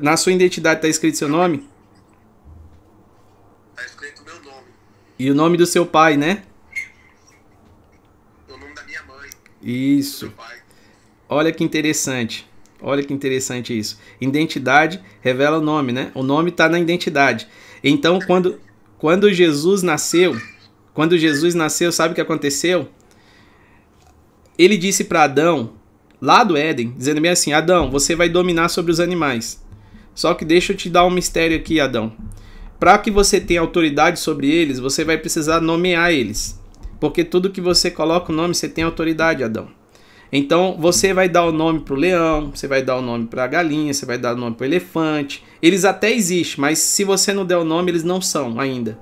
[0.00, 1.68] na sua identidade tá escrito seu nome?
[3.76, 4.66] Tá escrito meu nome.
[5.18, 6.42] E o nome do seu pai, né?
[8.48, 9.30] O nome da minha mãe.
[9.62, 10.32] Isso.
[11.28, 12.48] Olha que interessante.
[12.80, 13.98] Olha que interessante isso.
[14.20, 16.10] Identidade revela o nome, né?
[16.14, 17.48] O nome está na identidade.
[17.82, 18.60] Então, quando,
[18.96, 20.40] quando Jesus nasceu,
[20.94, 22.88] quando Jesus nasceu, sabe o que aconteceu?
[24.56, 25.77] Ele disse para Adão,
[26.20, 29.62] lá do Éden, dizendo bem assim: Adão, você vai dominar sobre os animais.
[30.14, 32.12] Só que deixa eu te dar um mistério aqui, Adão.
[32.78, 36.60] Para que você tenha autoridade sobre eles, você vai precisar nomear eles.
[37.00, 39.68] Porque tudo que você coloca o nome, você tem autoridade, Adão.
[40.30, 43.44] Então você vai dar o nome para o leão, você vai dar o nome para
[43.44, 45.42] a galinha, você vai dar o nome para o elefante.
[45.62, 48.98] Eles até existem, mas se você não der o nome, eles não são ainda.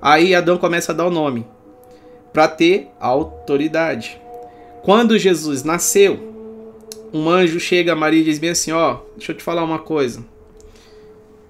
[0.00, 1.46] Aí Adão começa a dar o nome
[2.32, 4.20] para ter autoridade.
[4.82, 6.37] Quando Jesus nasceu,
[7.12, 9.78] um anjo chega a Maria e diz bem assim: Ó, deixa eu te falar uma
[9.78, 10.24] coisa.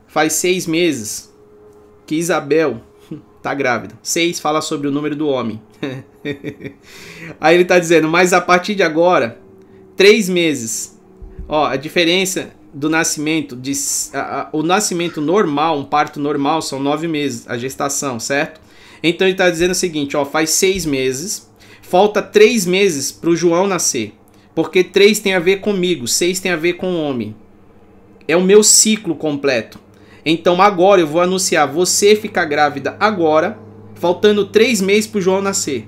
[0.07, 1.33] Faz seis meses
[2.07, 2.81] que Isabel
[3.43, 3.99] tá grávida.
[4.03, 5.61] Seis fala sobre o número do homem.
[7.41, 9.41] Aí ele tá dizendo, mas a partir de agora,
[9.97, 10.99] três meses.
[11.49, 13.73] Ó, a diferença do nascimento, de,
[14.13, 18.61] a, a, o nascimento normal, um parto normal, são nove meses, a gestação, certo?
[19.03, 21.51] Então ele está dizendo o seguinte: ó, faz seis meses,
[21.83, 24.15] falta três meses para o João nascer,
[24.59, 27.33] porque três tem a ver comigo, seis tem a ver com o homem.
[28.27, 29.79] É o meu ciclo completo.
[30.27, 33.57] Então agora eu vou anunciar: você fica grávida agora,
[33.95, 35.87] faltando três meses para o João nascer.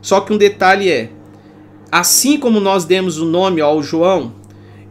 [0.00, 1.10] Só que um detalhe é:
[1.92, 4.32] assim como nós demos o nome ao João,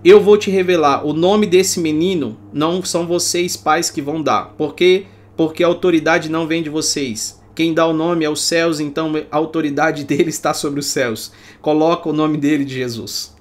[0.06, 4.54] eu vou te revelar o nome desse menino, não são vocês pais que vão dar.
[4.56, 5.06] Por quê?
[5.36, 7.42] Porque a autoridade não vem de vocês.
[7.58, 11.32] Quem dá o nome é os céus, então a autoridade dele está sobre os céus.
[11.60, 13.36] Coloca o nome dele de Jesus.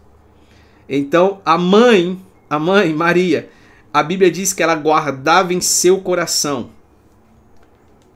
[0.88, 3.50] Então, a mãe, a mãe Maria,
[3.92, 6.70] a Bíblia diz que ela guardava em seu coração.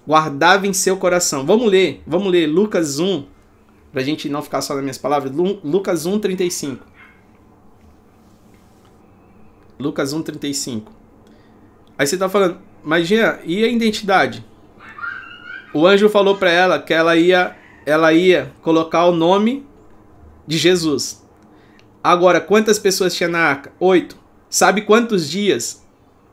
[0.09, 1.45] Guardava em seu coração.
[1.45, 3.27] Vamos ler, vamos ler Lucas 1,
[3.93, 5.31] para a gente não ficar só nas minhas palavras.
[5.63, 6.87] Lucas 1, 35.
[9.79, 10.85] Lucas 1,35.
[11.99, 14.49] Aí você tá falando, mas Jean, e a identidade?
[15.73, 17.57] O anjo falou para ela que ela ia,
[17.87, 19.67] ela ia colocar o nome
[20.47, 21.25] de Jesus.
[22.03, 23.73] Agora, quantas pessoas tinha na arca?
[23.79, 24.17] Oito.
[24.49, 25.87] Sabe quantos dias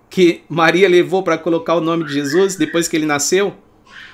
[0.09, 3.53] que Maria levou para colocar o nome de Jesus depois que ele nasceu?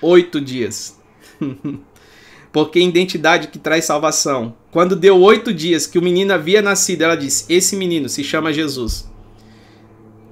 [0.02, 1.00] Oito dias.
[2.52, 4.56] Porque identidade que traz salvação.
[4.72, 8.54] Quando deu oito dias que o menino havia nascido, ela disse: Esse menino se chama
[8.54, 9.10] Jesus.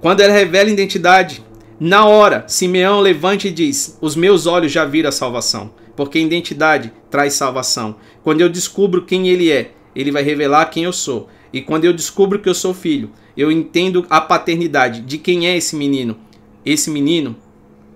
[0.00, 1.42] Quando ela revela identidade,
[1.84, 6.20] na hora, Simeão levante e diz: Os meus olhos já viram a salvação, porque a
[6.20, 7.96] identidade traz salvação.
[8.22, 11.28] Quando eu descubro quem ele é, ele vai revelar quem eu sou.
[11.52, 15.56] E quando eu descubro que eu sou filho, eu entendo a paternidade de quem é
[15.56, 16.16] esse menino.
[16.64, 17.34] Esse menino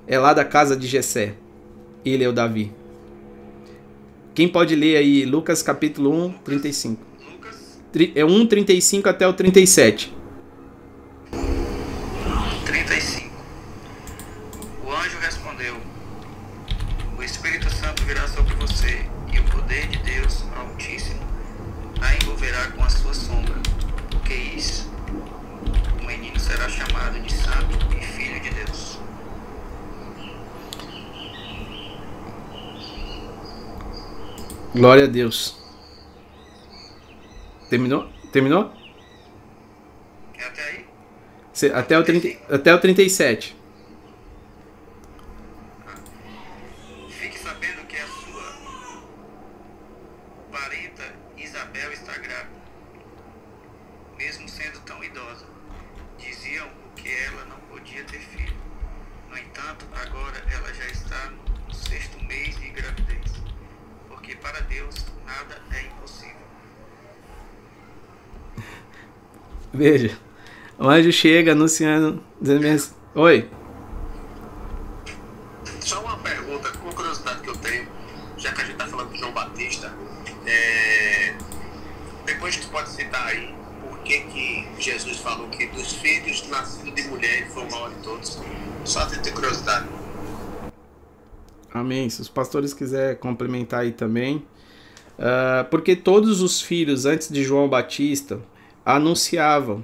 [0.09, 1.35] é lá da casa de Jessé.
[2.05, 2.73] Ele é o Davi.
[4.35, 7.07] Quem pode ler aí Lucas capítulo 1, 35?
[8.17, 10.13] É 1, 35 até o 37.
[22.87, 23.55] A sua sombra.
[24.11, 24.89] Porque isso,
[26.01, 28.99] o menino será chamado de Santo e Filho de Deus.
[34.75, 35.57] Glória a Deus.
[37.71, 38.09] Terminou?
[38.33, 38.71] Terminou?
[40.39, 40.85] É até aí?
[41.53, 43.56] Cê- Até o, 30, até o 37.
[69.77, 70.17] Veja.
[70.79, 73.49] O anjo chega anunciando, dizendo assim, Oi.
[75.81, 77.87] Só uma pergunta, uma curiosidade que eu tenho,
[78.39, 79.93] já que a gente está falando de João Batista,
[80.47, 81.35] é,
[82.25, 83.55] depois tu pode citar aí
[83.87, 87.91] por que, que Jesus falou que dos filhos nascidos de mulher ele foi o maior
[87.91, 88.39] de todos.
[88.85, 89.87] Só de ter curiosidade.
[91.73, 92.09] Amém.
[92.09, 94.47] Se os pastores quiserem complementar aí também.
[95.19, 98.41] Ah, porque todos os filhos antes de João Batista
[98.87, 99.83] anunciavam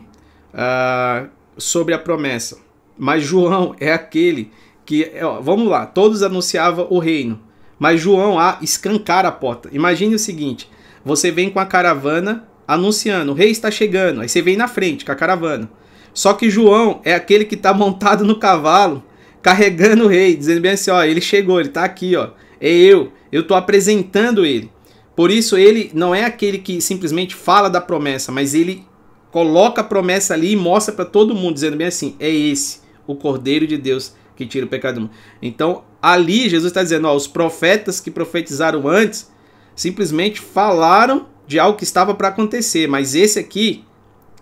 [0.54, 1.26] ah,
[1.58, 2.58] sobre a promessa.
[2.96, 4.52] Mas João é aquele
[4.86, 7.40] que, ó, vamos lá, todos anunciavam o reino.
[7.78, 9.68] Mas João ah, escancara a porta.
[9.72, 10.70] Imagine o seguinte:
[11.04, 14.20] você vem com a caravana anunciando, o rei está chegando.
[14.20, 15.68] Aí você vem na frente com a caravana.
[16.14, 19.02] Só que João é aquele que está montado no cavalo,
[19.42, 22.28] carregando o rei, dizendo bem assim: ó, ele chegou, ele está aqui, ó.
[22.60, 24.70] É eu, eu estou apresentando ele.
[25.16, 28.84] Por isso ele não é aquele que simplesmente fala da promessa, mas ele
[29.32, 33.16] coloca a promessa ali e mostra para todo mundo, dizendo bem assim: é esse, o
[33.16, 35.12] Cordeiro de Deus que tira o pecado do mundo.
[35.40, 39.32] Então, ali Jesus está dizendo: ó, os profetas que profetizaram antes
[39.74, 43.84] simplesmente falaram de algo que estava para acontecer, mas esse aqui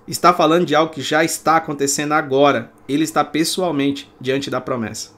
[0.07, 2.73] está falando de algo que já está acontecendo agora.
[2.89, 5.13] Ele está pessoalmente diante da promessa.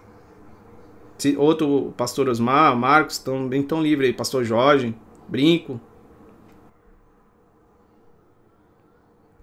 [1.17, 4.95] Se outro pastor Osmar, Marcos, estão bem tão livre aí, pastor Jorge,
[5.29, 5.81] Brinco,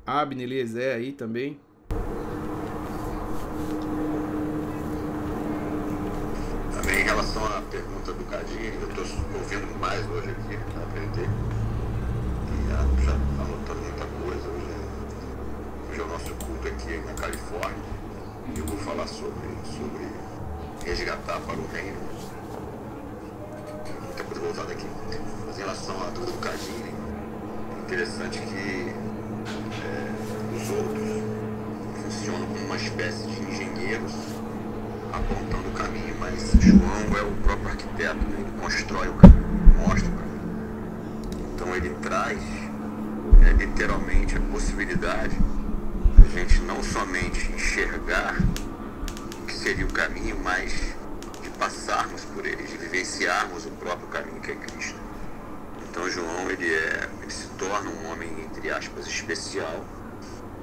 [0.10, 0.49] Abner,
[0.95, 1.60] aí também.
[6.74, 9.05] Também em relação à pergunta do Cadinho, eu estou
[9.36, 11.28] ouvindo mais hoje aqui para aprender.
[11.28, 13.12] E ah, já
[13.43, 14.49] anotando muita coisa.
[14.49, 17.99] Hoje é, hoje é o nosso culto aqui na Califórnia.
[18.55, 20.07] E eu vou falar sobre, sobre
[20.89, 21.97] resgatar para o reino.
[24.05, 24.88] Muita coisa voltada aqui.
[25.45, 26.95] Mas em relação à dúvida do Cadinho,
[27.86, 29.18] interessante que
[30.55, 31.23] os outros
[32.03, 34.13] funcionam como uma espécie de engenheiros
[35.13, 38.39] apontando o caminho, mas João é o próprio arquiteto, né?
[38.39, 40.39] ele constrói o caminho, mostra o caminho.
[41.55, 42.39] Então ele traz
[43.45, 48.37] é, literalmente a possibilidade de a gente não somente enxergar
[49.41, 50.71] o que seria o caminho, mas
[51.41, 55.09] de passarmos por ele, de vivenciarmos o próprio caminho que é Cristo.
[56.00, 59.84] Então João ele é, ele se torna um homem entre aspas especial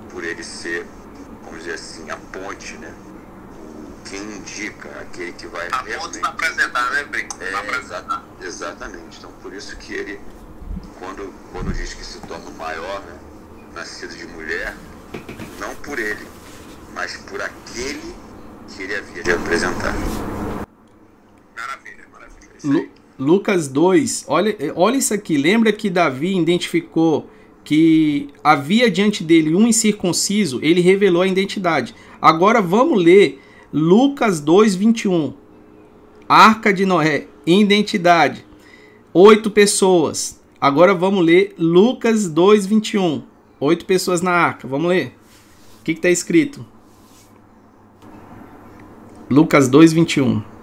[0.08, 0.86] por ele ser,
[1.44, 2.90] vamos dizer assim, a ponte, né?
[4.06, 7.36] Quem indica, aquele que vai A ponte para apresentar, né, Brinco?
[7.38, 8.24] é, apresentar.
[8.40, 9.18] exa- exatamente.
[9.18, 10.18] Então, por isso que ele,
[10.98, 13.18] quando, quando diz que se torna o maior, né,
[13.74, 14.74] nascido de mulher,
[15.60, 16.26] não por ele,
[16.94, 18.14] mas por aquele
[18.68, 19.92] que ele havia de apresentar.
[21.54, 22.90] Maravilha, maravilha.
[23.18, 25.36] Lucas 2, olha, olha isso aqui.
[25.36, 27.28] Lembra que Davi identificou
[27.64, 30.60] que havia diante dele um incircunciso?
[30.62, 31.94] Ele revelou a identidade.
[32.20, 33.40] Agora vamos ler
[33.72, 35.34] Lucas 2, 21.
[36.28, 38.44] Arca de Noé, identidade.
[39.12, 40.40] Oito pessoas.
[40.60, 43.22] Agora vamos ler Lucas 2, 21.
[43.58, 44.68] Oito pessoas na arca.
[44.68, 45.14] Vamos ler.
[45.80, 46.64] O que está escrito?
[49.30, 50.55] Lucas 2, 21.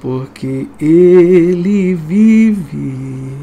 [0.00, 3.36] Porque ele vive,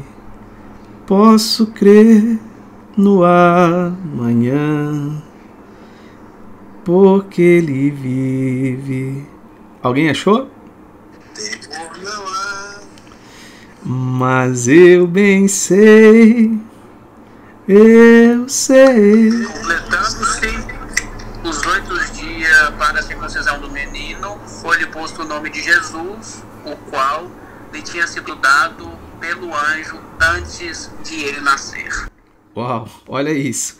[1.06, 2.38] posso crer
[2.96, 5.22] no amanhã.
[6.84, 9.24] Porque ele vive.
[9.82, 10.50] Alguém achou?
[13.84, 16.58] Mas eu bem sei,
[17.68, 19.30] eu sei.
[19.44, 20.58] Completando-se
[21.44, 26.42] os oito dias para a circuncisão do menino, foi-lhe posto o nome de Jesus,
[26.72, 27.30] o qual
[27.72, 28.88] lhe tinha sido dado
[29.20, 32.08] pelo anjo antes de ele nascer.
[32.56, 33.78] Uau, olha isso.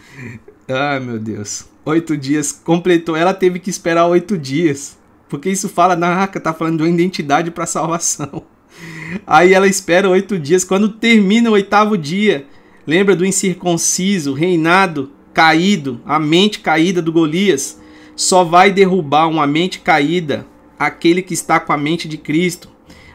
[0.68, 1.66] Ai meu Deus.
[1.84, 3.16] Oito dias completou.
[3.16, 6.91] Ela teve que esperar oito dias Porque isso fala na arca, tá falando de uma
[6.91, 8.45] identidade para salvação.
[9.26, 10.64] Aí ela espera oito dias.
[10.64, 12.47] Quando termina o oitavo dia,
[12.86, 17.80] lembra do incircunciso, reinado caído, a mente caída do Golias?
[18.16, 20.47] Só vai derrubar uma mente caída
[20.78, 22.68] aquele que está com a mente de Cristo.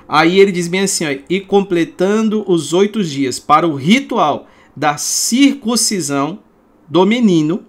[0.08, 4.98] Aí ele diz bem assim: ó, e completando os oito dias para o ritual da
[4.98, 6.40] circuncisão
[6.88, 7.64] do menino,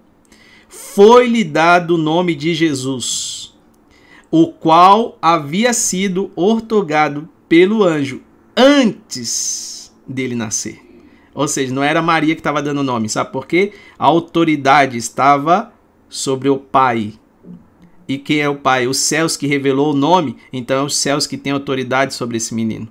[0.69, 3.55] foi-lhe dado o nome de Jesus,
[4.31, 8.23] o qual havia sido ortogado pelo anjo
[8.57, 10.81] antes dele nascer.
[11.35, 13.73] Ou seja, não era Maria que estava dando o nome, sabe por quê?
[13.99, 15.73] A autoridade estava
[16.09, 17.15] sobre o pai.
[18.07, 18.87] E quem é o pai?
[18.87, 22.55] Os céus que revelou o nome, então é os céus que têm autoridade sobre esse
[22.55, 22.89] menino.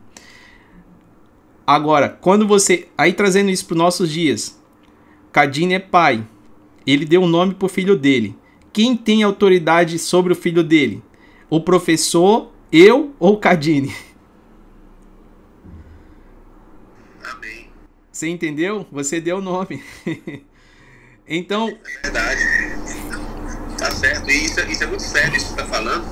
[1.65, 2.87] Agora, quando você.
[2.97, 4.61] Aí trazendo isso para os nossos dias.
[5.31, 6.25] Cadine é pai.
[6.85, 8.35] Ele deu o um nome para o filho dele.
[8.71, 11.01] Quem tem autoridade sobre o filho dele?
[11.49, 13.93] O professor, eu ou Cadine?
[17.23, 17.67] Amém.
[18.11, 18.85] Você entendeu?
[18.91, 19.81] Você deu o nome.
[21.27, 21.69] então.
[21.69, 22.41] É verdade.
[23.83, 24.29] Tá certo.
[24.31, 26.05] E isso, isso é muito sério, isso que está falando.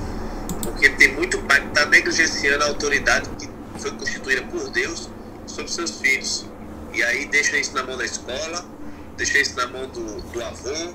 [0.62, 3.50] Porque tem muito pai que está negligenciando a autoridade que
[3.80, 5.10] foi constituída por Deus
[5.48, 6.46] sobre seus filhos.
[6.94, 8.66] E aí deixa isso na mão da escola,
[9.16, 10.94] deixa isso na mão do, do avô,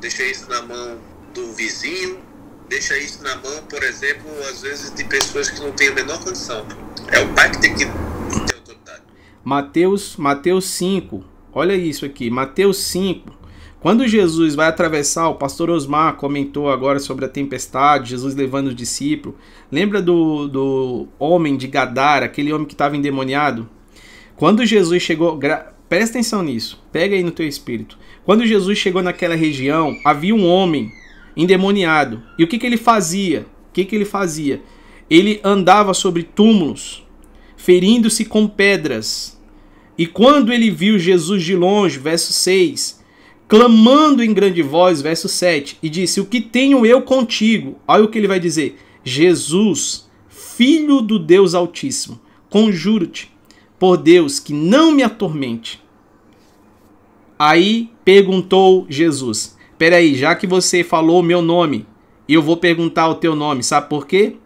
[0.00, 0.98] deixa isso na mão
[1.34, 2.18] do vizinho,
[2.66, 6.18] deixa isso na mão, por exemplo, às vezes de pessoas que não têm a menor
[6.24, 6.66] condição.
[7.12, 9.02] É o pai que tem que ter autoridade.
[9.44, 13.35] Mateus, Mateus 5, olha isso aqui, Mateus 5.
[13.86, 18.74] Quando Jesus vai atravessar, o pastor Osmar comentou agora sobre a tempestade, Jesus levando o
[18.74, 19.36] discípulo.
[19.70, 23.68] Lembra do, do homem de Gadara, aquele homem que estava endemoniado?
[24.34, 25.38] Quando Jesus chegou,
[25.88, 27.96] presta atenção nisso, pega aí no teu espírito.
[28.24, 30.90] Quando Jesus chegou naquela região, havia um homem
[31.36, 32.20] endemoniado.
[32.36, 33.46] E o que, que ele fazia?
[33.70, 34.62] O que, que ele fazia?
[35.08, 37.06] Ele andava sobre túmulos,
[37.56, 39.40] ferindo-se com pedras.
[39.96, 42.95] E quando ele viu Jesus de longe, verso 6,
[43.48, 47.78] clamando em grande voz, verso 7, e disse: O que tenho eu contigo?
[47.86, 52.20] Olha o que ele vai dizer: Jesus, filho do Deus Altíssimo,
[52.50, 53.30] conjuro-te
[53.78, 55.82] por Deus que não me atormente.
[57.38, 61.86] Aí perguntou Jesus: Peraí, já que você falou meu nome,
[62.28, 64.36] eu vou perguntar o teu nome, sabe por quê?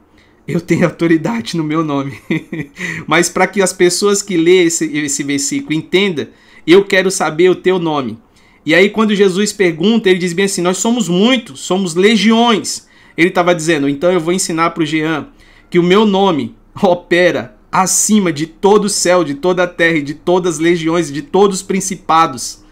[0.46, 2.18] Eu tenho autoridade no meu nome.
[3.06, 6.26] Mas para que as pessoas que lêem esse, esse versículo entendam,
[6.66, 8.18] eu quero saber o teu nome.
[8.64, 12.88] E aí, quando Jesus pergunta, ele diz bem assim: Nós somos muitos, somos legiões.
[13.16, 15.28] Ele estava dizendo: Então eu vou ensinar para o Jean
[15.68, 20.02] que o meu nome opera acima de todo o céu, de toda a terra e
[20.02, 22.64] de todas as legiões, de todos os principados.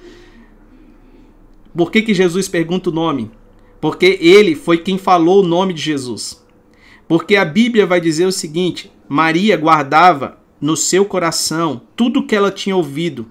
[1.76, 3.30] Por que, que Jesus pergunta o nome?
[3.80, 6.45] Porque ele foi quem falou o nome de Jesus.
[7.07, 12.34] Porque a Bíblia vai dizer o seguinte: Maria guardava no seu coração tudo o que
[12.34, 13.26] ela tinha ouvido.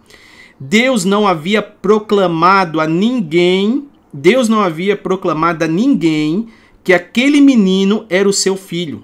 [0.59, 6.47] Deus não havia proclamado a ninguém, Deus não havia proclamado a ninguém
[6.83, 9.03] que aquele menino era o seu filho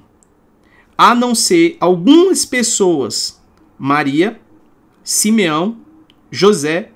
[0.97, 3.41] a não ser algumas pessoas:
[3.78, 4.39] Maria,
[5.04, 5.78] Simeão,
[6.32, 6.91] José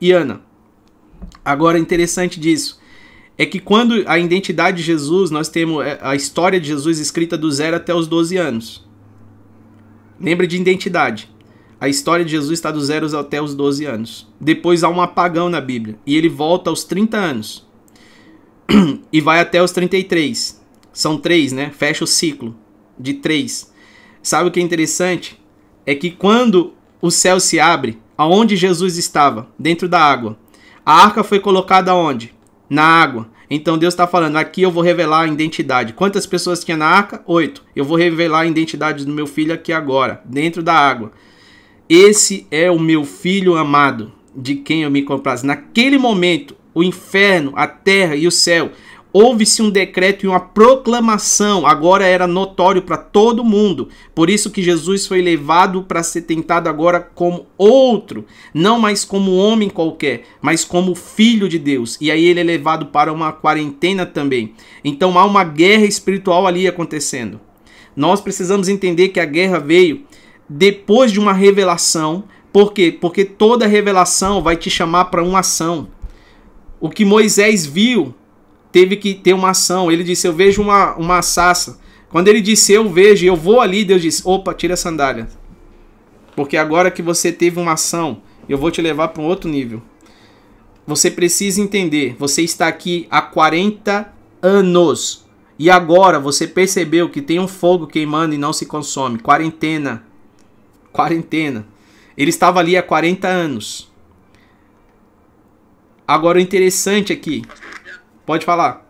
[0.00, 0.42] e Ana.
[1.44, 2.78] Agora, interessante disso
[3.36, 7.38] é que quando a identidade de Jesus, nós temos é, a história de Jesus escrita
[7.38, 8.86] do zero até os 12 anos.
[10.20, 11.30] Lembra de identidade.
[11.80, 14.26] A história de Jesus está do zero até os 12 anos.
[14.40, 15.96] Depois há um apagão na Bíblia.
[16.04, 17.66] E ele volta aos 30 anos.
[19.12, 20.60] e vai até os 33.
[20.92, 21.70] São três, né?
[21.70, 22.56] Fecha o ciclo
[22.98, 23.72] de três.
[24.22, 25.40] Sabe o que é interessante?
[25.86, 29.48] É que quando o céu se abre, aonde Jesus estava?
[29.58, 30.36] Dentro da água.
[30.84, 32.34] A arca foi colocada onde?
[32.68, 33.28] Na água.
[33.50, 35.92] Então Deus está falando, aqui eu vou revelar a identidade.
[35.92, 37.22] Quantas pessoas tinha na arca?
[37.26, 37.64] Oito.
[37.74, 41.12] Eu vou revelar a identidade do meu filho aqui agora, dentro da água.
[41.88, 45.46] Esse é o meu filho amado, de quem eu me comprazo.
[45.46, 48.72] Naquele momento, o inferno, a terra e o céu
[49.10, 53.88] houve-se um decreto e uma proclamação, agora era notório para todo mundo.
[54.14, 59.36] Por isso que Jesus foi levado para ser tentado agora como outro, não mais como
[59.36, 61.96] homem qualquer, mas como filho de Deus.
[62.00, 64.52] E aí ele é levado para uma quarentena também.
[64.84, 67.40] Então há uma guerra espiritual ali acontecendo.
[67.96, 70.04] Nós precisamos entender que a guerra veio
[70.48, 72.24] depois de uma revelação.
[72.52, 72.96] Por quê?
[72.98, 75.88] Porque toda revelação vai te chamar para uma ação.
[76.80, 78.14] O que Moisés viu
[78.72, 79.90] teve que ter uma ação.
[79.90, 81.78] Ele disse: Eu vejo uma, uma sassa.
[82.10, 85.28] Quando ele disse eu vejo, eu vou ali, Deus disse: opa, tira a sandália.
[86.34, 89.82] Porque agora que você teve uma ação, eu vou te levar para um outro nível.
[90.86, 95.26] Você precisa entender: você está aqui há 40 anos.
[95.58, 99.18] E agora você percebeu que tem um fogo queimando e não se consome.
[99.18, 100.04] Quarentena.
[100.98, 101.64] Quarentena.
[102.16, 103.88] Ele estava ali há 40 anos.
[106.04, 107.44] Agora o interessante aqui.
[108.26, 108.84] Pode falar.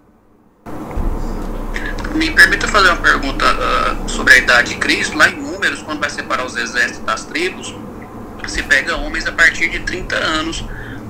[2.15, 5.19] Me permita fazer uma pergunta uh, sobre a idade de Cristo.
[5.19, 7.75] Lá em Números, quando vai separar os exércitos das tribos,
[8.47, 10.65] se pega homens a partir de 30 anos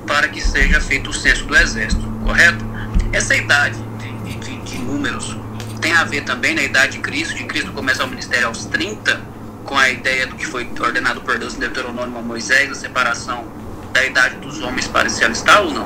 [0.05, 2.65] para que seja feito o censo do exército, correto?
[3.13, 3.81] Essa idade
[4.25, 5.37] de, de, de números
[5.79, 9.38] tem a ver também na idade de Cristo, de Cristo começar o ministério aos 30,
[9.69, 13.45] com a ideia do que foi ordenado por Deus em Deuteronômio a Moisés, a separação
[13.93, 15.85] da idade dos homens para se alistar ou não?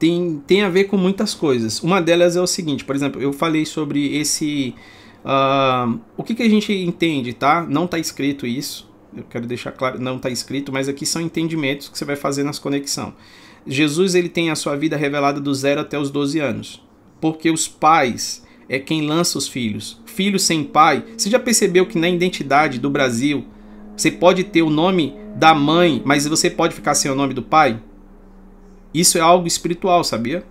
[0.00, 1.80] Tem, tem a ver com muitas coisas.
[1.80, 4.74] Uma delas é o seguinte, por exemplo, eu falei sobre esse.
[5.24, 7.64] Uh, o que, que a gente entende, tá?
[7.68, 8.92] Não está escrito isso.
[9.16, 12.42] Eu quero deixar claro, não está escrito, mas aqui são entendimentos que você vai fazer
[12.42, 13.14] nas conexão.
[13.64, 16.84] Jesus ele tem a sua vida revelada do zero até os 12 anos
[17.24, 20.00] porque os pais é quem lança os filhos.
[20.06, 21.04] Filho sem pai.
[21.16, 23.44] Você já percebeu que na identidade do Brasil
[23.96, 27.42] você pode ter o nome da mãe, mas você pode ficar sem o nome do
[27.42, 27.80] pai?
[28.92, 30.44] Isso é algo espiritual, sabia?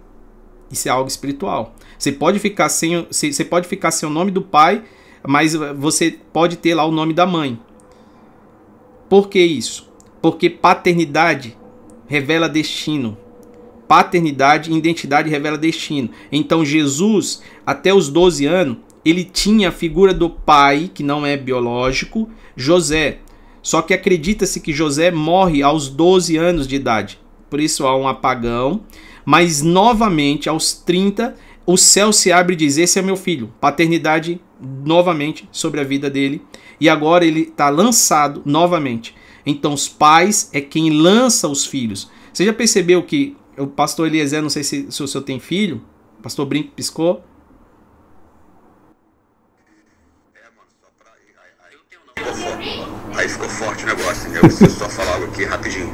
[0.72, 1.76] Isso é algo espiritual.
[1.97, 4.84] Você pode ficar sem, você pode ficar sem o nome do pai,
[5.26, 7.59] mas você pode ter lá o nome da mãe.
[9.09, 9.91] Por que isso?
[10.22, 11.57] Porque paternidade
[12.07, 13.18] revela destino
[13.93, 16.09] paternidade identidade revela destino.
[16.31, 21.37] Então Jesus, até os 12 anos, ele tinha a figura do pai, que não é
[21.37, 23.19] biológico, José.
[23.61, 27.19] Só que acredita-se que José morre aos 12 anos de idade.
[27.51, 28.81] Por isso há um apagão.
[29.23, 33.53] Mas novamente, aos 30, o céu se abre e diz: Esse é meu filho.
[33.61, 34.41] Paternidade
[34.83, 36.41] novamente sobre a vida dele.
[36.81, 39.13] E agora ele está lançado novamente.
[39.45, 42.09] Então, os pais é quem lança os filhos.
[42.33, 45.82] Você já percebeu que o pastor Eliezer, não sei se, se o senhor tem filho.
[46.20, 47.24] O pastor Brinco piscou.
[50.34, 51.12] É, mano, só pra.
[51.14, 52.26] Aí,
[53.16, 54.38] aí, aí ficou forte o negócio, né?
[54.38, 55.93] Eu preciso só falar algo aqui rapidinho.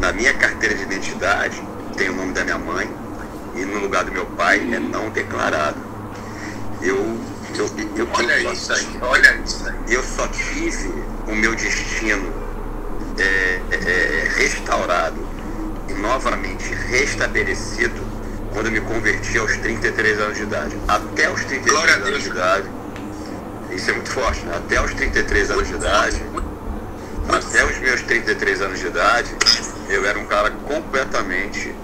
[0.00, 1.62] Na minha carteira de identidade
[1.96, 2.88] tem o nome da minha mãe
[3.54, 5.78] e no lugar do meu pai é não declarado.
[6.80, 6.96] Eu.
[7.56, 7.66] eu,
[7.96, 9.94] eu olha eu isso aí, olha isso aí.
[9.94, 10.88] Eu só tive
[11.28, 12.32] o meu destino
[13.18, 14.28] é, é, é
[15.88, 18.00] restaurado novamente restabelecido
[18.52, 20.76] quando me converti aos 33 anos de idade.
[20.88, 22.70] Até os 33 anos de idade,
[23.70, 24.56] isso é muito forte, né?
[24.56, 26.22] Até os 33 anos de idade,
[27.28, 29.36] até os meus 33 anos de idade,
[29.88, 31.74] eu era um cara completamente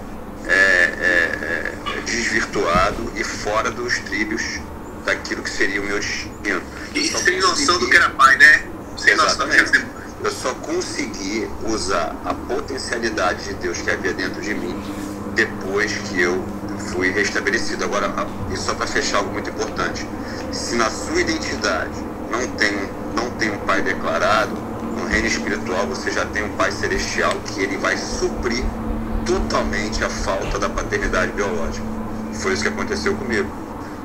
[0.45, 4.59] é, é, é, desvirtuado e fora dos trilhos
[5.05, 6.61] daquilo que seria o meu destino.
[6.93, 8.63] E sem noção do que era pai, né?
[8.97, 9.61] Sem Exatamente.
[9.61, 14.41] noção do que era eu só consegui usar a potencialidade de Deus que havia dentro
[14.41, 14.75] de mim
[15.33, 16.43] depois que eu
[16.91, 17.85] fui restabelecido.
[17.85, 18.13] Agora,
[18.51, 20.05] e só para fechar algo muito importante:
[20.51, 22.71] se na sua identidade não tem,
[23.15, 24.51] não tem um Pai declarado,
[24.97, 28.63] no reino espiritual você já tem um Pai celestial que ele vai suprir
[29.25, 31.85] totalmente a falta da paternidade biológica.
[32.33, 33.49] Foi isso que aconteceu comigo.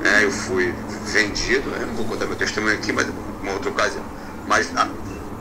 [0.05, 0.75] É, eu fui
[1.07, 1.85] vendido, né?
[1.87, 3.07] não vou contar meu testemunho aqui, mas
[3.43, 4.05] uma outra ocasião.
[4.47, 4.87] Mas a,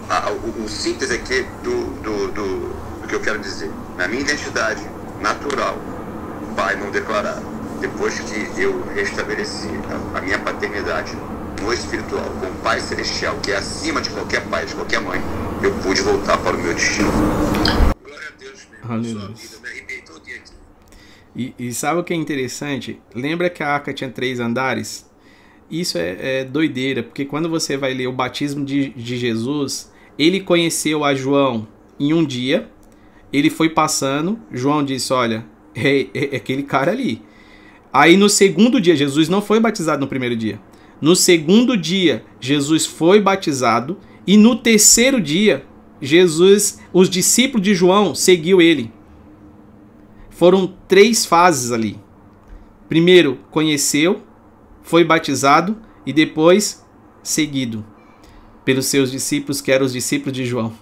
[0.10, 2.60] a, o, o, síntese aqui do, do, do,
[3.02, 3.72] do, que eu quero dizer.
[3.98, 4.84] Na minha identidade
[5.22, 5.78] natural,
[6.56, 7.46] pai não declarado,
[7.80, 11.16] depois que eu restabeleci a, a minha paternidade
[11.62, 15.22] no espiritual, com o Pai Celestial, que é acima de qualquer pai, de qualquer mãe,
[15.62, 17.10] eu pude voltar para o meu destino.
[18.04, 19.04] Glória a Deus, meu.
[19.04, 20.22] Sua vida me arrebentou
[21.36, 23.02] E, e sabe o que é interessante?
[23.16, 25.10] Lembra que a arca tinha três andares?
[25.72, 30.40] Isso é, é doideira, porque quando você vai ler o batismo de, de Jesus, ele
[30.40, 31.68] conheceu a João
[32.00, 32.70] em um dia,
[33.32, 35.46] ele foi passando, João disse: Olha,
[35.76, 37.22] é, é, é aquele cara ali.
[37.92, 40.60] Aí no segundo dia, Jesus não foi batizado no primeiro dia.
[41.02, 43.98] No segundo dia, Jesus foi batizado.
[44.26, 45.66] E no terceiro dia,
[46.02, 48.92] Jesus, os discípulos de João seguiu ele.
[50.30, 52.00] Foram três fases ali.
[52.88, 54.22] Primeiro, conheceu,
[54.82, 56.86] foi batizado e depois
[57.22, 57.86] seguido
[58.64, 60.74] pelos seus discípulos, que eram os discípulos de João.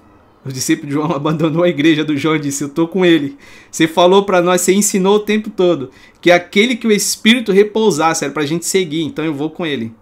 [0.44, 3.38] O discípulo de João abandonou a igreja do João e disse: Eu estou com ele.
[3.70, 8.24] Você falou para nós, você ensinou o tempo todo que aquele que o Espírito repousasse
[8.24, 9.94] era para a gente seguir, então eu vou com ele.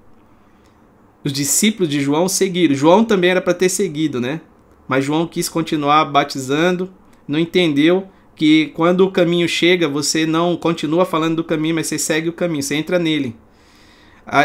[1.23, 2.75] Os discípulos de João seguiram.
[2.75, 4.41] João também era para ter seguido, né?
[4.87, 6.89] Mas João quis continuar batizando,
[7.27, 11.99] não entendeu que quando o caminho chega, você não continua falando do caminho, mas você
[11.99, 13.35] segue o caminho, você entra nele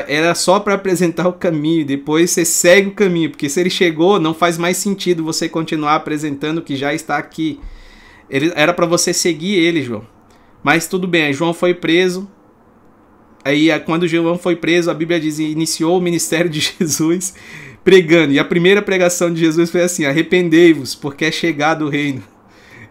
[0.07, 4.19] era só para apresentar o caminho, depois você segue o caminho, porque se ele chegou,
[4.19, 7.61] não faz mais sentido você continuar apresentando o que já está aqui.
[8.31, 10.07] Ele, era para você seguir ele, João.
[10.63, 12.29] Mas tudo bem, João foi preso,
[13.45, 17.35] Aí, quando João foi preso, a Bíblia diz: iniciou o ministério de Jesus
[17.85, 18.33] pregando.
[18.33, 22.23] E a primeira pregação de Jesus foi assim: arrependei-vos, porque é chegado o reino.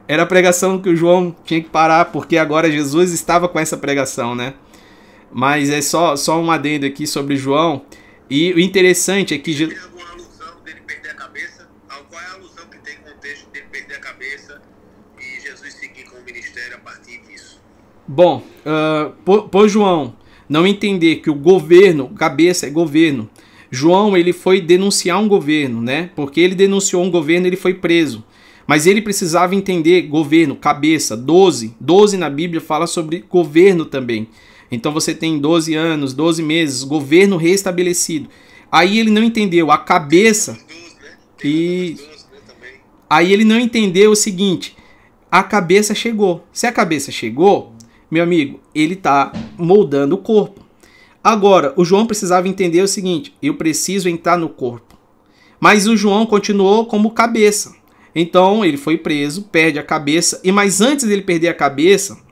[0.07, 3.75] Era a pregação que o João tinha que parar, porque agora Jesus estava com essa
[3.75, 4.53] pregação, né?
[5.34, 7.81] Mas é só, só um adendo aqui sobre João.
[8.30, 9.53] E o interessante é que.
[9.55, 11.68] Tem alguma alusão dele perder a cabeça?
[11.88, 14.61] Qual é a alusão que tem com o texto dele perder a cabeça
[15.19, 17.60] e Jesus seguir com o ministério a partir disso?
[18.07, 20.15] Bom, uh, por, por João
[20.47, 23.27] não entender que o governo, cabeça é governo.
[23.72, 26.11] João ele foi denunciar um governo, né?
[26.15, 28.23] Porque ele denunciou um governo, ele foi preso.
[28.68, 31.76] Mas ele precisava entender governo, cabeça, 12.
[31.80, 34.27] 12 na Bíblia fala sobre governo também.
[34.73, 38.27] Então você tem 12 anos, 12 meses, governo restabelecido.
[38.71, 40.57] Aí ele não entendeu a cabeça.
[41.43, 41.95] E
[43.07, 44.75] aí ele não entendeu o seguinte:
[45.29, 46.43] a cabeça chegou.
[46.51, 47.71] Se a cabeça chegou,
[48.09, 50.65] meu amigo, ele está moldando o corpo.
[51.23, 54.97] Agora, o João precisava entender o seguinte: eu preciso entrar no corpo.
[55.59, 57.75] Mas o João continuou como cabeça.
[58.15, 62.22] Então ele foi preso, perde a cabeça, e mas antes dele perder a cabeça,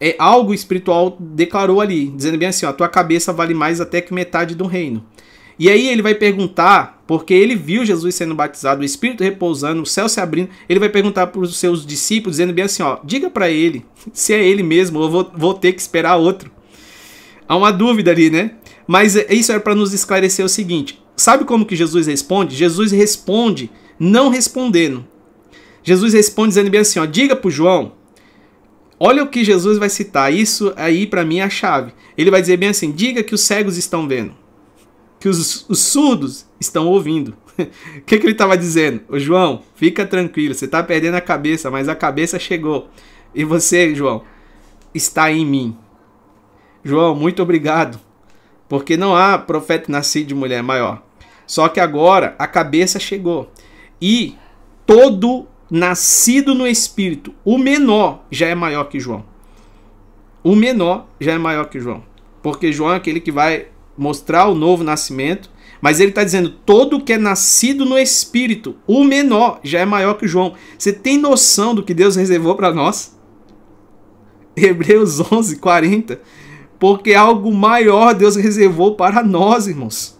[0.00, 4.14] é algo espiritual declarou ali, dizendo bem assim, ó, tua cabeça vale mais até que
[4.14, 5.04] metade do reino.
[5.58, 9.86] E aí ele vai perguntar, porque ele viu Jesus sendo batizado, o Espírito repousando, o
[9.86, 13.30] céu se abrindo, ele vai perguntar para os seus discípulos, dizendo bem assim, ó, diga
[13.30, 16.50] para ele se é ele mesmo, ou vou, vou ter que esperar outro.
[17.46, 18.52] Há uma dúvida ali, né?
[18.86, 22.56] Mas isso é para nos esclarecer o seguinte, sabe como que Jesus responde?
[22.56, 25.06] Jesus responde não respondendo.
[25.82, 27.92] Jesus responde dizendo bem assim, ó, diga para João,
[28.98, 31.92] olha o que Jesus vai citar, isso aí para mim é a chave.
[32.16, 34.34] Ele vai dizer bem assim, diga que os cegos estão vendo,
[35.20, 37.36] que os, os surdos estão ouvindo.
[37.56, 39.02] O que, que ele estava dizendo?
[39.12, 42.88] João, fica tranquilo, você está perdendo a cabeça, mas a cabeça chegou.
[43.32, 44.24] E você, João,
[44.92, 45.76] está em mim.
[46.82, 48.00] João, muito obrigado,
[48.68, 51.02] porque não há profeta nascido de mulher maior.
[51.46, 53.50] Só que agora a cabeça chegou.
[54.00, 54.36] E
[54.86, 59.24] todo nascido no espírito, o menor já é maior que João.
[60.42, 62.02] O menor já é maior que João.
[62.42, 65.50] Porque João é aquele que vai mostrar o novo nascimento.
[65.80, 70.14] Mas ele está dizendo: todo que é nascido no espírito, o menor já é maior
[70.14, 70.54] que João.
[70.78, 73.18] Você tem noção do que Deus reservou para nós?
[74.56, 76.20] Hebreus 11, 40.
[76.78, 80.18] Porque algo maior Deus reservou para nós, irmãos.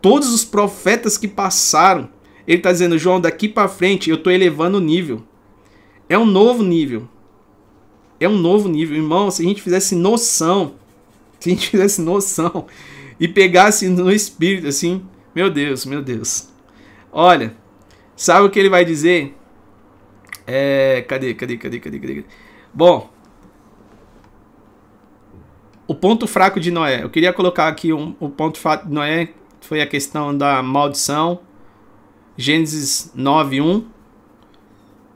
[0.00, 2.08] Todos os profetas que passaram,
[2.46, 5.22] ele está dizendo, João, daqui para frente eu estou elevando o nível.
[6.08, 7.08] É um novo nível.
[8.20, 8.96] É um novo nível.
[8.96, 10.74] Irmão, se a gente fizesse noção,
[11.40, 12.66] se a gente fizesse noção
[13.18, 15.02] e pegasse no espírito assim,
[15.34, 16.48] meu Deus, meu Deus.
[17.10, 17.54] Olha,
[18.16, 19.34] sabe o que ele vai dizer?
[20.46, 22.24] É, cadê, cadê, cadê, cadê, cadê?
[22.72, 23.10] Bom,
[25.86, 27.02] o ponto fraco de Noé.
[27.02, 29.28] Eu queria colocar aqui um, o ponto fraco de Noé
[29.60, 31.40] foi a questão da maldição
[32.36, 33.84] Gênesis 9:1.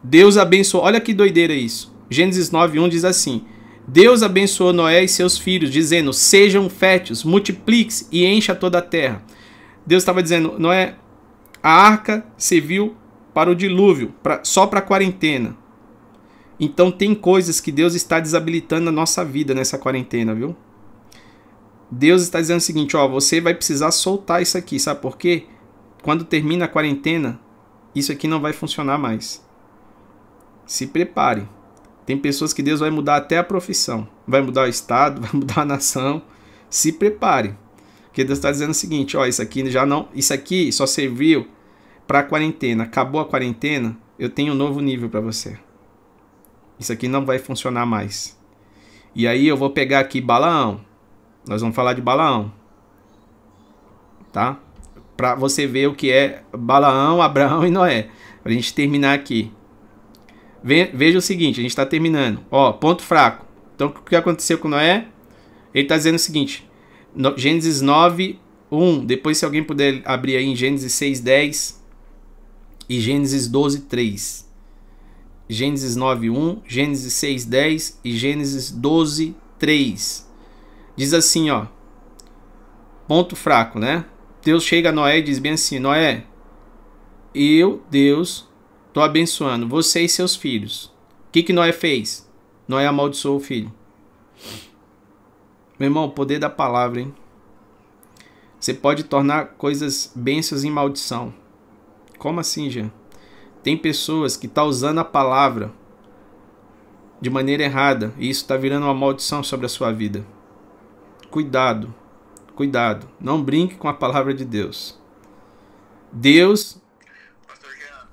[0.03, 0.85] Deus abençoou.
[0.85, 1.93] Olha que doideira isso.
[2.09, 3.45] Gênesis 9:1 diz assim:
[3.87, 9.23] Deus abençoou Noé e seus filhos, dizendo: Sejam férteis, multiplique-se e encha toda a terra.
[9.87, 10.97] Deus estava dizendo: Noé,
[11.63, 12.95] a arca serviu
[13.33, 15.57] para o dilúvio, pra, só para a quarentena.
[16.61, 20.57] Então tem coisas que Deus está desabilitando na nossa vida nessa quarentena, viu?
[21.91, 25.47] Deus está dizendo o seguinte, ó, você vai precisar soltar isso aqui, sabe por quê?
[26.03, 27.41] Quando termina a quarentena,
[27.95, 29.45] isso aqui não vai funcionar mais.
[30.67, 31.49] Se prepare.
[32.07, 35.63] Tem pessoas que Deus vai mudar até a profissão, vai mudar o estado, vai mudar
[35.63, 36.23] a nação.
[36.71, 37.55] Se prepare.
[38.07, 41.47] Porque Deus está dizendo o seguinte, ó, isso aqui já não, isso aqui só serviu
[42.07, 42.85] para a quarentena.
[42.85, 45.59] Acabou a quarentena, eu tenho um novo nível para você.
[46.79, 48.39] Isso aqui não vai funcionar mais.
[49.15, 50.81] E aí eu vou pegar aqui Balaão.
[51.47, 52.53] Nós vamos falar de Balaão.
[54.33, 54.59] Tá?
[55.19, 58.09] Para você ver o que é Balaão, Abraão e Noé.
[58.41, 59.51] Para a gente terminar aqui.
[60.63, 62.41] Veja o seguinte, a gente está terminando.
[62.49, 63.45] Ó, ponto fraco.
[63.75, 65.09] Então, o que aconteceu com Noé?
[65.75, 66.65] Ele está dizendo o seguinte,
[67.13, 68.39] no, Gênesis 9,
[68.71, 69.07] 1.
[69.07, 71.85] Depois, se alguém puder abrir aí em Gênesis 6, 10
[72.89, 74.49] e Gênesis 12, 3.
[75.49, 80.31] Gênesis 9, 1, Gênesis 6, 10 e Gênesis 12, 3.
[80.95, 81.67] Diz assim, ó.
[83.09, 84.05] Ponto fraco, né?
[84.43, 86.25] Deus chega a Noé e diz bem assim: Noé,
[87.35, 88.49] eu, Deus,
[88.89, 90.87] estou abençoando você e seus filhos.
[91.29, 92.29] O que, que Noé fez?
[92.67, 93.73] Noé amaldiçoou o filho.
[95.79, 97.15] Meu irmão, o poder da palavra, hein?
[98.59, 101.33] Você pode tornar coisas bênçãos em maldição.
[102.19, 102.91] Como assim, Jean?
[103.63, 105.73] Tem pessoas que estão tá usando a palavra
[107.21, 110.25] de maneira errada e isso está virando uma maldição sobre a sua vida.
[111.31, 111.95] cuidado,
[112.59, 114.99] cuidado, não brinque com a palavra de Deus.
[116.11, 116.77] Deus.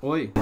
[0.00, 0.32] Oi.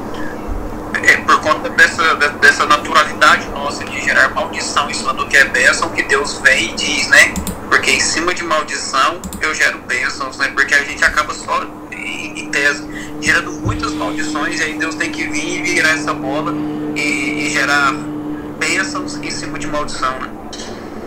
[1.02, 5.38] é por conta dessa, de- dessa naturalidade nossa de gerar maldição em cima do que
[5.38, 7.32] é bênção, que Deus vem e diz, né?
[7.70, 10.48] Porque em cima de maldição eu gero bênçãos, né?
[10.48, 12.86] Porque a gente acaba só, em, em tese,
[13.22, 16.52] gerando muitas maldições, e aí Deus tem que vir e virar essa bola
[16.94, 17.90] e, e gerar
[18.58, 20.30] bênçãos em cima de maldição, né?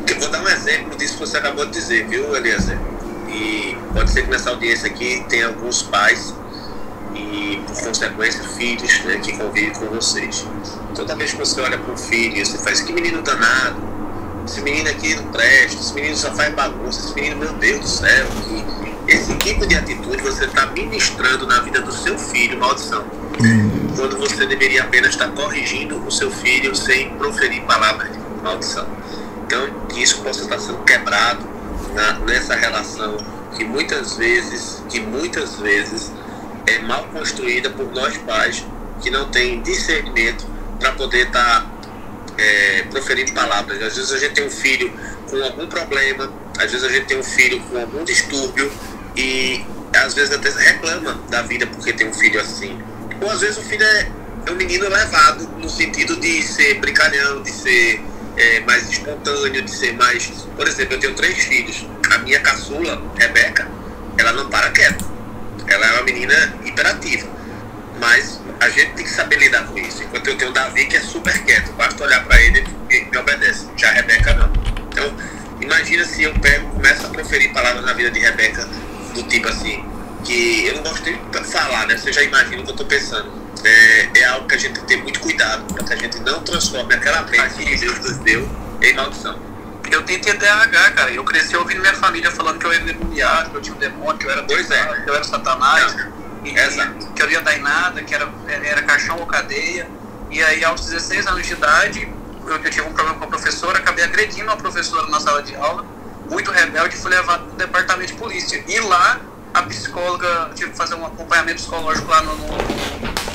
[0.10, 2.78] Eu vou dar um exemplo disso que você acabou de dizer, viu, Eliezer?
[3.30, 6.34] E pode ser que nessa audiência aqui tenha alguns pais
[7.14, 10.46] e, por consequência, filhos né, que convivem com vocês.
[10.96, 13.82] Toda vez que você olha para um filho, você faz que menino danado,
[14.46, 17.88] esse menino aqui não presta, esse menino só faz bagunça, esse menino, meu Deus do
[17.88, 18.26] céu.
[19.08, 23.06] E esse tipo de atitude você está ministrando na vida do seu filho maldição.
[23.96, 28.88] Quando você deveria apenas estar corrigindo o seu filho sem proferir palavras de maldição.
[29.48, 31.48] Então, que isso possa estar sendo quebrado
[31.94, 33.16] na- nessa relação
[33.56, 36.12] que muitas vezes, que muitas vezes
[36.68, 38.66] é mal construída por nós pais
[39.02, 40.46] que não têm discernimento
[40.80, 41.66] para poder estar
[42.38, 43.82] é, proferindo palavras.
[43.82, 44.94] Às vezes a gente tem um filho
[45.28, 48.72] com algum problema, às vezes a gente tem um filho com algum distúrbio
[49.16, 49.66] e
[49.96, 52.78] às vezes até reclama da vida porque tem um filho assim.
[53.22, 54.12] Ou às vezes o filho é,
[54.46, 58.04] é um menino levado no sentido de ser brincalhão, de ser
[58.38, 60.28] é, mais espontâneo, de ser mais.
[60.56, 61.86] Por exemplo, eu tenho três filhos.
[62.12, 63.68] A minha caçula, Rebeca,
[64.18, 65.04] ela não para quieta.
[65.68, 67.28] Ela é uma menina hiperativa.
[68.00, 70.04] Mas a gente tem que saber lidar com isso.
[70.04, 71.74] Enquanto eu tenho o Davi, que é super quieto.
[71.74, 73.68] Basta olhar para ele e me obedece.
[73.76, 74.52] Já a Rebeca não.
[74.92, 75.18] Então,
[75.60, 78.68] imagina se eu pego, começo a proferir palavras na vida de Rebeca
[79.14, 79.84] do tipo assim,
[80.24, 81.98] que eu não gosto de falar, né?
[81.98, 83.47] Você já imagina o que eu estou pensando.
[83.68, 86.20] É, é algo que a gente tem que ter muito cuidado para que a gente
[86.22, 88.48] não transforme aquela bênção que Deus nos deu
[88.82, 89.38] em maldição.
[89.92, 91.12] Eu tenho TDAH, cara.
[91.12, 94.18] Eu cresci ouvindo minha família falando que eu era endemoniado, que eu tinha um demônio,
[94.18, 95.02] que eu era Pois é.
[95.04, 95.96] que eu era satanás,
[96.46, 99.90] e, que eu não ia dar em nada, que era, era caixão ou cadeia.
[100.30, 102.14] E aí, aos 16 anos de idade,
[102.46, 105.56] eu, eu tive um problema com a professora, acabei agredindo a professora na sala de
[105.56, 105.86] aula,
[106.30, 108.64] muito rebelde, fui levado para o departamento de polícia.
[108.68, 109.20] E lá,
[109.54, 112.36] a psicóloga, tive que fazer um acompanhamento psicológico lá no.
[112.36, 113.27] no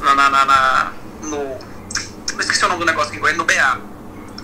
[0.00, 0.92] na, na, na,
[1.22, 1.36] no.
[1.36, 3.98] Eu esqueci o nome do negócio que no BA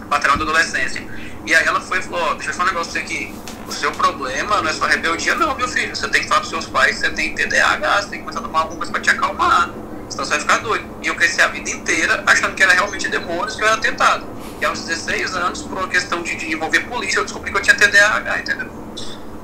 [0.09, 1.03] patrão da adolescência.
[1.47, 3.35] E aí ela foi e falou, ó, deixa eu falar um negócio aqui.
[3.67, 5.95] O seu problema não é só rebeldia, não, meu filho.
[5.95, 8.41] Você tem que falar pros seus pais que você tem TDAH, você tem que começar
[8.41, 9.71] a tomar alguma coisa pra te acalmar.
[10.09, 10.85] Senão você vai ficar doido.
[11.03, 14.27] E eu cresci a vida inteira achando que era realmente demônios, que eu era tentado.
[14.61, 17.63] E aos 16 anos, por uma questão de, de envolver polícia, eu descobri que eu
[17.63, 18.71] tinha TDAH, entendeu?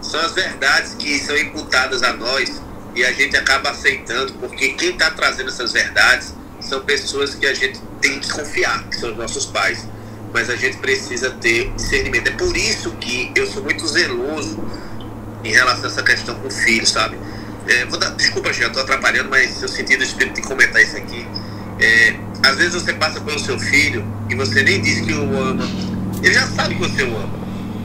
[0.02, 2.60] São as verdades que são imputadas a nós
[2.94, 7.54] e a gente acaba aceitando, porque quem está trazendo essas verdades são pessoas que a
[7.54, 9.86] gente tem que confiar, que são os nossos pais.
[10.32, 12.28] Mas a gente precisa ter discernimento.
[12.28, 14.62] É por isso que eu sou muito zeloso
[15.42, 17.18] em relação a essa questão com filhos, sabe?
[17.66, 20.96] É, vou dar, desculpa, eu tô atrapalhando, mas eu senti do espírito de comentar isso
[20.96, 21.26] aqui.
[21.80, 25.64] É, às vezes você passa pelo seu filho e você nem diz que o ama.
[26.22, 27.40] Ele já sabe que você o ama.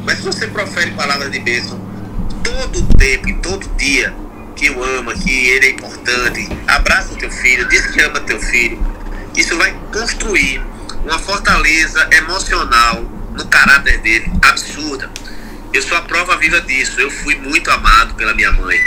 [0.05, 1.79] Mas se você profere palavras de bênção
[2.43, 4.13] todo o tempo, todo dia,
[4.55, 8.39] que o ama, que ele é importante, abraça o teu filho, diz que ama teu
[8.39, 8.79] filho.
[9.35, 10.61] Isso vai construir
[11.03, 13.03] uma fortaleza emocional
[13.33, 15.11] no caráter dele, absurda.
[15.73, 16.99] Eu sou a prova viva disso.
[17.01, 18.79] Eu fui muito amado pela minha mãe.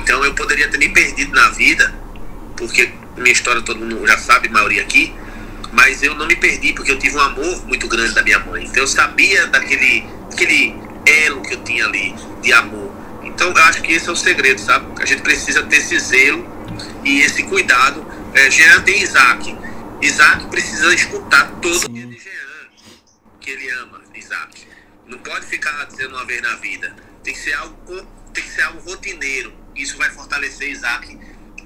[0.00, 1.92] Então eu poderia ter me perdido na vida,
[2.56, 5.12] porque minha história todo mundo já sabe, a maioria aqui.
[5.72, 8.64] Mas eu não me perdi porque eu tive um amor muito grande da minha mãe.
[8.64, 12.87] Então eu sabia daquele, daquele elo que eu tinha ali de amor.
[13.22, 14.86] Então eu acho que esse é o segredo, sabe?
[15.00, 16.46] A gente precisa ter esse zelo
[17.04, 18.06] e esse cuidado.
[18.34, 19.56] É, Jean tem Isaac.
[20.00, 22.38] Isaac precisa escutar todo dia de Jean
[23.40, 24.66] que ele ama Isaac.
[25.06, 26.94] Não pode ficar dizendo uma vez na vida.
[27.22, 27.76] Tem que ser algo,
[28.32, 29.52] tem que ser algo rotineiro.
[29.74, 31.18] Isso vai fortalecer Isaac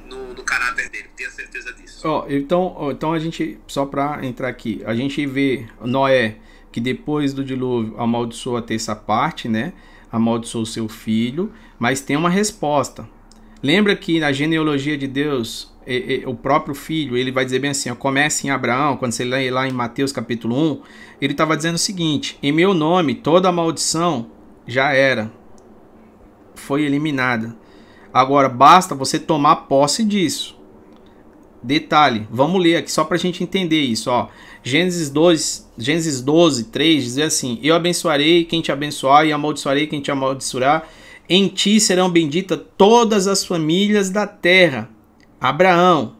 [0.07, 1.09] no, no caráter dele.
[1.17, 2.07] Tenha certeza disso.
[2.07, 6.37] Ó, então, então a gente, só pra entrar aqui, a gente vê Noé
[6.71, 9.75] que depois do dilúvio amaldiçoou a terça parte, né?
[10.13, 13.09] Amaldiçoou seu filho, mas tem uma resposta.
[13.63, 15.73] Lembra que na genealogia de Deus,
[16.27, 19.67] o próprio filho, ele vai dizer bem assim, começa em Abraão, quando você lê lá
[19.67, 20.83] em Mateus capítulo 1,
[21.21, 24.27] ele estava dizendo o seguinte: em meu nome toda maldição
[24.67, 25.33] já era,
[26.55, 27.57] foi eliminada.
[28.13, 30.61] Agora basta você tomar posse disso.
[31.63, 34.11] Detalhe, vamos ler aqui só para a gente entender isso.
[34.11, 34.29] Ó.
[34.65, 40.01] Gênesis 12, Gênesis 12, 3 diz assim: Eu abençoarei quem te abençoar e amaldiçoarei quem
[40.01, 40.83] te amaldiçoará.
[41.29, 44.91] Em ti serão benditas todas as famílias da terra.
[45.41, 46.15] Abraão.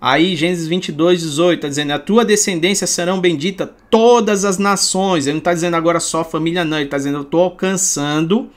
[0.00, 5.26] Aí Gênesis 22, 18 está dizendo: A tua descendência serão benditas todas as nações.
[5.26, 6.78] Ele não está dizendo agora só família, não.
[6.78, 8.48] Ele está dizendo: Eu estou alcançando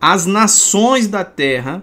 [0.00, 1.82] as nações da terra.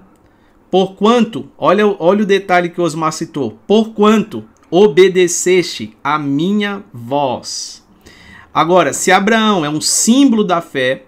[0.70, 7.86] Porquanto, olha, olha o detalhe que Osmar citou: Porquanto obedeceste a minha voz.
[8.54, 11.04] Agora, se Abraão é um símbolo da fé,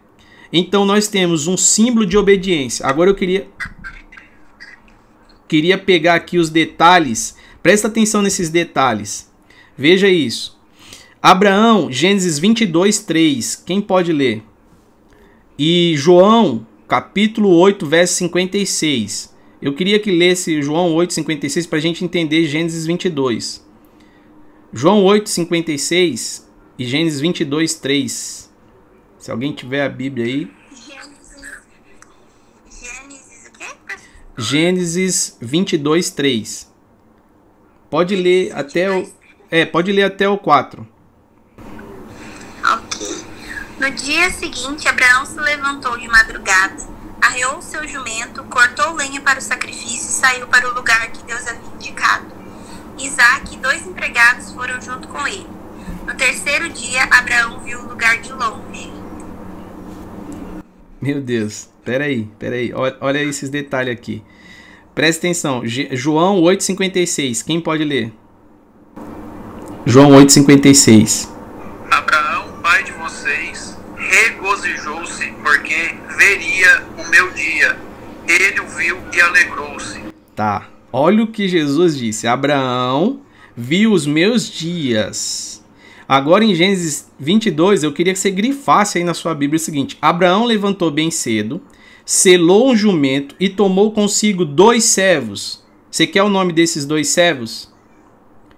[0.53, 2.85] então nós temos um símbolo de obediência.
[2.85, 3.47] Agora eu queria
[5.47, 9.29] queria pegar aqui os detalhes Presta atenção nesses detalhes.
[9.77, 10.57] Veja isso.
[11.21, 13.55] Abraão, Gênesis 22, 3.
[13.65, 14.43] Quem pode ler?
[15.57, 19.35] E João, capítulo 8, verso 56.
[19.61, 23.65] Eu queria que lesse João 8, 56 para a gente entender Gênesis 22.
[24.71, 28.49] João 8, 56 e Gênesis 22, 3.
[29.17, 30.51] Se alguém tiver a Bíblia aí.
[34.37, 36.71] Gênesis 22, 3.
[37.89, 39.11] Pode ler até o.
[39.51, 40.87] É, pode ler até o 4.
[42.63, 43.07] Ok.
[43.79, 46.87] No dia seguinte, Abraão se levantou de madrugada,
[47.21, 51.23] arreou o seu jumento, cortou lenha para o sacrifício e saiu para o lugar que
[51.23, 52.27] Deus havia indicado.
[52.97, 55.47] Isaac e dois empregados foram junto com ele.
[56.05, 58.91] No terceiro dia, Abraão viu o lugar de longe.
[61.01, 64.23] Meu Deus, peraí, peraí, olha, olha esses detalhes aqui.
[64.93, 65.61] Presta atenção.
[65.65, 67.45] João 8,56.
[67.45, 68.11] Quem pode ler?
[69.85, 71.29] João 8,56.
[71.89, 77.79] Abraão, pai de vocês, regozijou-se porque veria o meu dia.
[78.27, 79.99] Ele o viu e alegrou-se.
[80.35, 80.69] Tá.
[80.91, 82.27] Olha o que Jesus disse.
[82.27, 83.21] Abraão
[83.55, 85.63] viu os meus dias.
[86.07, 89.97] Agora em Gênesis 22, eu queria que você grifasse aí na sua Bíblia o seguinte:
[90.01, 91.61] Abraão levantou bem cedo
[92.09, 95.63] selou um jumento e tomou consigo dois servos.
[95.91, 97.71] Você quer o nome desses dois servos?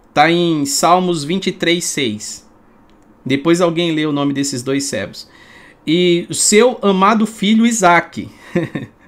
[0.07, 2.49] Está em Salmos 23, 6.
[3.25, 5.27] Depois alguém lê o nome desses dois servos.
[5.85, 8.29] E seu amado filho Isaque.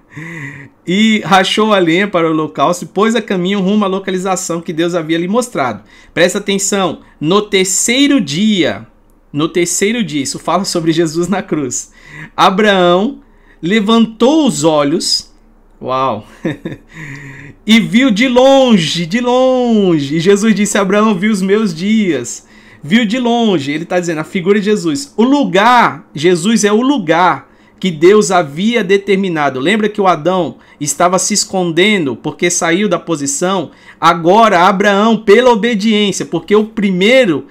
[0.86, 4.74] e rachou a lenha para o holocausto e pôs a caminho rumo à localização que
[4.74, 5.84] Deus havia lhe mostrado.
[6.14, 8.86] Presta atenção, no terceiro dia,
[9.32, 11.91] no terceiro dia, isso fala sobre Jesus na cruz.
[12.36, 13.22] Abraão
[13.62, 15.34] levantou os olhos,
[15.82, 16.28] uau,
[17.66, 20.18] e viu de longe, de longe.
[20.18, 22.45] E Jesus disse: Abraão viu os meus dias,
[22.84, 23.72] viu de longe.
[23.72, 25.14] Ele está dizendo a figura de Jesus.
[25.15, 27.49] O lugar, Jesus é o lugar
[27.80, 29.60] que Deus havia determinado.
[29.60, 33.72] Lembra que o Adão estava se escondendo porque saiu da posição?
[33.99, 37.47] Agora, Abraão, pela obediência, porque o primeiro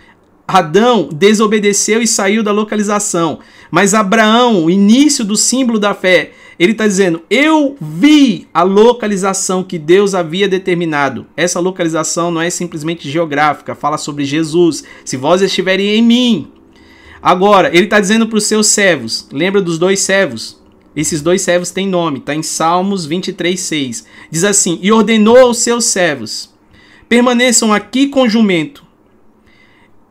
[0.46, 3.38] Adão desobedeceu e saiu da localização.
[3.70, 6.32] Mas Abraão, o início do símbolo da fé,
[6.62, 11.26] ele está dizendo: Eu vi a localização que Deus havia determinado.
[11.36, 14.84] Essa localização não é simplesmente geográfica, fala sobre Jesus.
[15.04, 16.52] Se vós estiverem em mim.
[17.20, 20.62] Agora, ele está dizendo para os seus servos: lembra dos dois servos?
[20.94, 24.06] Esses dois servos têm nome, está em Salmos 23, 6.
[24.30, 26.54] Diz assim: E ordenou aos seus servos:
[27.08, 28.82] permaneçam aqui com jumento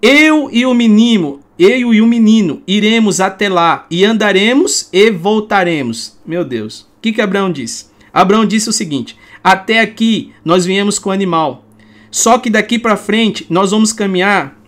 [0.02, 6.18] eu e o menino, eu e o menino iremos até lá e andaremos e voltaremos.
[6.26, 6.82] Meu Deus.
[6.82, 7.86] O que, que Abraão disse?
[8.14, 11.66] Abraão disse o seguinte: Até aqui nós viemos com o animal.
[12.10, 14.60] Só que daqui para frente nós vamos caminhar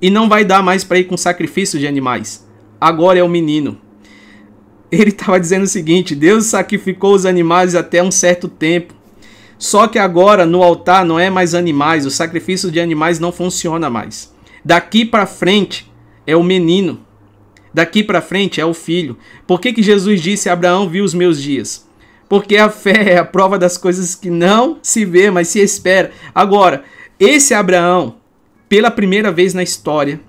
[0.00, 2.46] e não vai dar mais para ir com sacrifício de animais.
[2.80, 3.78] Agora é o menino.
[4.90, 8.94] Ele estava dizendo o seguinte: Deus sacrificou os animais até um certo tempo.
[9.58, 13.88] Só que agora no altar não é mais animais, o sacrifício de animais não funciona
[13.88, 14.34] mais.
[14.64, 15.91] Daqui para frente
[16.26, 17.00] é o menino.
[17.74, 19.16] Daqui para frente é o filho.
[19.46, 21.88] Por que, que Jesus disse: Abraão viu os meus dias?
[22.28, 26.10] Porque a fé é a prova das coisas que não se vê, mas se espera.
[26.34, 26.84] Agora,
[27.18, 28.16] esse Abraão,
[28.68, 30.20] pela primeira vez na história,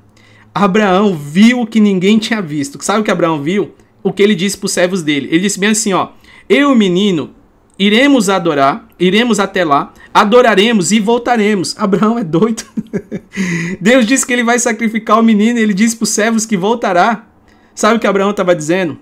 [0.53, 2.81] Abraão viu o que ninguém tinha visto.
[2.83, 3.73] Sabe o que Abraão viu?
[4.03, 5.27] O que ele disse para os servos dele.
[5.31, 6.09] Ele disse bem assim: ó,
[6.49, 7.33] eu, menino,
[7.77, 11.75] iremos adorar, iremos até lá, adoraremos e voltaremos.
[11.77, 12.63] Abraão é doido.
[13.81, 16.57] Deus disse que ele vai sacrificar o menino e ele disse para os servos que
[16.57, 17.27] voltará.
[17.75, 18.99] Sabe o que Abraão estava dizendo?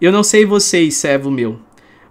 [0.00, 1.58] Eu não sei vocês, servo meu,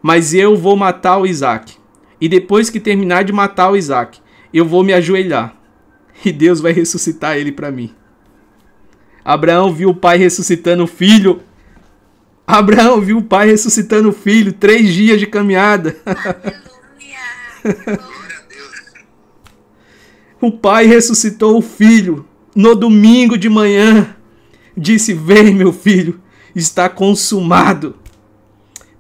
[0.02, 1.74] mas eu vou matar o Isaac.
[2.20, 4.20] E depois que terminar de matar o Isaac,
[4.54, 5.56] eu vou me ajoelhar.
[6.24, 7.94] E Deus vai ressuscitar ele para mim.
[9.24, 11.42] Abraão viu o pai ressuscitando o filho
[12.48, 15.96] Abraão viu o pai ressuscitando o filho, três dias de caminhada.
[20.40, 24.16] o pai ressuscitou o filho no domingo de manhã.
[24.78, 26.22] Disse: Vem, meu filho,
[26.56, 27.96] está consumado.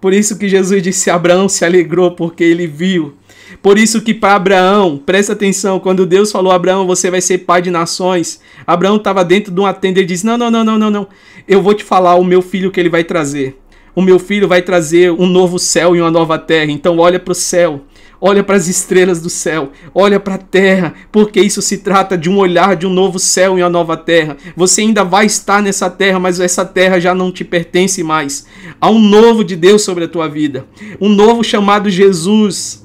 [0.01, 3.15] Por isso que Jesus disse: Abraão se alegrou porque ele viu.
[3.61, 7.61] Por isso que para Abraão, presta atenção, quando Deus falou Abraão, você vai ser pai
[7.61, 10.91] de nações, Abraão estava dentro de uma tenda e disse: "Não, não, não, não, não,
[10.91, 11.07] não.
[11.47, 13.57] Eu vou te falar o meu filho que ele vai trazer.
[13.95, 16.69] O meu filho vai trazer um novo céu e uma nova terra.
[16.69, 17.81] Então olha para o céu.
[18.19, 22.29] Olha para as estrelas do céu, olha para a terra, porque isso se trata de
[22.29, 24.37] um olhar de um novo céu e uma nova terra.
[24.55, 28.45] Você ainda vai estar nessa terra, mas essa terra já não te pertence mais.
[28.79, 30.65] Há um novo de Deus sobre a tua vida,
[30.99, 32.84] um novo chamado Jesus,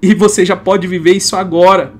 [0.00, 1.94] e você já pode viver isso agora.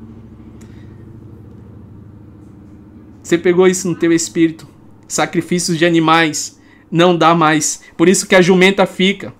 [3.23, 4.67] Você pegou isso no teu espírito.
[5.07, 6.59] Sacrifícios de animais
[6.91, 7.83] não dá mais.
[7.97, 9.35] Por isso que a jumenta fica.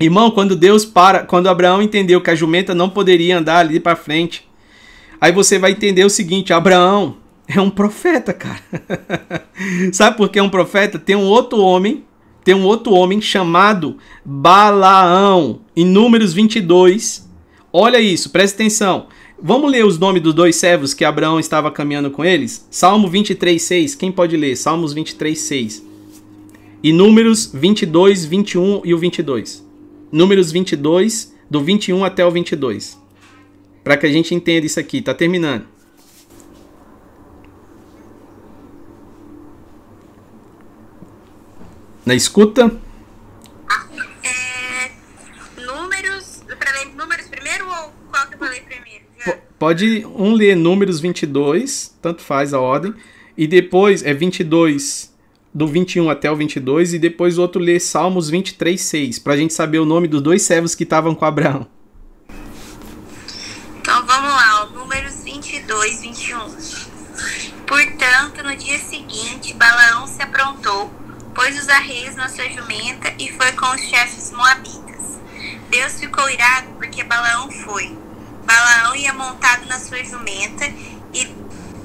[0.00, 3.96] Irmão, quando Deus para, quando Abraão entendeu que a jumenta não poderia andar ali para
[3.96, 4.48] frente,
[5.20, 8.62] aí você vai entender o seguinte: Abraão é um profeta, cara.
[9.92, 10.98] Sabe por que é um profeta?
[10.98, 12.04] Tem um outro homem,
[12.42, 17.30] tem um outro homem chamado Balaão, em Números 22.
[17.72, 19.06] Olha isso, presta atenção.
[19.40, 22.66] Vamos ler os nomes dos dois servos que Abraão estava caminhando com eles?
[22.70, 23.96] Salmo 23:6.
[23.96, 24.56] Quem pode ler?
[24.56, 25.82] Salmos 23:6.
[26.82, 29.64] E Números 22, 21 e o 22.
[30.10, 33.00] Números 22, do 21 até o 22.
[33.82, 35.66] Para que a gente entenda isso aqui, tá terminando.
[42.04, 42.80] Na escuta?
[44.24, 44.90] É,
[45.56, 46.42] números.
[46.58, 49.04] Pra ler números primeiro ou qual que eu falei primeiro?
[49.24, 49.38] Já.
[49.62, 52.92] Pode um ler Números 22, tanto faz a ordem,
[53.38, 55.14] e depois é 22
[55.54, 59.36] do 21 até o 22 e depois o outro lê Salmos 23, 6, para a
[59.36, 61.68] gente saber o nome dos dois servos que estavam com Abraão.
[63.80, 66.38] Então vamos lá, números 22, 21.
[67.64, 70.90] Portanto, no dia seguinte, Balaão se aprontou,
[71.36, 75.20] pôs os arreios na sua jumenta e foi com os chefes moabitas.
[75.70, 78.01] Deus ficou irado porque Balaão foi.
[78.52, 80.66] Balaão ia montado na sua jumenta
[81.14, 81.26] e,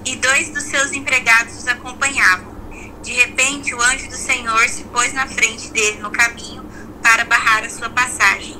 [0.05, 2.57] e dois dos seus empregados os acompanhavam.
[3.01, 6.65] De repente, o anjo do Senhor se pôs na frente dele no caminho
[7.01, 8.57] para barrar a sua passagem.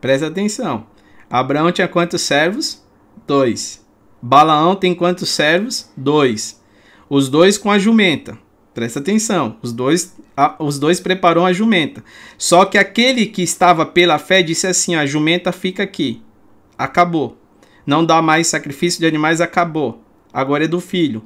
[0.00, 0.86] Presta atenção.
[1.28, 2.82] Abraão tinha quantos servos?
[3.26, 3.84] Dois.
[4.22, 5.90] Balaão tem quantos servos?
[5.94, 6.62] Dois.
[7.10, 8.38] Os dois com a jumenta.
[8.72, 9.58] Presta atenção.
[9.60, 12.02] Os dois, a, os dois preparou a jumenta.
[12.38, 16.22] Só que aquele que estava pela fé disse assim: a jumenta fica aqui.
[16.78, 17.36] Acabou.
[17.86, 20.02] Não dá mais sacrifício de animais, acabou.
[20.32, 21.22] Agora é do filho.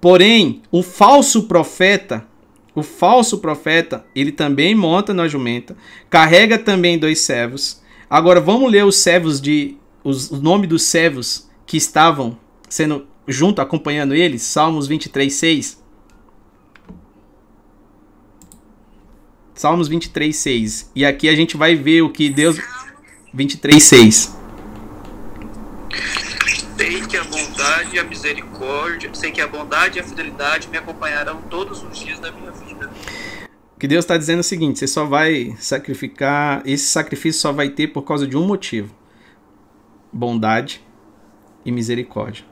[0.00, 2.26] Porém, o falso profeta,
[2.74, 5.76] o falso profeta, ele também monta na jumenta,
[6.10, 7.80] carrega também dois servos.
[8.10, 12.36] Agora vamos ler os servos de os, o nome dos servos que estavam
[12.68, 15.82] sendo junto acompanhando eles, Salmos 23, 6.
[19.54, 20.90] Salmos 23, 6.
[20.94, 22.58] E aqui a gente vai ver o que Deus
[23.32, 24.41] 23, 6.
[26.76, 30.76] Sei que a bondade e a misericórdia, sei que a bondade e a fidelidade me
[30.76, 32.90] acompanharão todos os dias da minha vida.
[33.78, 37.88] Que Deus está dizendo o seguinte: você só vai sacrificar, esse sacrifício só vai ter
[37.88, 38.94] por causa de um motivo:
[40.12, 40.84] bondade
[41.64, 42.44] e misericórdia.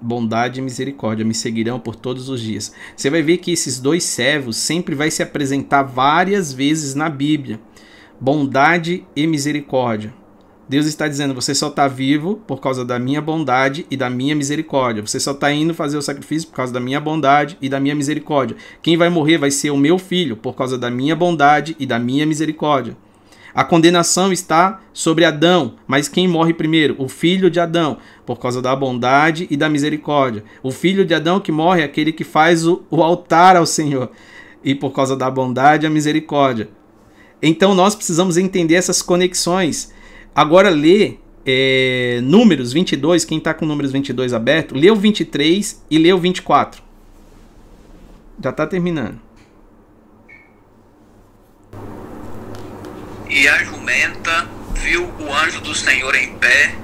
[0.00, 2.72] Bondade e misericórdia me seguirão por todos os dias.
[2.94, 7.58] Você vai ver que esses dois servos sempre vai se apresentar várias vezes na Bíblia.
[8.20, 10.14] Bondade e misericórdia.
[10.68, 14.34] Deus está dizendo: você só está vivo por causa da minha bondade e da minha
[14.34, 15.06] misericórdia.
[15.06, 17.94] Você só está indo fazer o sacrifício por causa da minha bondade e da minha
[17.94, 18.56] misericórdia.
[18.82, 21.98] Quem vai morrer vai ser o meu filho por causa da minha bondade e da
[21.98, 22.96] minha misericórdia.
[23.54, 26.94] A condenação está sobre Adão, mas quem morre primeiro?
[26.98, 30.44] O filho de Adão, por causa da bondade e da misericórdia.
[30.62, 34.10] O filho de Adão que morre é aquele que faz o, o altar ao Senhor,
[34.62, 36.68] e por causa da bondade e a misericórdia.
[37.40, 39.90] Então nós precisamos entender essas conexões.
[40.36, 45.96] Agora lê é, Números 22, quem está com Números 22 aberto, lê o 23 e
[45.96, 46.82] lê o 24.
[48.44, 49.18] Já está terminando.
[53.30, 56.74] E a jumenta viu o anjo do Senhor em pé,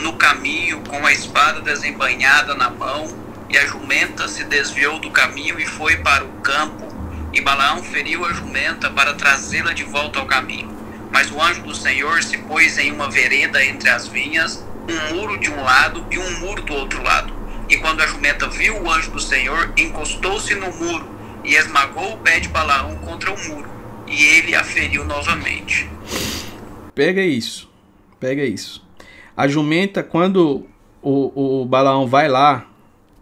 [0.00, 3.06] no caminho, com a espada desembainhada na mão,
[3.50, 6.88] e a jumenta se desviou do caminho e foi para o campo,
[7.34, 10.73] e Balaão feriu a jumenta para trazê-la de volta ao caminho.
[11.14, 15.38] Mas o anjo do Senhor se pôs em uma vereda entre as vinhas, um muro
[15.38, 17.32] de um lado e um muro do outro lado.
[17.70, 21.06] E quando a jumenta viu o anjo do Senhor, encostou-se no muro
[21.44, 23.70] e esmagou o pé de Balaão contra o muro,
[24.08, 25.88] e ele a feriu novamente.
[26.96, 27.70] Pega isso.
[28.18, 28.84] Pega isso.
[29.36, 30.66] A jumenta, quando
[31.00, 32.66] o, o Balaão vai lá,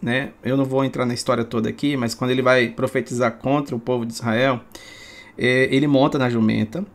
[0.01, 0.31] né?
[0.43, 3.79] Eu não vou entrar na história toda aqui, mas quando ele vai profetizar contra o
[3.79, 4.63] povo de Israel,
[5.37, 6.87] é, ele monta na jumenta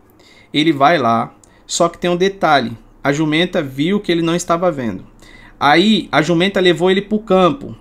[0.52, 1.34] Ele vai lá,
[1.66, 5.04] só que tem um detalhe: a jumenta viu que ele não estava vendo.
[5.60, 7.76] Aí a jumenta levou ele para o campo.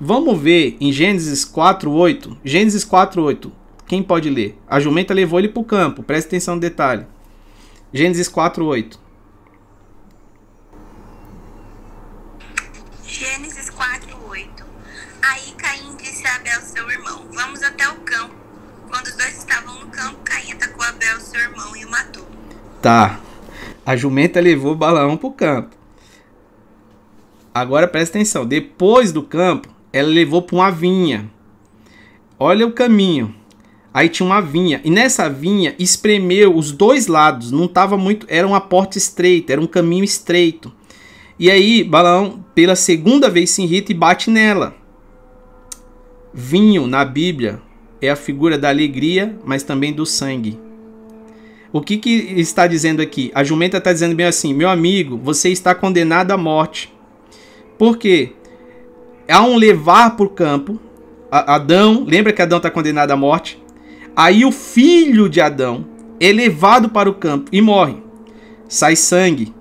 [0.00, 2.36] Vamos ver em Gênesis 4:8.
[2.44, 3.50] Gênesis 4:8.
[3.86, 4.56] Quem pode ler?
[4.68, 6.02] A jumenta levou ele para o campo.
[6.02, 7.06] Presta atenção no detalhe.
[7.92, 8.98] Gênesis 4:8.
[13.06, 13.57] Gênesis
[21.40, 22.26] irmão, e o matou.
[22.82, 23.20] Tá.
[23.84, 25.76] A jumenta levou Balaão para o campo.
[27.54, 28.46] Agora presta atenção.
[28.46, 31.30] Depois do campo, ela levou para uma vinha.
[32.38, 33.34] Olha o caminho.
[33.92, 34.80] Aí tinha uma vinha.
[34.84, 37.50] E nessa vinha espremeu os dois lados.
[37.50, 38.26] Não estava muito.
[38.28, 39.52] Era uma porta estreita.
[39.52, 40.72] Era um caminho estreito.
[41.38, 44.76] E aí Balaão, pela segunda vez, se irrita e bate nela.
[46.32, 47.60] Vinho na Bíblia
[48.00, 50.58] é a figura da alegria, mas também do sangue.
[51.72, 53.30] O que, que está dizendo aqui?
[53.34, 56.92] A jumenta está dizendo bem assim: meu amigo, você está condenado à morte.
[57.76, 58.32] Por quê?
[59.28, 60.80] Há um levar por campo.
[61.30, 63.62] Adão, lembra que Adão está condenado à morte?
[64.16, 65.86] Aí o filho de Adão
[66.18, 68.02] é levado para o campo e morre.
[68.66, 69.54] Sai sangue.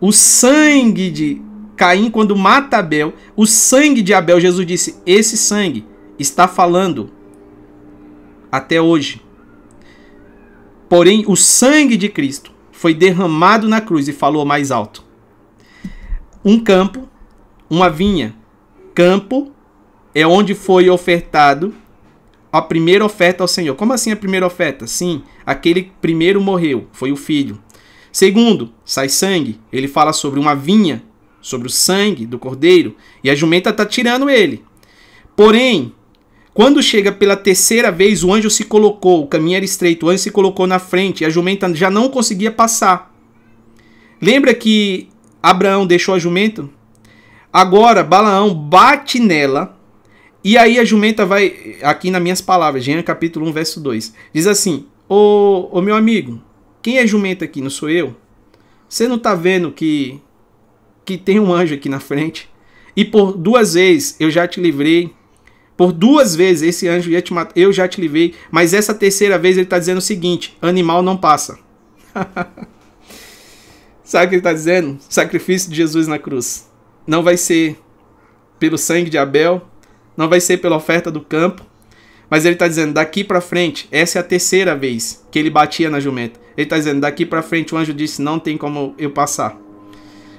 [0.00, 1.42] O sangue de
[1.76, 5.84] Caim, quando mata Abel, o sangue de Abel, Jesus disse: Esse sangue
[6.18, 7.10] está falando
[8.50, 9.20] até hoje.
[10.92, 15.02] Porém, o sangue de Cristo foi derramado na cruz e falou mais alto.
[16.44, 17.08] Um campo,
[17.70, 18.36] uma vinha.
[18.94, 19.50] Campo
[20.14, 21.74] é onde foi ofertado
[22.52, 23.74] a primeira oferta ao Senhor.
[23.74, 24.86] Como assim a primeira oferta?
[24.86, 27.58] Sim, aquele primeiro morreu, foi o filho.
[28.12, 29.58] Segundo, sai sangue.
[29.72, 31.02] Ele fala sobre uma vinha,
[31.40, 32.94] sobre o sangue do cordeiro,
[33.24, 34.62] e a jumenta está tirando ele.
[35.34, 35.94] Porém,
[36.54, 40.22] quando chega pela terceira vez, o anjo se colocou, o caminho era estreito, o anjo
[40.22, 43.14] se colocou na frente e a jumenta já não conseguia passar.
[44.20, 45.08] Lembra que
[45.42, 46.68] Abraão deixou a jumenta?
[47.50, 49.78] Agora Balaão bate nela
[50.44, 54.46] e aí a jumenta vai, aqui nas minhas palavras, Gênesis capítulo 1, verso 2, diz
[54.46, 56.40] assim: Ô, ô meu amigo,
[56.82, 57.60] quem é jumenta aqui?
[57.60, 58.14] Não sou eu?
[58.88, 60.20] Você não está vendo que,
[61.04, 62.50] que tem um anjo aqui na frente?
[62.94, 65.14] E por duas vezes eu já te livrei
[65.76, 69.38] por duas vezes esse anjo ia te matar, eu já te livrei, mas essa terceira
[69.38, 71.58] vez ele está dizendo o seguinte: animal não passa.
[74.04, 74.98] Sabe o que ele está dizendo?
[75.08, 76.68] Sacrifício de Jesus na cruz.
[77.06, 77.78] Não vai ser
[78.58, 79.62] pelo sangue de Abel,
[80.16, 81.64] não vai ser pela oferta do campo,
[82.28, 85.90] mas ele está dizendo daqui para frente, essa é a terceira vez que ele batia
[85.90, 86.38] na jumenta.
[86.56, 89.58] Ele está dizendo daqui para frente o anjo disse não tem como eu passar,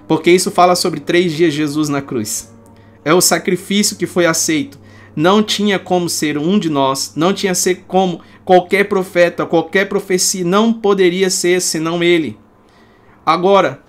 [0.07, 2.53] porque isso fala sobre três dias de Jesus na cruz.
[3.03, 4.79] É o sacrifício que foi aceito
[5.15, 10.43] não tinha como ser um de nós, não tinha ser como qualquer profeta, qualquer profecia,
[10.43, 12.37] não poderia ser senão ele.
[13.25, 13.81] Agora,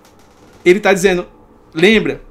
[0.63, 1.25] ele está dizendo,
[1.73, 2.21] lembra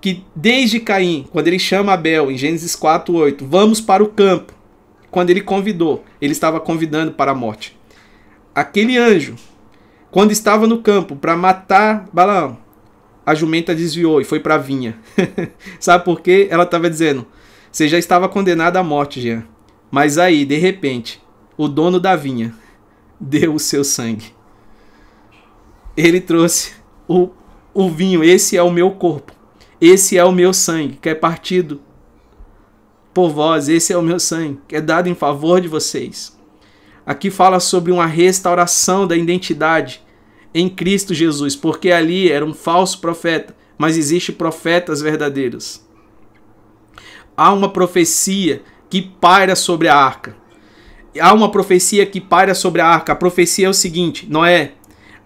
[0.00, 4.52] que desde Caim, quando ele chama Abel em Gênesis 4:8, vamos para o campo.
[5.10, 7.78] Quando ele convidou, ele estava convidando para a morte.
[8.54, 9.36] Aquele anjo,
[10.10, 12.58] quando estava no campo para matar Balaão,
[13.24, 14.98] a jumenta desviou e foi para a vinha.
[15.78, 16.48] Sabe por quê?
[16.50, 17.26] Ela estava dizendo:
[17.70, 19.44] você já estava condenado à morte, Jean.
[19.90, 21.22] Mas aí, de repente,
[21.56, 22.52] o dono da vinha
[23.18, 24.34] deu o seu sangue.
[25.96, 26.72] Ele trouxe
[27.06, 27.30] o,
[27.72, 28.24] o vinho.
[28.24, 29.32] Esse é o meu corpo.
[29.80, 31.80] Esse é o meu sangue, que é partido
[33.14, 33.68] por vós.
[33.68, 36.36] Esse é o meu sangue, que é dado em favor de vocês.
[37.06, 40.02] Aqui fala sobre uma restauração da identidade
[40.52, 45.88] em Cristo Jesus, porque ali era um falso profeta, mas existe profetas verdadeiros
[47.40, 48.60] há uma profecia
[48.90, 50.36] que paira sobre a arca.
[51.18, 53.12] Há uma profecia que paira sobre a arca.
[53.12, 54.72] A profecia é o seguinte, Noé,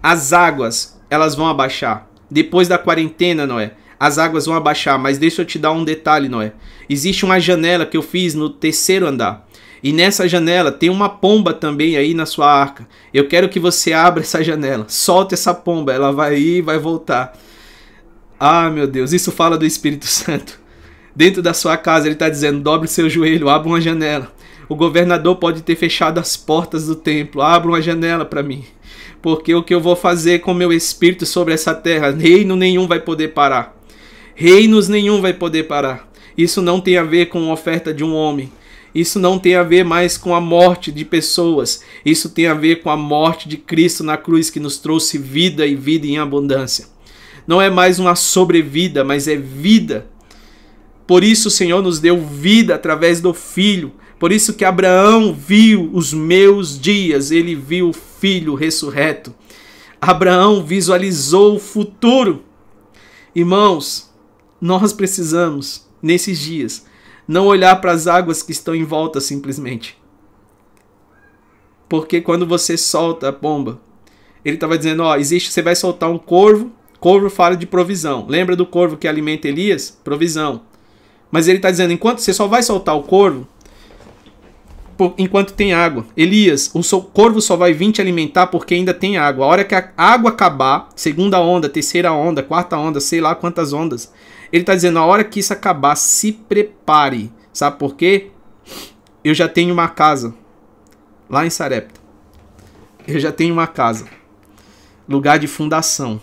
[0.01, 2.09] as águas, elas vão abaixar.
[2.31, 6.29] Depois da quarentena, Noé, as águas vão abaixar, mas deixa eu te dar um detalhe,
[6.29, 6.53] Noé.
[6.89, 9.49] Existe uma janela que eu fiz no terceiro andar.
[9.83, 12.87] E nessa janela tem uma pomba também aí na sua arca.
[13.13, 14.85] Eu quero que você abra essa janela.
[14.87, 17.37] Solta essa pomba, ela vai ir e vai voltar.
[18.39, 20.63] Ah, meu Deus, isso fala do Espírito Santo
[21.15, 24.33] dentro da sua casa, ele está dizendo: dobre seu joelho, abra uma janela.
[24.69, 28.65] O governador pode ter fechado as portas do templo, abra uma janela para mim.
[29.21, 33.01] Porque o que eu vou fazer com meu espírito sobre essa terra, reino nenhum vai
[33.01, 33.75] poder parar.
[34.35, 36.11] Reinos nenhum vai poder parar.
[36.37, 38.51] Isso não tem a ver com a oferta de um homem.
[38.95, 41.83] Isso não tem a ver mais com a morte de pessoas.
[42.05, 45.67] Isso tem a ver com a morte de Cristo na cruz que nos trouxe vida
[45.67, 46.87] e vida em abundância.
[47.47, 50.07] Não é mais uma sobrevida, mas é vida
[51.07, 53.93] por isso o Senhor nos deu vida através do Filho.
[54.19, 59.35] Por isso que Abraão viu os meus dias, ele viu filho ressurreto.
[60.01, 62.43] Abraão visualizou o futuro.
[63.35, 64.11] Irmãos,
[64.61, 66.87] nós precisamos, nesses dias,
[67.27, 69.99] não olhar para as águas que estão em volta simplesmente.
[71.89, 73.81] Porque quando você solta a pomba,
[74.45, 76.73] ele estava dizendo: Ó, existe, você vai soltar um corvo.
[76.99, 78.27] Corvo fala de provisão.
[78.27, 79.91] Lembra do corvo que alimenta Elias?
[80.03, 80.63] Provisão.
[81.35, 83.45] Mas ele está dizendo: enquanto você só vai soltar o corvo
[85.19, 86.07] enquanto tem água.
[86.17, 89.45] Elias, o corvo só vai vir te alimentar porque ainda tem água.
[89.45, 93.73] A hora que a água acabar, segunda onda, terceira onda, quarta onda, sei lá quantas
[93.73, 94.13] ondas,
[94.53, 97.33] ele está dizendo: a hora que isso acabar, se prepare.
[97.53, 98.31] Sabe por quê?
[99.25, 100.33] Eu já tenho uma casa
[101.29, 102.01] lá em Sarepta.
[103.09, 104.07] Eu já tenho uma casa.
[105.09, 106.21] Lugar de fundação.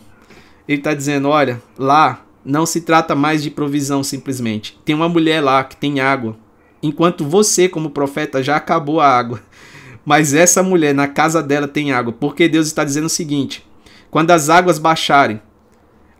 [0.66, 4.80] Ele está dizendo: olha, lá não se trata mais de provisão simplesmente.
[4.84, 6.38] Tem uma mulher lá que tem água
[6.81, 9.41] enquanto você, como profeta, já acabou a água.
[10.03, 12.11] Mas essa mulher, na casa dela, tem água.
[12.11, 13.68] Porque Deus está dizendo o seguinte:
[14.09, 15.41] quando as águas baixarem,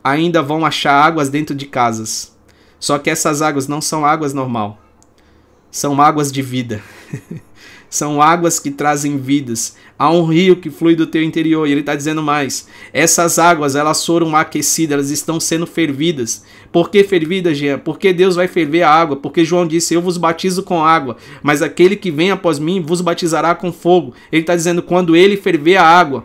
[0.04, 2.38] ainda vão achar águas dentro de casas.
[2.80, 4.80] Só que essas águas não são águas normal.
[5.70, 6.82] São águas de vida.
[7.92, 9.76] são águas que trazem vidas.
[10.00, 11.68] Há um rio que flui do teu interior.
[11.68, 12.66] E ele está dizendo mais.
[12.94, 16.46] Essas águas, elas foram aquecidas, elas estão sendo fervidas.
[16.72, 17.78] Por que fervida, Jean?
[17.78, 19.18] Porque Deus vai ferver a água.
[19.18, 23.02] Porque João disse: Eu vos batizo com água, mas aquele que vem após mim vos
[23.02, 24.14] batizará com fogo.
[24.32, 26.24] Ele está dizendo: quando ele ferver a água,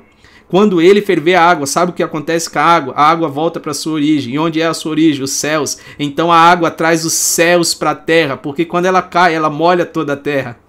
[0.49, 2.95] quando ele ferver a água, sabe o que acontece com a água?
[2.97, 4.35] A água volta para sua origem.
[4.35, 5.25] E onde é a sua origem?
[5.25, 5.79] Os céus.
[5.99, 9.85] Então a água traz os céus para a terra, porque quando ela cai, ela molha
[9.85, 10.65] toda a terra.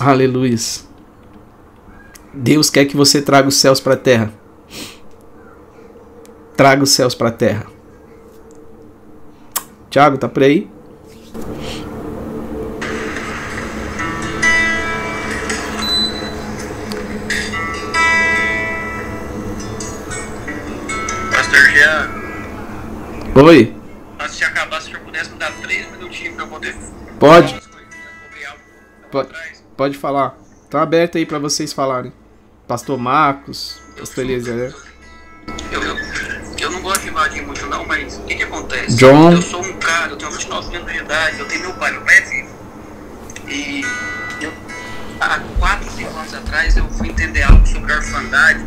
[0.00, 0.56] Aleluia.
[2.32, 4.32] Deus quer que você traga os céus para a terra.
[6.56, 7.66] Traga os céus para a terra.
[9.90, 10.70] Tiago, tá por aí?
[21.30, 22.10] Pastor Jean.
[23.34, 23.76] Oi.
[24.38, 26.74] De acabar, se eu pudesse me dar três minutinhos eu poder.
[27.18, 27.60] Pode.
[29.10, 29.49] Pode.
[29.80, 30.36] Pode falar.
[30.68, 32.12] Tá aberto aí para vocês falarem.
[32.68, 34.74] Pastor Marcos, Pastor Eliezer.
[35.72, 35.96] Eu, eu,
[36.58, 38.94] eu não gosto de invadir muito não, mas o que que acontece?
[38.98, 39.32] John.
[39.32, 42.02] Eu sou um cara, eu tenho 29 anos de idade, eu tenho meu pai, meu
[42.02, 42.48] pai é vivo.
[43.48, 43.82] E
[44.42, 44.52] eu,
[45.18, 48.62] há 4, 5 anos atrás eu fui entender algo sobre a orfandade,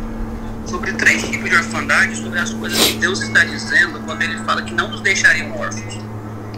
[0.66, 4.62] sobre três tipos de orfandade, sobre as coisas que Deus está dizendo quando ele fala
[4.62, 5.96] que não nos deixaria órfãos.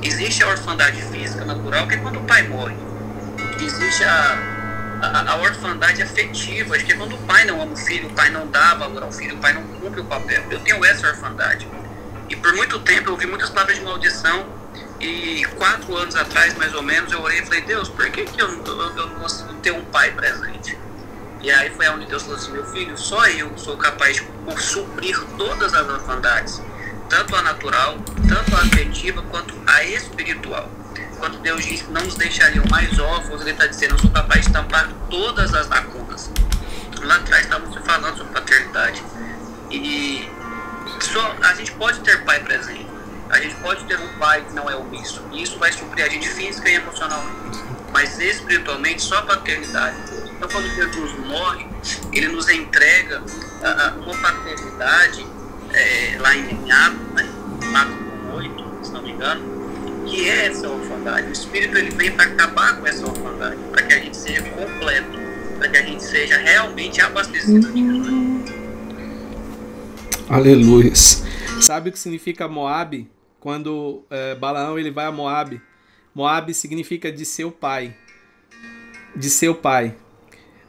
[0.02, 2.86] Existe a orfandade física natural, que é quando o pai morre
[3.64, 4.38] existe a,
[5.02, 8.30] a, a, orfandade afetiva, acho que quando o pai não ama o filho, o pai
[8.30, 10.44] não dá valor ao filho, o pai não cumpre o papel.
[10.50, 11.68] Eu tenho essa orfandade.
[12.28, 14.54] E por muito tempo eu ouvi muitas palavras de maldição.
[14.98, 18.40] E quatro anos atrás, mais ou menos, eu orei e falei: Deus, por que, que
[18.40, 20.78] eu, eu, eu não consigo ter um pai presente?
[21.42, 25.20] E aí foi onde Deus falou assim: Meu filho, só eu sou capaz de suprir
[25.36, 26.62] todas as orfandades,
[27.10, 30.70] tanto a natural, tanto a afetiva, quanto a espiritual
[31.18, 34.46] quando Deus diz que não nos deixariam mais órfãos, Ele está dizendo: Eu sou capaz
[34.46, 36.30] de tampar todas as lacunas.
[37.02, 39.02] Lá atrás estávamos falando sobre paternidade.
[39.70, 40.28] E
[41.00, 42.86] só, a gente pode ter pai presente.
[43.30, 45.22] A gente pode ter um pai que não é omisso.
[45.32, 47.58] E isso vai suprir a gente física e emocionalmente.
[47.92, 49.96] Mas espiritualmente, só a paternidade.
[50.36, 51.66] Então, quando Jesus morre,
[52.12, 53.22] ele nos entrega
[53.96, 55.26] uma paternidade,
[55.72, 57.28] é, lá em Atos, né?
[57.74, 59.55] Atos 8, se não me engano,
[60.06, 61.28] que é essa orfandade.
[61.28, 65.18] O Espírito ele vem para acabar com essa orfandade, para que a gente seja completo,
[65.58, 68.56] para que a gente seja realmente abastecido de Cristo.
[70.28, 70.92] Aleluia.
[71.60, 73.08] Sabe o que significa Moab?
[73.40, 75.60] Quando é, Balaão ele vai a Moab,
[76.14, 77.94] Moab significa de seu pai,
[79.14, 79.94] de seu pai.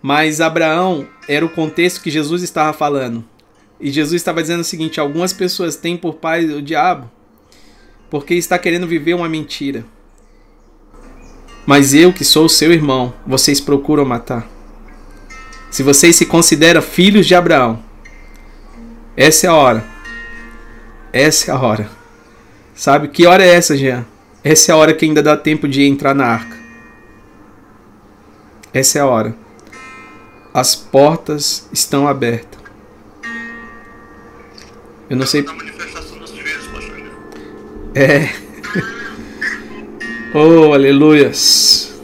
[0.02, 3.26] Mas Abraão era o contexto que Jesus estava falando.
[3.80, 7.12] E Jesus estava dizendo o seguinte: algumas pessoas têm por pai o diabo,
[8.10, 9.86] porque está querendo viver uma mentira.
[11.66, 14.48] Mas eu, que sou seu irmão, vocês procuram matar.
[15.70, 17.84] Se vocês se consideram filhos de Abraão,
[19.16, 19.84] essa é a hora.
[21.12, 21.90] Essa é a hora.
[22.74, 24.06] Sabe que hora é essa, Jean?
[24.44, 26.58] Essa é a hora que ainda dá tempo de entrar na arca.
[28.74, 29.36] Essa é a hora.
[30.54, 32.60] As portas estão abertas.
[35.10, 35.44] Eu não sei.
[37.98, 38.30] É.
[40.36, 41.98] Oh, aleluias.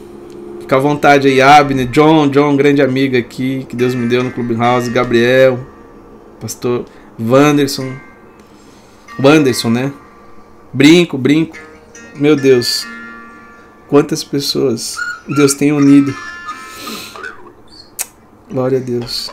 [0.58, 4.32] Fica à vontade aí, Abner, John, John, grande amigo aqui, que Deus me deu no
[4.32, 5.60] Clubhouse, Gabriel,
[6.40, 6.86] pastor
[7.20, 7.94] Wanderson,
[9.22, 9.92] Wanderson, né?
[10.72, 11.56] Brinco, brinco.
[12.16, 12.84] Meu Deus,
[13.88, 14.96] quantas pessoas
[15.36, 16.12] Deus tem unido.
[18.50, 19.30] Glória a Deus.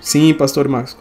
[0.00, 0.96] Sim, pastor Marcos.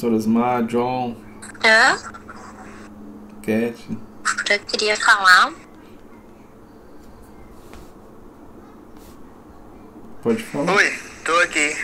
[0.00, 0.10] Mais?
[0.10, 1.16] Pastor Osmar, John.
[1.64, 1.98] Hã?
[3.42, 3.76] Cat.
[4.48, 5.52] Eu queria falar.
[10.22, 10.72] Pode falar.
[10.72, 11.76] Oi, tô aqui.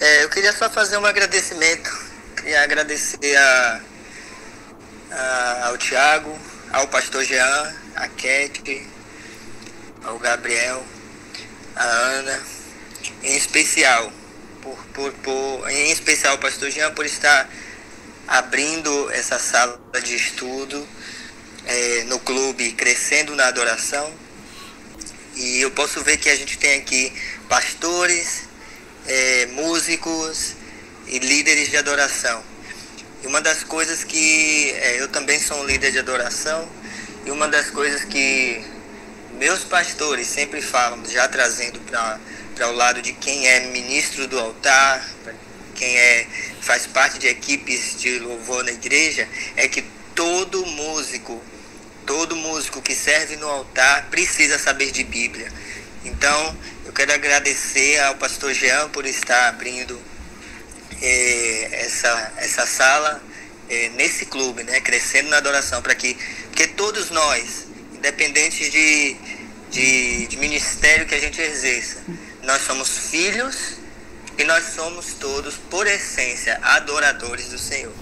[0.00, 1.90] É, eu queria só fazer um agradecimento.
[2.36, 3.80] Queria agradecer a,
[5.10, 6.38] a, ao Tiago,
[6.72, 8.86] ao pastor Jean, a Cat,
[10.04, 10.84] ao Gabriel,
[11.76, 12.40] a Ana,
[13.22, 14.12] em especial,
[14.94, 17.50] por, por, em especial o pastor Jean por estar
[18.26, 20.88] abrindo essa sala de estudo
[21.66, 24.10] é, no clube Crescendo na Adoração.
[25.34, 27.12] E eu posso ver que a gente tem aqui
[27.48, 28.44] pastores,
[29.06, 30.54] é, músicos
[31.08, 32.42] e líderes de adoração.
[33.22, 36.68] E uma das coisas que é, eu também sou um líder de adoração,
[37.26, 38.64] e uma das coisas que
[39.38, 42.20] meus pastores sempre falam, já trazendo para
[42.62, 45.04] o lado de quem é ministro do altar,
[45.74, 46.26] quem é,
[46.60, 49.82] faz parte de equipes de louvor na igreja, é que
[50.14, 51.42] todo músico
[52.06, 55.50] todo músico que serve no altar precisa saber de Bíblia.
[56.04, 59.98] Então, eu quero agradecer ao pastor Jean por estar abrindo
[61.00, 63.22] eh, essa, essa sala
[63.70, 66.16] eh, nesse clube, né, crescendo na adoração, para que
[66.48, 69.16] porque todos nós, independente de,
[69.70, 72.02] de, de ministério que a gente exerça,
[72.54, 73.78] nós somos filhos
[74.38, 77.92] e nós somos todos, por essência, adoradores do Senhor.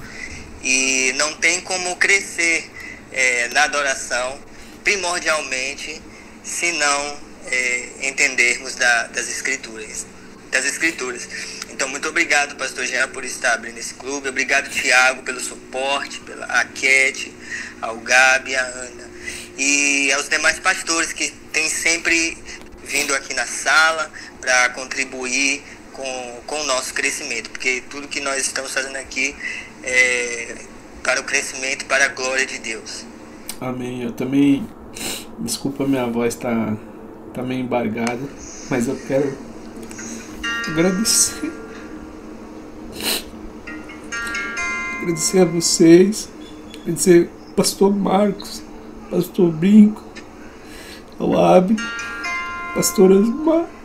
[0.62, 2.70] E não tem como crescer
[3.10, 4.38] é, na adoração,
[4.84, 6.02] primordialmente,
[6.44, 10.06] se não é, entendermos da, das escrituras,
[10.50, 11.26] das escrituras.
[11.70, 14.28] Então, muito obrigado, Pastor Jean, por estar abrindo esse clube.
[14.28, 17.32] Obrigado, Tiago, pelo suporte, pela a Cat,
[17.80, 19.10] ao Gabi, a Ana
[19.56, 22.36] e aos demais pastores que têm sempre
[22.84, 24.10] vindo aqui na sala
[24.42, 25.62] para contribuir
[25.92, 29.34] com, com o nosso crescimento, porque tudo que nós estamos fazendo aqui
[29.82, 30.56] é
[31.02, 33.04] para o crescimento para a glória de Deus.
[33.60, 34.02] Amém.
[34.02, 34.68] Eu também.
[35.38, 36.76] Desculpa, minha voz tá,
[37.32, 38.20] tá meio embargada,
[38.68, 39.36] mas eu quero
[40.68, 41.52] agradecer.
[45.00, 46.28] Agradecer a vocês,
[46.82, 48.62] agradecer ao Pastor Marcos,
[49.10, 50.04] Pastor Brinco,
[51.18, 51.74] ao Ab,
[52.74, 53.81] Pastor Osmar, a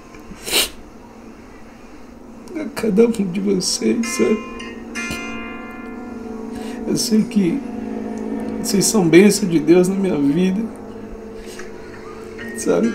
[2.78, 4.38] cada um de vocês, sabe?
[6.88, 7.60] Eu sei que
[8.62, 10.62] vocês são bênção de Deus na minha vida.
[12.58, 12.94] Sabe?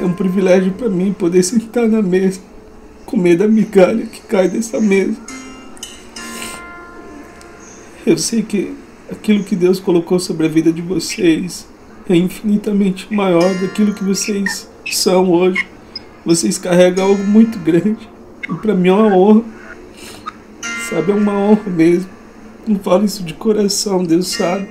[0.00, 2.40] É um privilégio para mim poder sentar na mesa,
[3.04, 5.16] comer da migalha que cai dessa mesa.
[8.06, 8.74] Eu sei que
[9.10, 11.66] aquilo que Deus colocou sobre a vida de vocês
[12.08, 15.66] é infinitamente maior daquilo que vocês são hoje.
[16.24, 18.13] Vocês carregam algo muito grande.
[18.48, 19.44] E para mim é uma honra.
[20.90, 22.10] Sabe, é uma honra mesmo.
[22.66, 24.68] Não falo isso de coração, Deus sabe.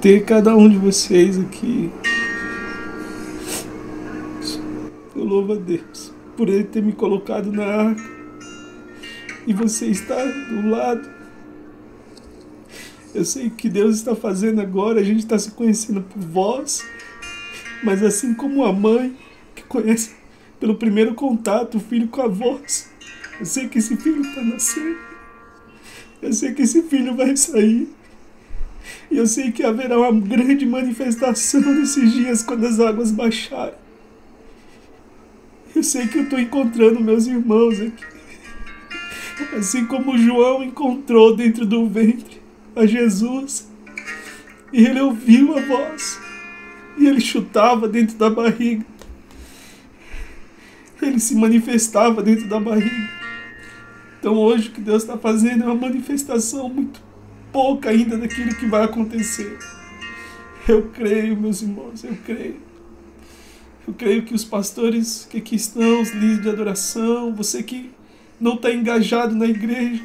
[0.00, 1.90] Ter cada um de vocês aqui.
[5.14, 8.02] Eu louvo a Deus por Ele ter me colocado na arca.
[9.46, 11.08] E você está do lado.
[13.14, 15.00] Eu sei o que Deus está fazendo agora.
[15.00, 16.82] A gente está se conhecendo por voz.
[17.82, 19.16] Mas assim como a mãe
[19.54, 20.19] que conhece
[20.60, 22.90] pelo primeiro contato o filho com a voz,
[23.40, 24.98] eu sei que esse filho está nascendo.
[26.20, 27.88] Eu sei que esse filho vai sair.
[29.10, 33.74] E eu sei que haverá uma grande manifestação nesses dias quando as águas baixarem.
[35.74, 38.04] Eu sei que eu estou encontrando meus irmãos aqui.
[39.56, 42.42] Assim como João encontrou dentro do ventre
[42.76, 43.66] a Jesus.
[44.72, 46.20] E ele ouviu a voz.
[46.98, 48.84] E ele chutava dentro da barriga.
[51.02, 53.10] Ele se manifestava dentro da barriga.
[54.18, 57.00] Então hoje o que Deus está fazendo é uma manifestação muito
[57.52, 59.58] pouca ainda daquilo que vai acontecer.
[60.68, 62.60] Eu creio, meus irmãos, eu creio.
[63.88, 67.90] Eu creio que os pastores que aqui estão, os líderes de adoração, você que
[68.38, 70.02] não está engajado na igreja,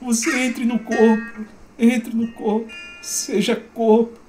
[0.00, 1.46] você entre no corpo,
[1.78, 2.70] entre no corpo,
[3.02, 4.23] seja corpo.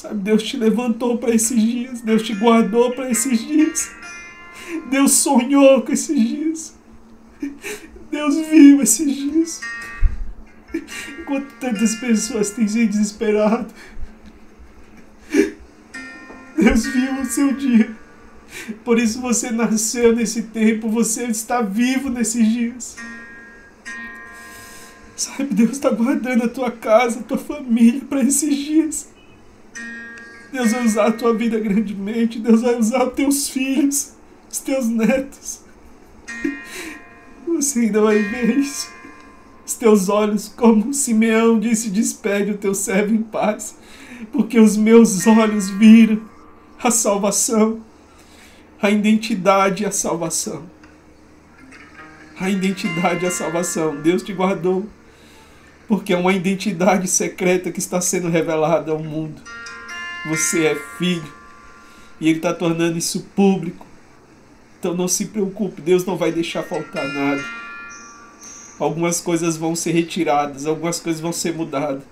[0.00, 3.90] Sabe, Deus te levantou para esses dias, Deus te guardou para esses dias.
[4.88, 6.74] Deus sonhou com esses dias.
[8.10, 9.60] Deus viu esses dias.
[11.20, 13.66] Enquanto tantas pessoas têm se desesperado,
[16.56, 17.94] Deus viu o seu dia.
[18.82, 22.96] Por isso você nasceu nesse tempo, você está vivo nesses dias.
[25.14, 29.09] Sabe, Deus está guardando a tua casa, a tua família para esses dias.
[30.52, 34.12] Deus vai usar a tua vida grandemente, Deus vai usar os teus filhos,
[34.50, 35.60] os teus netos.
[37.46, 38.90] Você ainda vai ver isso.
[39.64, 43.76] Os teus olhos, como Simeão disse, despede o teu servo em paz,
[44.32, 46.20] porque os meus olhos viram
[46.82, 47.80] a salvação,
[48.82, 50.64] a identidade e a salvação.
[52.38, 54.00] A identidade e a salvação.
[54.00, 54.86] Deus te guardou,
[55.86, 59.40] porque é uma identidade secreta que está sendo revelada ao mundo.
[60.26, 61.32] Você é filho,
[62.20, 63.86] e Ele está tornando isso público.
[64.78, 67.44] Então não se preocupe, Deus não vai deixar faltar nada.
[68.78, 72.02] Algumas coisas vão ser retiradas, algumas coisas vão ser mudadas.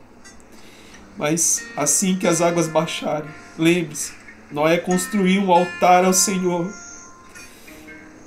[1.16, 3.28] Mas assim que as águas baixarem,
[3.58, 4.12] lembre-se,
[4.50, 6.72] Noé construiu um altar ao Senhor.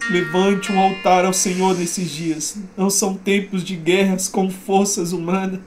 [0.10, 2.58] Levante um altar ao Senhor nesses dias.
[2.76, 5.60] Não são tempos de guerras com forças humanas,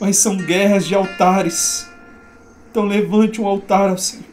[0.00, 1.86] mas são guerras de altares.
[2.78, 4.24] Então levante um altar ao Senhor.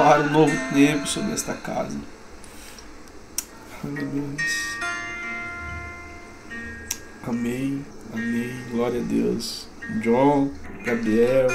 [0.00, 1.98] Declaro um novo tempo sobre esta casa.
[7.22, 8.64] Amém, amém.
[8.70, 9.68] Glória a Deus.
[10.02, 10.52] John,
[10.84, 11.48] Gabriel,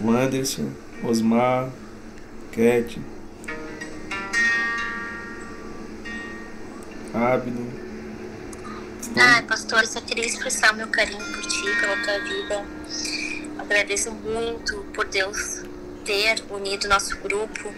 [0.00, 0.70] Anderson,
[1.02, 1.70] Osmar,
[2.52, 3.00] Cat,
[7.12, 7.86] Abner.
[9.18, 12.64] Ah, pastor, só queria expressar meu carinho por ti, pela tua vida.
[13.58, 15.55] Agradeço muito por Deus
[16.06, 17.74] ter unido nosso grupo.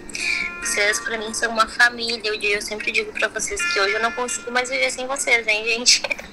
[0.60, 2.20] Vocês, pra mim, são uma família.
[2.24, 5.46] Eu, eu sempre digo pra vocês que hoje eu não consigo mais viver sem vocês,
[5.46, 6.02] hein, gente?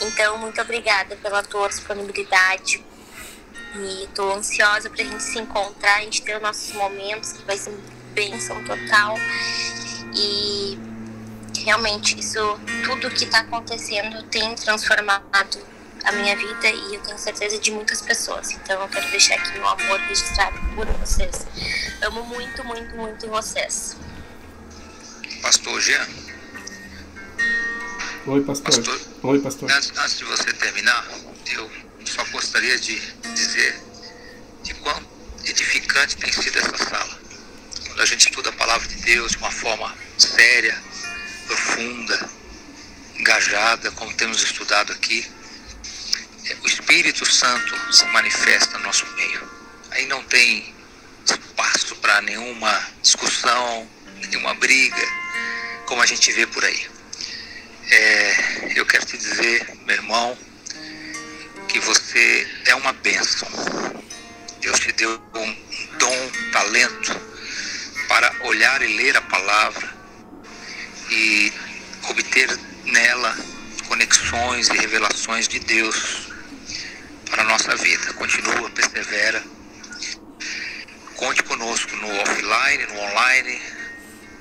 [0.00, 2.84] Então, muito obrigada pela tua disponibilidade.
[3.76, 7.56] E tô ansiosa pra gente se encontrar, a gente ter os nossos momentos, que vai
[7.56, 7.72] ser
[8.12, 9.16] bênção total.
[10.16, 10.76] E
[11.64, 15.58] realmente isso tudo que está acontecendo tem transformado
[16.04, 18.50] a minha vida e eu tenho certeza de muitas pessoas.
[18.50, 21.46] Então eu quero deixar aqui meu amor registrado por vocês.
[22.02, 23.96] Amo muito, muito, muito vocês.
[25.42, 26.06] Pastor Jean,
[28.26, 28.64] Oi, pastor.
[28.64, 29.00] Pastor.
[29.22, 29.70] Oi, pastor.
[29.70, 31.06] antes, antes de você terminar,
[31.52, 31.70] eu
[32.06, 32.98] só gostaria de
[33.34, 33.78] dizer
[34.62, 34.98] de quão
[35.44, 37.18] edificante tem sido essa sala.
[37.86, 40.74] Quando a gente estuda a palavra de Deus de uma forma séria,
[41.46, 42.30] profunda,
[43.18, 45.30] engajada, como temos estudado aqui,
[46.62, 49.50] o Espírito Santo se manifesta no nosso meio.
[49.90, 50.74] Aí não tem
[51.24, 53.88] espaço para nenhuma discussão,
[54.28, 55.02] nenhuma briga,
[55.86, 56.86] como a gente vê por aí.
[57.90, 60.38] É, eu quero te dizer, meu irmão,
[61.68, 63.48] que você é uma bênção.
[64.60, 65.56] Deus te deu um
[65.98, 67.20] dom, um talento
[68.06, 69.94] para olhar e ler a palavra
[71.10, 71.52] e
[72.08, 73.36] obter nela
[73.88, 76.33] conexões e revelações de Deus
[77.34, 78.12] para a nossa vida.
[78.12, 79.42] Continua, persevera.
[81.16, 83.62] Conte conosco no offline, no online.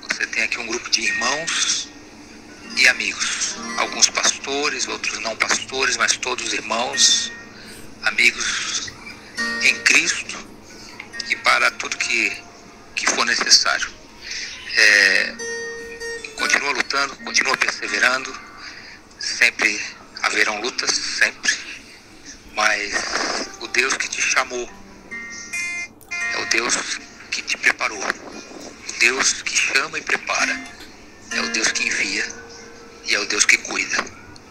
[0.04, 1.90] Você tem aqui um grupo de irmãos
[2.78, 3.56] e amigos.
[3.78, 7.32] Alguns pastores, outros não pastores, mas todos irmãos,
[8.04, 8.92] amigos
[9.64, 10.38] em Cristo
[11.30, 12.32] e para tudo que,
[12.96, 13.92] que for necessário.
[14.76, 15.36] É,
[16.38, 18.32] continua lutando, continua perseverando.
[19.20, 19.82] Sempre
[20.22, 21.63] haverão lutas, sempre.
[22.56, 22.94] Mas
[23.62, 24.70] o Deus que te chamou
[26.34, 27.00] é o Deus
[27.32, 28.00] que te preparou.
[28.00, 30.60] O Deus que chama e prepara.
[31.32, 32.26] É o Deus que envia
[33.06, 34.06] e é o Deus que cuida.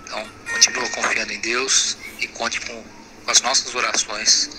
[0.04, 2.82] Então, continua confiando em Deus e conte com,
[3.24, 4.50] com as nossas orações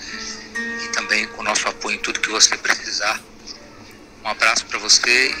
[0.84, 3.20] e também com o nosso apoio em tudo que você precisar.
[4.24, 5.34] Um abraço para você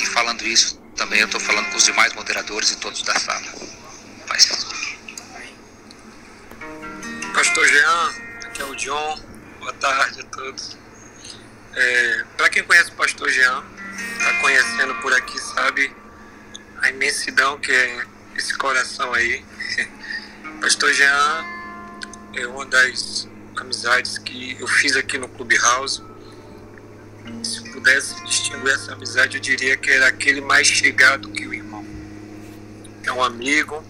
[0.00, 3.46] e falando isso, também eu estou falando com os demais moderadores e todos da sala.
[4.26, 4.83] Paz.
[7.34, 9.20] Pastor Jean, aqui é o John.
[9.58, 10.78] Boa tarde a todos.
[11.74, 13.64] É, Para quem conhece o Pastor Jean,
[14.12, 15.92] está conhecendo por aqui, sabe
[16.80, 18.06] a imensidão que é
[18.36, 19.44] esse coração aí.
[20.62, 21.44] Pastor Jean
[22.34, 26.04] é uma das amizades que eu fiz aqui no Clubhouse.
[27.42, 31.84] Se pudesse distinguir essa amizade, eu diria que era aquele mais chegado que o irmão.
[33.02, 33.84] É um amigo,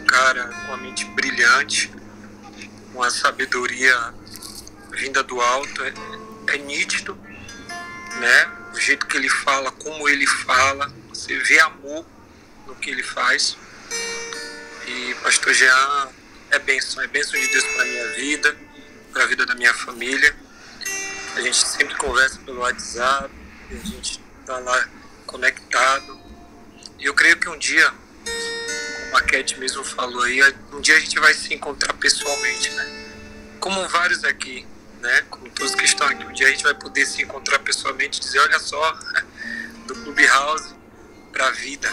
[0.00, 1.94] um cara com uma mente brilhante,
[2.96, 4.14] uma sabedoria
[4.90, 5.92] vinda do alto, é,
[6.54, 7.14] é nítido,
[8.18, 8.52] né?
[8.74, 12.06] O jeito que ele fala, como ele fala, você vê amor
[12.66, 13.56] no que ele faz.
[14.86, 16.08] E Pastor Jean
[16.50, 18.56] é bênção, é bênção de Deus para minha vida,
[19.12, 20.34] para a vida da minha família.
[21.36, 23.30] A gente sempre conversa pelo WhatsApp,
[23.70, 24.88] a gente está lá
[25.26, 26.18] conectado.
[26.98, 27.92] E eu creio que um dia,
[29.26, 30.40] Cat mesmo falou aí,
[30.72, 33.06] um dia a gente vai se encontrar pessoalmente, né?
[33.60, 34.66] Como vários aqui,
[35.00, 35.22] né?
[35.30, 38.22] Como todos que estão aqui, um dia a gente vai poder se encontrar pessoalmente e
[38.22, 38.98] dizer, olha só,
[39.86, 40.74] do Clubhouse
[41.32, 41.92] para a vida.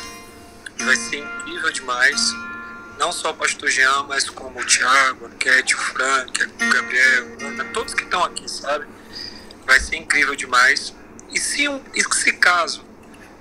[0.80, 2.34] Vai ser incrível demais.
[2.98, 7.38] Não só o Pastor Jean, mas como o Thiago, a Cat, o Frank, o Gabriel,
[7.42, 8.86] Ana, todos que estão aqui, sabe?
[9.66, 10.94] Vai ser incrível demais.
[11.32, 12.86] E se, um, e se caso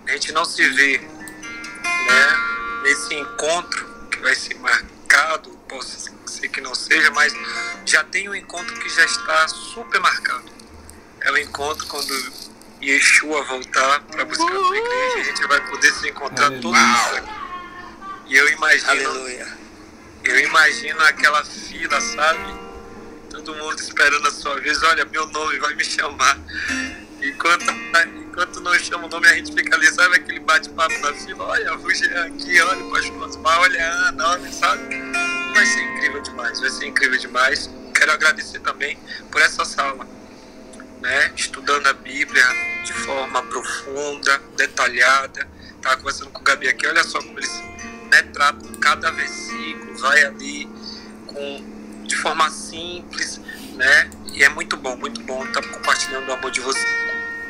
[0.06, 2.36] a gente não se vê né,
[2.82, 7.32] nesse encontro que vai ser marcado, possa ser que não seja, mas
[7.86, 10.50] já tem um encontro que já está super marcado.
[11.20, 12.12] É o encontro quando
[12.82, 16.62] Yeshua voltar para buscar a sua igreja, a gente vai poder se encontrar Aleluia.
[16.62, 17.42] todo mundo aqui.
[18.26, 19.58] E eu imagino, Aleluia.
[20.24, 22.60] eu imagino aquela fila, sabe?
[23.30, 26.38] Todo mundo esperando a sua vez, olha, meu nome vai me chamar.
[27.22, 27.64] Enquanto,
[28.16, 31.44] enquanto não chama o nome, a gente fica ali, sabe aquele bate-papo na fila?
[31.44, 34.82] Olha, Jean aqui, olha o pastor Osmar, olha a Ana, olha, sabe?
[35.54, 37.70] Vai ser incrível demais, vai ser incrível demais.
[37.94, 38.98] Quero agradecer também
[39.30, 40.04] por essa sala,
[41.00, 41.32] né?
[41.36, 42.44] Estudando a Bíblia
[42.84, 45.46] de forma profunda, detalhada.
[45.76, 47.52] Estava conversando com o Gabi aqui, olha só como eles
[48.10, 50.68] né, tratam cada versículo, vai ali
[51.26, 53.40] com, de forma simples,
[53.74, 54.10] né?
[54.32, 56.86] E é muito bom, muito bom estar compartilhando o amor de vocês,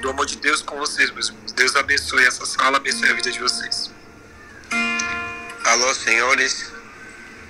[0.01, 1.53] do amor de Deus com vocês, meus irmãos.
[1.53, 3.91] Deus abençoe essa sala, abençoe a vida de vocês.
[5.65, 6.73] Alô, senhores.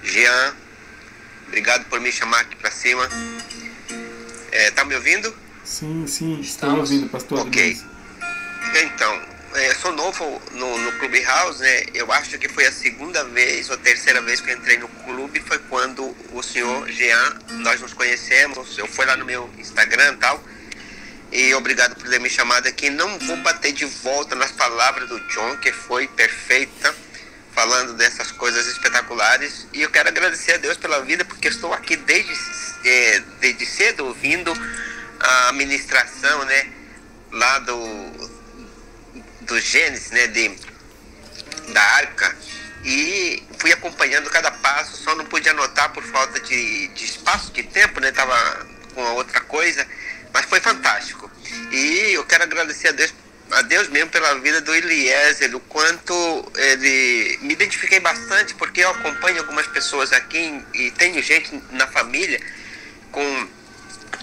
[0.02, 0.54] Jean,
[1.48, 3.08] obrigado por me chamar aqui para cima.
[4.50, 5.34] É, tá me ouvindo?
[5.64, 7.46] Sim, sim, estou ouvindo, pastor.
[7.46, 7.80] Ok.
[8.74, 9.22] Então,
[9.54, 11.84] é, sou novo no, no Clubhouse, né?
[11.94, 15.58] Eu acho que foi a segunda vez ou terceira vez que entrei no clube foi
[15.58, 18.78] quando o senhor Jean, nós nos conhecemos.
[18.78, 20.42] Eu fui lá no meu Instagram e tal.
[21.30, 22.90] E obrigado por ter me chamado aqui.
[22.90, 26.94] Não vou bater de volta nas palavras do John, que foi perfeita,
[27.54, 29.66] falando dessas coisas espetaculares.
[29.72, 32.32] E eu quero agradecer a Deus pela vida, porque estou aqui desde,
[32.84, 34.52] é, desde cedo ouvindo
[35.20, 36.70] a ministração, né?
[37.30, 38.11] Lá do,
[39.42, 40.26] do Gênesis, né?
[40.28, 40.50] De,
[41.72, 42.36] da arca.
[42.84, 47.62] E fui acompanhando cada passo, só não pude anotar por falta de, de espaço, de
[47.62, 48.10] tempo, né?
[48.10, 49.86] Tava com outra coisa
[50.32, 51.30] mas foi fantástico.
[51.70, 53.14] E eu quero agradecer a Deus,
[53.50, 58.90] a Deus mesmo pela vida do Eliezer, o quanto ele me identifiquei bastante, porque eu
[58.90, 62.40] acompanho algumas pessoas aqui e tenho gente na família
[63.10, 63.48] com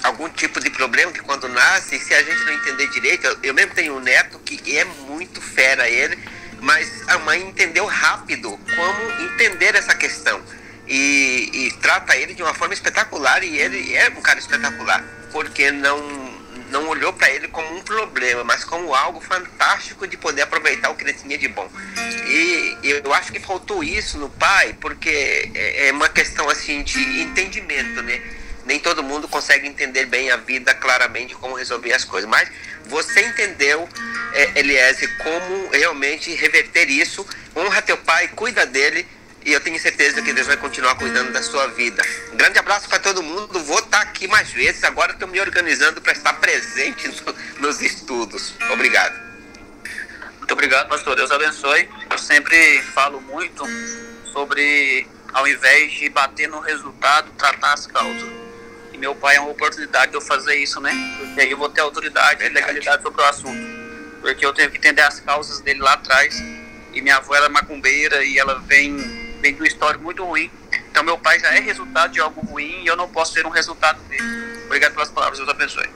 [0.03, 3.73] algum tipo de problema que quando nasce, se a gente não entender direito, eu, mesmo
[3.73, 6.17] tenho um neto que é muito fera ele,
[6.61, 10.41] mas a mãe entendeu rápido como entender essa questão.
[10.87, 15.71] E, e, trata ele de uma forma espetacular e ele é um cara espetacular porque
[15.71, 15.99] não,
[16.71, 20.95] não olhou para ele como um problema, mas como algo fantástico de poder aproveitar o
[20.95, 21.69] que ele tinha de bom.
[22.27, 27.21] E eu acho que faltou isso no pai, porque é, é uma questão assim de
[27.21, 28.21] entendimento, né?
[28.69, 32.47] Nem todo mundo consegue entender bem a vida claramente como resolver as coisas, mas
[32.85, 33.89] você entendeu,
[34.31, 37.25] é, Eliezer, como realmente reverter isso.
[37.55, 39.07] Honra teu pai, cuida dele
[39.43, 42.03] e eu tenho certeza que Deus vai continuar cuidando da sua vida.
[42.31, 43.59] Um grande abraço para todo mundo.
[43.63, 44.83] Vou estar aqui mais vezes.
[44.83, 48.53] Agora estou me organizando para estar presente no, nos estudos.
[48.71, 49.19] Obrigado.
[50.37, 51.15] Muito obrigado, pastor.
[51.15, 51.89] Deus abençoe.
[52.07, 53.65] Eu sempre falo muito
[54.31, 58.38] sobre, ao invés de bater no resultado, tratar as causas.
[58.99, 60.91] Meu pai é uma oportunidade de eu fazer isso, né?
[61.17, 63.80] Porque aí eu vou ter autoridade e legalidade sobre o assunto.
[64.19, 66.38] Porque eu tenho que entender as causas dele lá atrás.
[66.93, 68.97] E minha avó ela é macumbeira e ela vem
[69.39, 70.51] vem de uma história muito ruim.
[70.91, 73.49] Então meu pai já é resultado de algo ruim e eu não posso ser um
[73.49, 74.65] resultado dele.
[74.65, 75.89] Obrigado pelas palavras, Deus abençoe.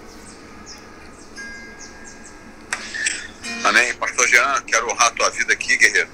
[3.66, 3.94] Amém.
[3.96, 6.10] Pastor Jean, quero honrar a tua vida aqui, guerreiro.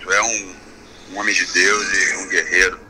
[0.00, 0.56] Tu é um,
[1.10, 2.87] um homem de Deus e um guerreiro.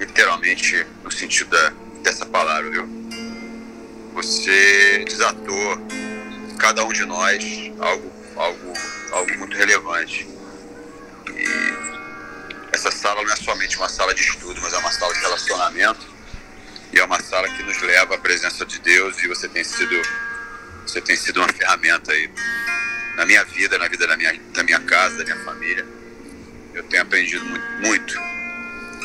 [0.00, 1.72] Literalmente, no sentido da,
[2.02, 2.88] dessa palavra, viu?
[4.14, 5.86] Você desatou
[6.58, 7.44] cada um de nós
[7.78, 8.72] algo, algo,
[9.12, 10.26] algo muito relevante.
[11.28, 11.44] E
[12.72, 16.08] essa sala não é somente uma sala de estudo, mas é uma sala de relacionamento
[16.92, 20.00] e é uma sala que nos leva à presença de Deus e você tem sido
[20.86, 22.28] você tem sido uma ferramenta aí
[23.16, 25.86] na minha vida, na vida da minha, da minha casa, da minha família.
[26.74, 28.39] Eu tenho aprendido muito, muito.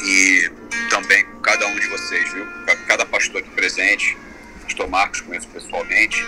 [0.06, 0.52] E
[0.90, 2.45] também com cada um de vocês, viu?
[2.88, 4.18] Cada pastor aqui presente,
[4.64, 6.23] pastor Marcos conheço pessoalmente,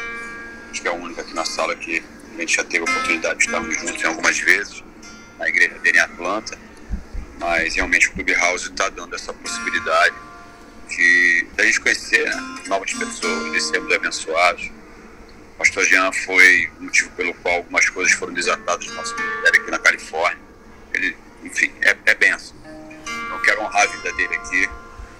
[0.72, 2.04] acho que é o único aqui na sala que
[2.36, 4.84] a gente já teve a oportunidade de estarmos juntos algumas vezes,
[5.38, 6.68] na igreja dele em Atlanta
[7.40, 10.16] mas realmente o Clubhouse está dando essa possibilidade
[10.90, 14.72] de a gente conhecer né, novas pessoas, de sermos abençoados.
[15.54, 19.62] O pastor Jean foi o motivo pelo qual algumas coisas foram desatadas no nosso ministério
[19.62, 20.40] aqui na Califórnia.
[20.94, 22.56] Ele, enfim, é, é benção.
[23.28, 24.70] Então quero honrar a vida dele aqui,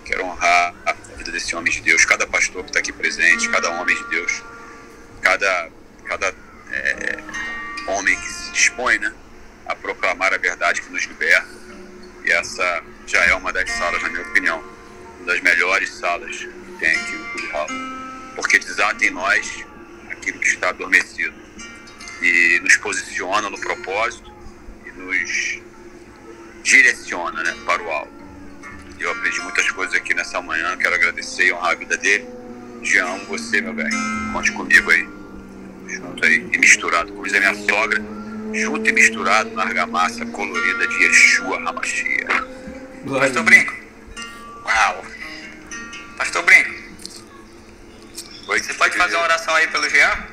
[0.06, 3.70] quero honrar a vida desse homem de Deus, cada pastor que está aqui presente, cada
[3.70, 4.42] homem de Deus,
[5.22, 5.70] cada,
[6.06, 6.34] cada
[6.72, 7.20] é,
[7.88, 9.14] homem que se dispõe né,
[9.66, 11.48] a proclamar a verdade que nos liberta.
[12.24, 14.64] E essa já é uma das salas, na minha opinião,
[15.18, 17.74] uma das melhores salas que tem aqui no Clubhouse.
[18.36, 19.66] Porque desata em nós
[20.10, 21.34] aquilo que está adormecido.
[22.22, 24.32] E nos posiciona no propósito
[24.86, 25.67] e nos
[26.68, 28.12] direciona né, para o alto.
[29.00, 32.28] Eu aprendi muitas coisas aqui nessa manhã, quero agradecer e honrar a vida dele.
[32.84, 33.90] Te amo você, meu velho.
[34.34, 35.08] Conte comigo aí.
[35.88, 37.14] Junto aí e misturado.
[37.14, 38.04] Como diz a minha sogra,
[38.54, 42.28] junto e misturado na argamassa colorida de Yeshua Hamashia.
[43.08, 43.74] Pastor Brinco.
[44.66, 45.06] Uau.
[46.18, 46.76] Pastor Brinco.
[48.50, 50.28] Oi, Você pode fazer uma oração aí pelo Jean?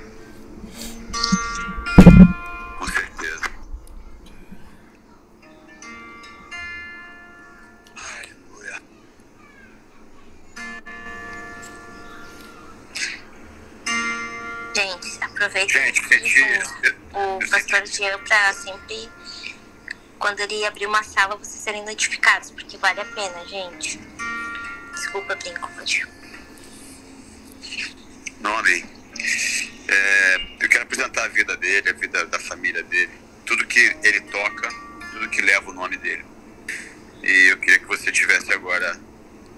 [15.35, 16.01] Aproveita Gente,
[17.13, 19.09] com o pastor Jean pra sempre,
[20.19, 24.01] quando ele abrir uma sala, vocês serem notificados, porque vale a pena, gente.
[24.95, 26.07] Desculpa, brinco, pode.
[28.41, 28.85] Não, amém.
[29.89, 33.13] É, eu quero apresentar a vida dele, a vida da família dele,
[33.45, 34.69] tudo que ele toca,
[35.13, 36.25] tudo que leva o nome dele.
[37.23, 38.99] E eu queria que você estivesse agora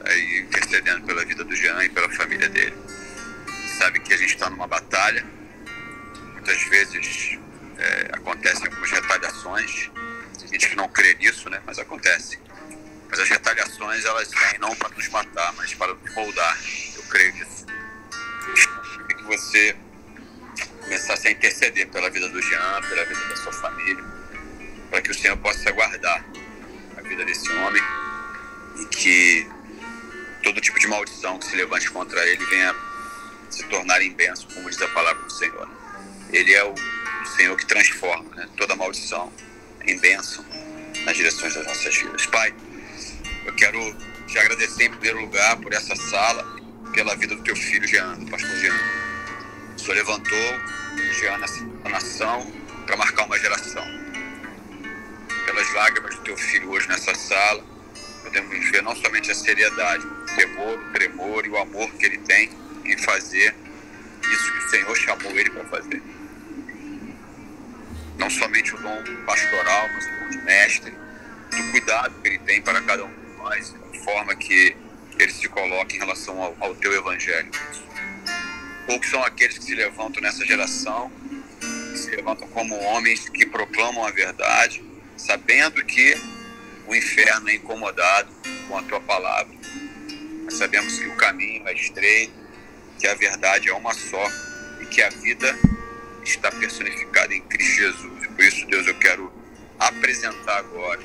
[0.05, 2.77] aí intercedendo pela vida do Jean e pela família dele.
[3.79, 5.25] Sabe que a gente está numa batalha,
[6.47, 7.39] muitas vezes
[7.77, 9.91] é, acontecem algumas retaliações,
[10.39, 11.61] tem gente que não crê nisso, né?
[11.67, 12.39] Mas acontece.
[13.11, 16.59] Mas as retaliações elas vêm não para nos matar, mas para nos moldar.
[16.95, 17.67] Eu creio nisso.
[18.47, 19.77] Queria que você
[20.83, 24.05] começasse a interceder pela vida do Jean, pela vida da sua família,
[24.91, 26.25] para que o Senhor possa guardar
[26.97, 27.83] a vida desse homem
[28.81, 29.49] e que
[30.45, 32.75] todo tipo de maldição que se levante contra ele venha
[33.51, 35.76] se tornar em bênção, como diz a palavra do Senhor.
[36.37, 36.75] Ele é o,
[37.35, 39.33] Senhor que transforma né, toda maldição
[39.87, 40.45] em bênção
[41.07, 42.27] nas direções das nossas vidas.
[42.27, 42.55] Pai,
[43.47, 43.79] eu quero
[44.27, 46.45] te agradecer em primeiro lugar por essa sala,
[46.93, 48.79] pela vida do teu filho Jean, do pastor Jean.
[49.77, 50.39] O Senhor levantou
[51.19, 52.53] Jean nessa nação
[52.85, 53.85] para marcar uma geração.
[55.47, 57.65] Pelas lágrimas do teu filho hoje nessa sala,
[58.23, 62.19] podemos ver não somente a seriedade, o temor, o tremor e o amor que ele
[62.19, 62.51] tem
[62.85, 63.55] em fazer
[64.23, 66.16] isso que o Senhor chamou ele para fazer.
[68.19, 70.95] Não somente o dom pastoral, mas o dom de mestre,
[71.51, 74.77] do cuidado que ele tem para cada um de nós, da forma que
[75.19, 77.51] ele se coloca em relação ao, ao teu evangelho.
[78.87, 81.11] Poucos são aqueles que se levantam nessa geração,
[81.61, 84.85] que se levantam como homens que proclamam a verdade,
[85.17, 86.17] sabendo que
[86.87, 88.31] o inferno é incomodado
[88.69, 89.55] com a tua palavra.
[90.45, 92.35] Mas sabemos que o caminho é estreito,
[92.99, 94.31] que a verdade é uma só
[94.81, 95.59] e que a vida
[96.29, 98.27] está personificada em Cristo Jesus.
[98.27, 99.33] Por isso, Deus, eu quero
[99.79, 101.01] apresentar agora,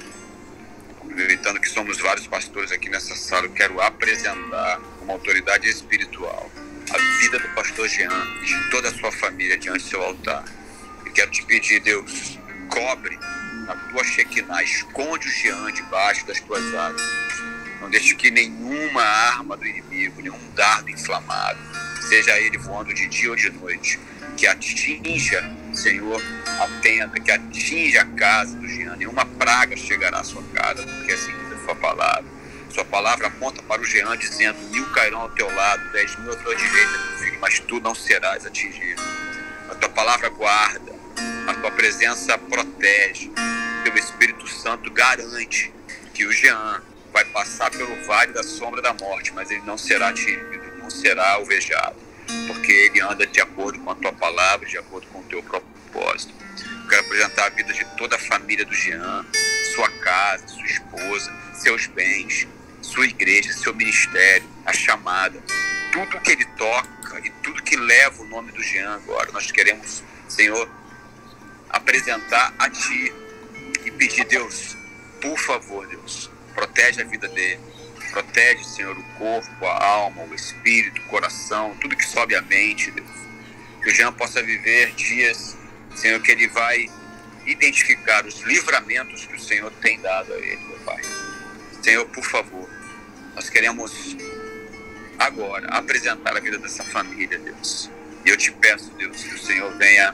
[1.02, 6.52] aproveitando que somos vários pastores aqui nessa sala, eu quero apresentar uma autoridade espiritual
[6.94, 10.44] a vida do pastor Jean e de toda a sua família diante do seu altar.
[11.06, 12.38] E quero te pedir, Deus,
[12.68, 13.18] cobre
[13.68, 17.02] a tua Shekinah, esconde o Jean debaixo das tuas asas.
[17.80, 21.60] Não deixe que nenhuma arma do inimigo, nenhum dardo inflamado,
[22.10, 24.00] seja ele voando de dia ou de noite,
[24.38, 26.22] que atinja, Senhor,
[26.60, 28.96] a tenda, que atinja a casa do Jean.
[28.96, 32.26] Nenhuma praga chegará à sua casa, porque assim diz a sua palavra.
[32.70, 36.36] Sua palavra aponta para o Jean, dizendo: mil cairão ao teu lado, dez mil à
[36.36, 39.02] tua direita, filho, mas tu não serás atingido.
[39.70, 40.94] A tua palavra guarda,
[41.48, 43.32] a tua presença protege,
[43.84, 45.74] teu Espírito Santo garante
[46.14, 46.82] que o Jean
[47.12, 51.32] vai passar pelo vale da sombra da morte, mas ele não será atingido, não será
[51.32, 51.96] alvejado,
[52.48, 56.34] porque ele anda de acordo com a tua palavra, de acordo com o teu propósito.
[56.84, 59.26] Eu quero apresentar a vida de toda a família do Jean,
[59.76, 62.48] sua casa, sua esposa, seus bens,
[62.82, 65.42] sua igreja, seu ministério, a chamada,
[65.92, 69.32] tudo que ele toca e tudo que leva o nome do Jean agora.
[69.32, 70.70] Nós queremos, Senhor,
[71.70, 73.14] apresentar a Ti
[73.86, 74.76] e pedir, Deus,
[75.22, 77.60] por favor, Deus, protege a vida dele.
[78.12, 82.92] Protege, Senhor, o corpo, a alma, o espírito, o coração, tudo que sobe à mente,
[82.92, 83.10] Deus.
[83.82, 85.58] Que o Jean possa viver dias,
[85.96, 86.90] Senhor, que ele vai
[87.46, 91.02] identificar os livramentos que o Senhor tem dado a ele, meu Pai.
[91.82, 92.70] Senhor, por favor,
[93.34, 94.16] nós queremos
[95.18, 97.90] agora apresentar a vida dessa família, Deus.
[98.26, 100.14] E eu te peço, Deus, que o Senhor venha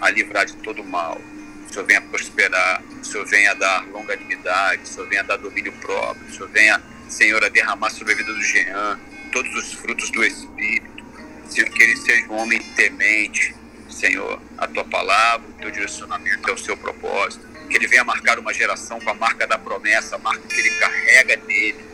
[0.00, 1.20] a livrar de todo mal,
[1.68, 6.26] o Senhor venha prosperar, o Senhor venha dar longanimidade, o Senhor venha dar domínio próprio,
[6.26, 6.82] o Senhor venha,
[7.12, 8.98] Senhor, a derramar sobre a vida do Jean
[9.32, 11.04] todos os frutos do Espírito.
[11.46, 13.54] Senhor, que ele seja um homem temente,
[13.90, 17.46] Senhor, a tua palavra, o teu direcionamento é o seu propósito.
[17.68, 20.70] Que ele venha marcar uma geração com a marca da promessa, a marca que ele
[20.70, 21.84] carrega nele.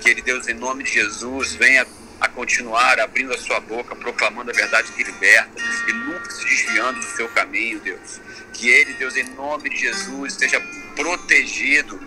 [0.00, 1.86] Que ele, Deus, em nome de Jesus, venha
[2.20, 5.52] a continuar abrindo a sua boca, proclamando a verdade que liberta
[5.88, 8.20] e nunca se desviando do seu caminho, Deus.
[8.52, 10.60] Que ele, Deus, em nome de Jesus, esteja
[10.96, 12.00] protegido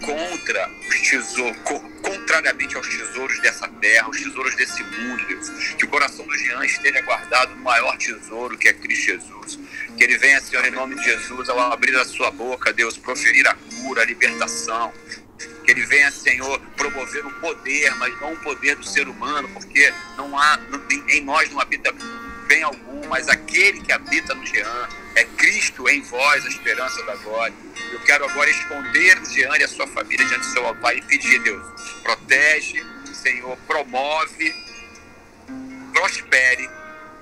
[0.00, 1.56] contra os tesouros,
[2.02, 5.48] contrariamente aos tesouros dessa terra, os tesouros desse mundo, Deus.
[5.78, 9.58] Que o coração do Jean esteja guardado no maior tesouro que é Cristo Jesus.
[9.96, 13.46] Que ele venha, Senhor, em nome de Jesus, ao abrir a sua boca, Deus, proferir
[13.46, 14.92] a cura, a libertação.
[15.64, 19.92] Que ele venha, Senhor, promover o poder, mas não o poder do ser humano, porque
[20.16, 20.58] não há,
[21.08, 21.92] em nós não habita
[22.50, 27.14] bem algum, mas aquele que habita no Jean é Cristo em vós, a esperança da
[27.14, 27.54] glória.
[27.92, 31.38] Eu quero agora esconder Jean e a sua família diante do seu altar e pedir,
[31.44, 31.64] Deus,
[32.02, 34.52] protege, Senhor, promove,
[35.92, 36.68] prospere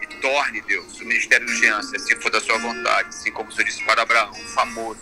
[0.01, 3.53] e torne, Deus, o ministério de urgência, se for da sua vontade, assim como o
[3.53, 4.99] Senhor disse para Abraão, famoso,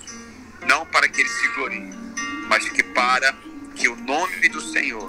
[0.67, 1.89] não para que ele se glorie,
[2.49, 3.33] mas que para
[3.77, 5.09] que o nome do Senhor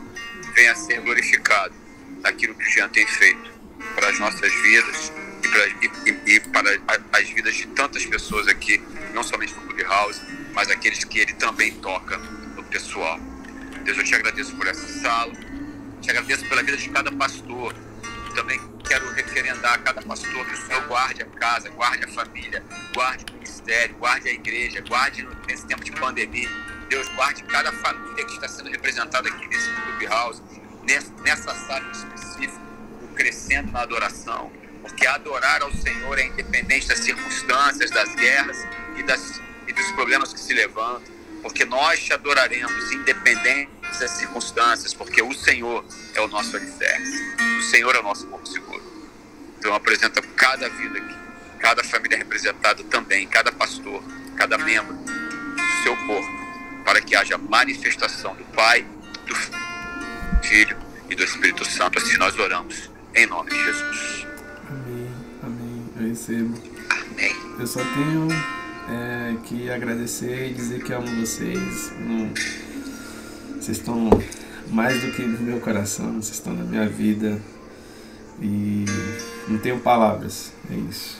[0.53, 1.73] venha a ser glorificado
[2.22, 3.57] naquilo que o Jean tem feito
[3.95, 5.12] para as nossas vidas
[5.44, 6.80] e para, e, e para
[7.14, 8.82] as vidas de tantas pessoas aqui,
[9.14, 10.22] não somente no Clubhouse,
[10.54, 13.20] mas aqueles que ele também toca no pessoal.
[13.84, 15.34] Deus, eu te agradeço por essa sala,
[16.02, 17.74] te agradeço pela vida de cada pastor.
[18.36, 22.64] Também quero referendar a cada pastor que o Senhor guarde a casa, guarde a família,
[22.94, 26.49] guarde o ministério, guarde a igreja, guarde nesse tempo de pandemia.
[26.90, 30.41] Deus, guarde cada família que está sendo representada aqui nesse Clubhouse,
[31.24, 32.66] nessa sala específica,
[33.18, 38.57] crescendo na adoração, porque adorar ao Senhor é independente das circunstâncias, das guerras
[38.95, 44.94] e, das, e dos problemas que se levantam, porque nós te adoraremos independente das circunstâncias,
[44.94, 45.84] porque o Senhor
[46.14, 48.84] é o nosso alicerce, o Senhor é o nosso ponto seguro.
[49.57, 51.15] Então apresenta cada vida aqui,
[51.60, 54.03] cada família representada também, cada pastor,
[54.35, 58.85] cada membro do seu corpo, para que haja manifestação do Pai,
[59.26, 59.35] do
[60.48, 60.77] Filho
[61.10, 61.98] e do Espírito Santo.
[61.98, 64.27] Assim nós oramos, em nome de Jesus.
[64.69, 65.07] Amém,
[65.41, 65.84] amém.
[65.99, 66.53] Eu recebo.
[66.91, 67.35] Amém.
[67.60, 68.27] Eu só tenho
[68.89, 71.91] é, que agradecer e dizer que amo vocês.
[73.56, 74.07] Vocês estão
[74.69, 77.41] mais do que no meu coração, vocês estão na minha vida.
[78.39, 78.85] E
[79.48, 81.18] não tenho palavras, é isso.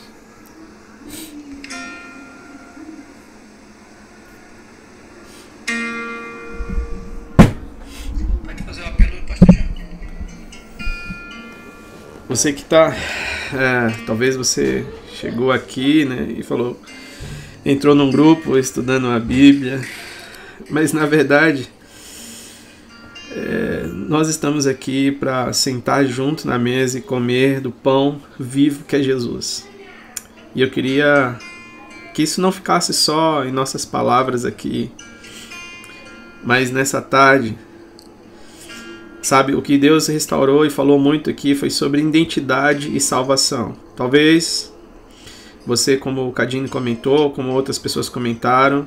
[12.28, 12.94] Você que está,
[13.54, 14.84] é, talvez você
[15.14, 16.78] chegou aqui, né, e falou,
[17.64, 19.80] entrou num grupo estudando a Bíblia,
[20.68, 21.66] mas na verdade
[23.32, 28.96] é, nós estamos aqui para sentar junto na mesa e comer do pão vivo que
[28.96, 29.66] é Jesus.
[30.54, 31.34] E eu queria
[32.12, 34.92] que isso não ficasse só em nossas palavras aqui,
[36.44, 37.56] mas nessa tarde
[39.20, 43.74] Sabe, o que Deus restaurou e falou muito aqui foi sobre identidade e salvação.
[43.96, 44.72] Talvez
[45.66, 48.86] você, como o Cadine comentou, como outras pessoas comentaram,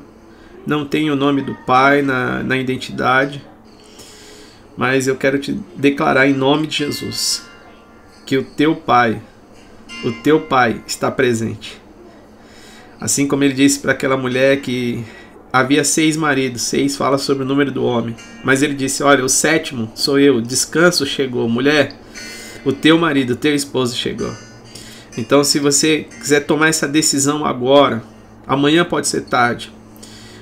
[0.65, 3.43] não tenha o nome do Pai na, na identidade,
[4.77, 7.45] mas eu quero te declarar em nome de Jesus
[8.25, 9.21] que o teu Pai,
[10.03, 11.79] o teu Pai está presente.
[12.99, 15.03] Assim como ele disse para aquela mulher que
[15.51, 18.15] havia seis maridos, seis fala sobre o número do homem.
[18.43, 21.47] Mas ele disse: Olha, o sétimo sou eu, descanso chegou.
[21.49, 21.93] Mulher,
[22.63, 24.33] o teu marido, o teu esposo chegou.
[25.17, 28.01] Então, se você quiser tomar essa decisão agora,
[28.47, 29.71] amanhã pode ser tarde.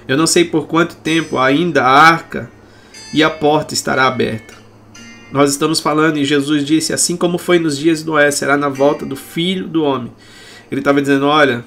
[0.07, 2.52] Eu não sei por quanto tempo ainda a arca
[3.14, 4.53] e a porta estará aberta.
[5.31, 8.69] Nós estamos falando e Jesus disse: Assim como foi nos dias do Noé, será na
[8.69, 10.11] volta do filho do homem.
[10.72, 11.64] Ele estava dizendo: Olha,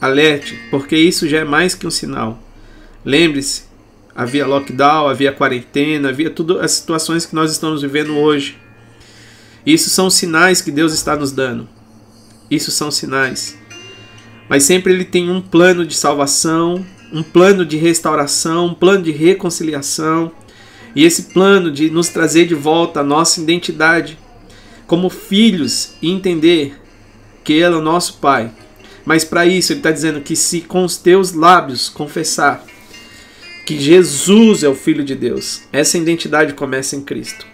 [0.00, 2.45] alerte, porque isso já é mais que um sinal.
[3.06, 3.62] Lembre-se,
[4.16, 8.58] havia lockdown, havia quarentena, havia tudo as situações que nós estamos vivendo hoje.
[9.64, 11.68] Isso são sinais que Deus está nos dando.
[12.50, 13.56] Isso são sinais.
[14.48, 19.12] Mas sempre ele tem um plano de salvação, um plano de restauração, um plano de
[19.12, 20.32] reconciliação.
[20.92, 24.18] E esse plano de nos trazer de volta a nossa identidade
[24.84, 26.76] como filhos e entender
[27.44, 28.50] que Ele é o nosso Pai.
[29.04, 32.64] Mas para isso ele está dizendo que se com os teus lábios confessar
[33.66, 35.64] que Jesus é o Filho de Deus.
[35.72, 37.44] Essa identidade começa em Cristo.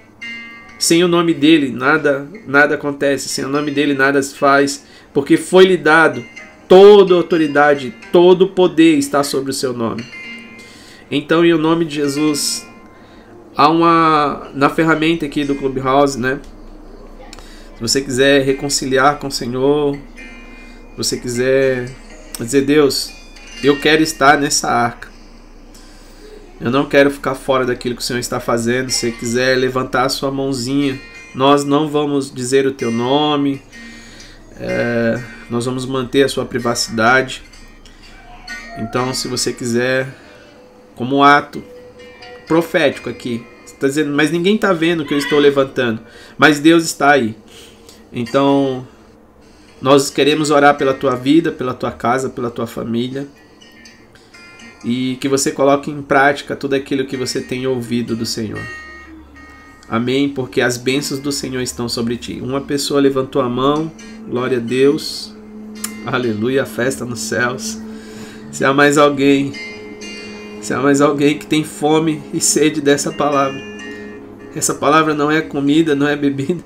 [0.78, 3.30] Sem o nome dele, nada, nada acontece.
[3.30, 4.84] Sem o nome dele, nada se faz.
[5.14, 6.22] Porque foi-lhe dado
[6.68, 10.04] toda autoridade, todo poder está sobre o seu nome.
[11.10, 12.66] Então, em o nome de Jesus,
[13.56, 14.50] há uma.
[14.54, 16.40] Na ferramenta aqui do Clubhouse, né?
[17.76, 21.90] Se você quiser reconciliar com o Senhor, se você quiser
[22.38, 23.10] dizer, Deus,
[23.64, 25.11] eu quero estar nessa arca.
[26.62, 28.88] Eu não quero ficar fora daquilo que o Senhor está fazendo.
[28.88, 30.96] Se você quiser levantar a sua mãozinha,
[31.34, 33.60] nós não vamos dizer o teu nome,
[34.60, 35.20] é,
[35.50, 37.42] nós vamos manter a sua privacidade.
[38.78, 40.06] Então, se você quiser,
[40.94, 41.60] como ato
[42.46, 46.00] profético aqui, está dizendo, mas ninguém está vendo que eu estou levantando,
[46.38, 47.34] mas Deus está aí.
[48.12, 48.86] Então,
[49.80, 53.26] nós queremos orar pela tua vida, pela tua casa, pela tua família
[54.84, 58.60] e que você coloque em prática tudo aquilo que você tem ouvido do Senhor.
[59.88, 60.28] Amém?
[60.28, 62.40] Porque as bênçãos do Senhor estão sobre ti.
[62.40, 63.92] Uma pessoa levantou a mão,
[64.28, 65.34] glória a Deus,
[66.06, 67.78] aleluia, festa nos céus.
[68.50, 69.52] Se há mais alguém,
[70.60, 73.60] se há mais alguém que tem fome e sede dessa palavra,
[74.54, 76.62] essa palavra não é comida, não é bebida,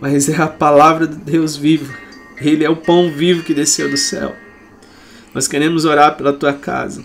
[0.00, 1.92] mas é a palavra de Deus vivo
[2.40, 4.34] Ele é o pão vivo que desceu do céu.
[5.34, 7.04] Nós queremos orar pela tua casa.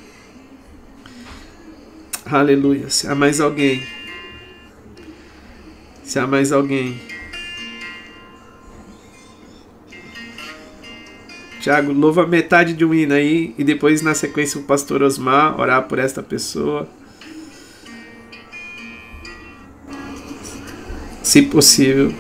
[2.26, 2.90] Aleluia.
[2.90, 3.84] Se há mais alguém.
[6.04, 7.00] Se há mais alguém.
[11.60, 15.88] Tiago, louva metade de um hino aí e depois na sequência o pastor Osmar orar
[15.88, 16.90] por esta pessoa.
[21.24, 22.14] Se possível.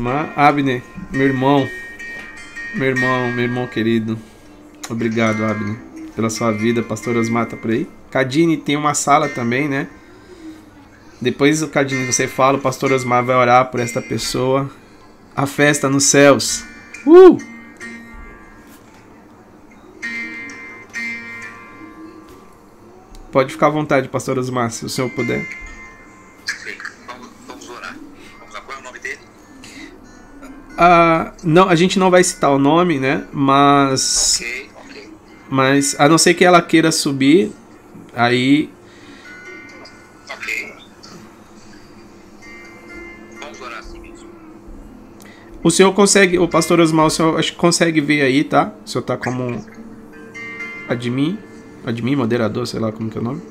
[0.00, 0.82] Osmar Abner,
[1.12, 1.68] meu irmão,
[2.74, 4.18] meu irmão, meu irmão querido.
[4.88, 5.76] Obrigado, Abner,
[6.16, 6.82] pela sua vida.
[6.82, 7.86] Pastor Osmar tá por aí.
[8.10, 9.88] Cadine tem uma sala também, né?
[11.20, 14.70] Depois Cadine você fala, o pastor Osmar vai orar por esta pessoa.
[15.36, 16.64] A festa nos céus.
[17.06, 17.36] Uh!
[23.30, 25.46] Pode ficar à vontade, pastor Osmar, se o senhor puder.
[30.82, 33.26] Ah, não, a gente não vai citar o nome, né?
[33.32, 35.08] Mas, Ok, ok.
[35.50, 37.52] mas a não ser que ela queira subir,
[38.14, 38.70] aí
[40.32, 40.72] Ok.
[43.40, 44.28] Vamos orar assim mesmo.
[45.62, 48.72] o senhor consegue, o pastor Osmar, o senhor acho que consegue ver aí, tá?
[48.82, 49.62] O senhor tá como
[50.88, 51.38] admin,
[51.84, 53.42] admin, moderador, sei lá como que é o nome.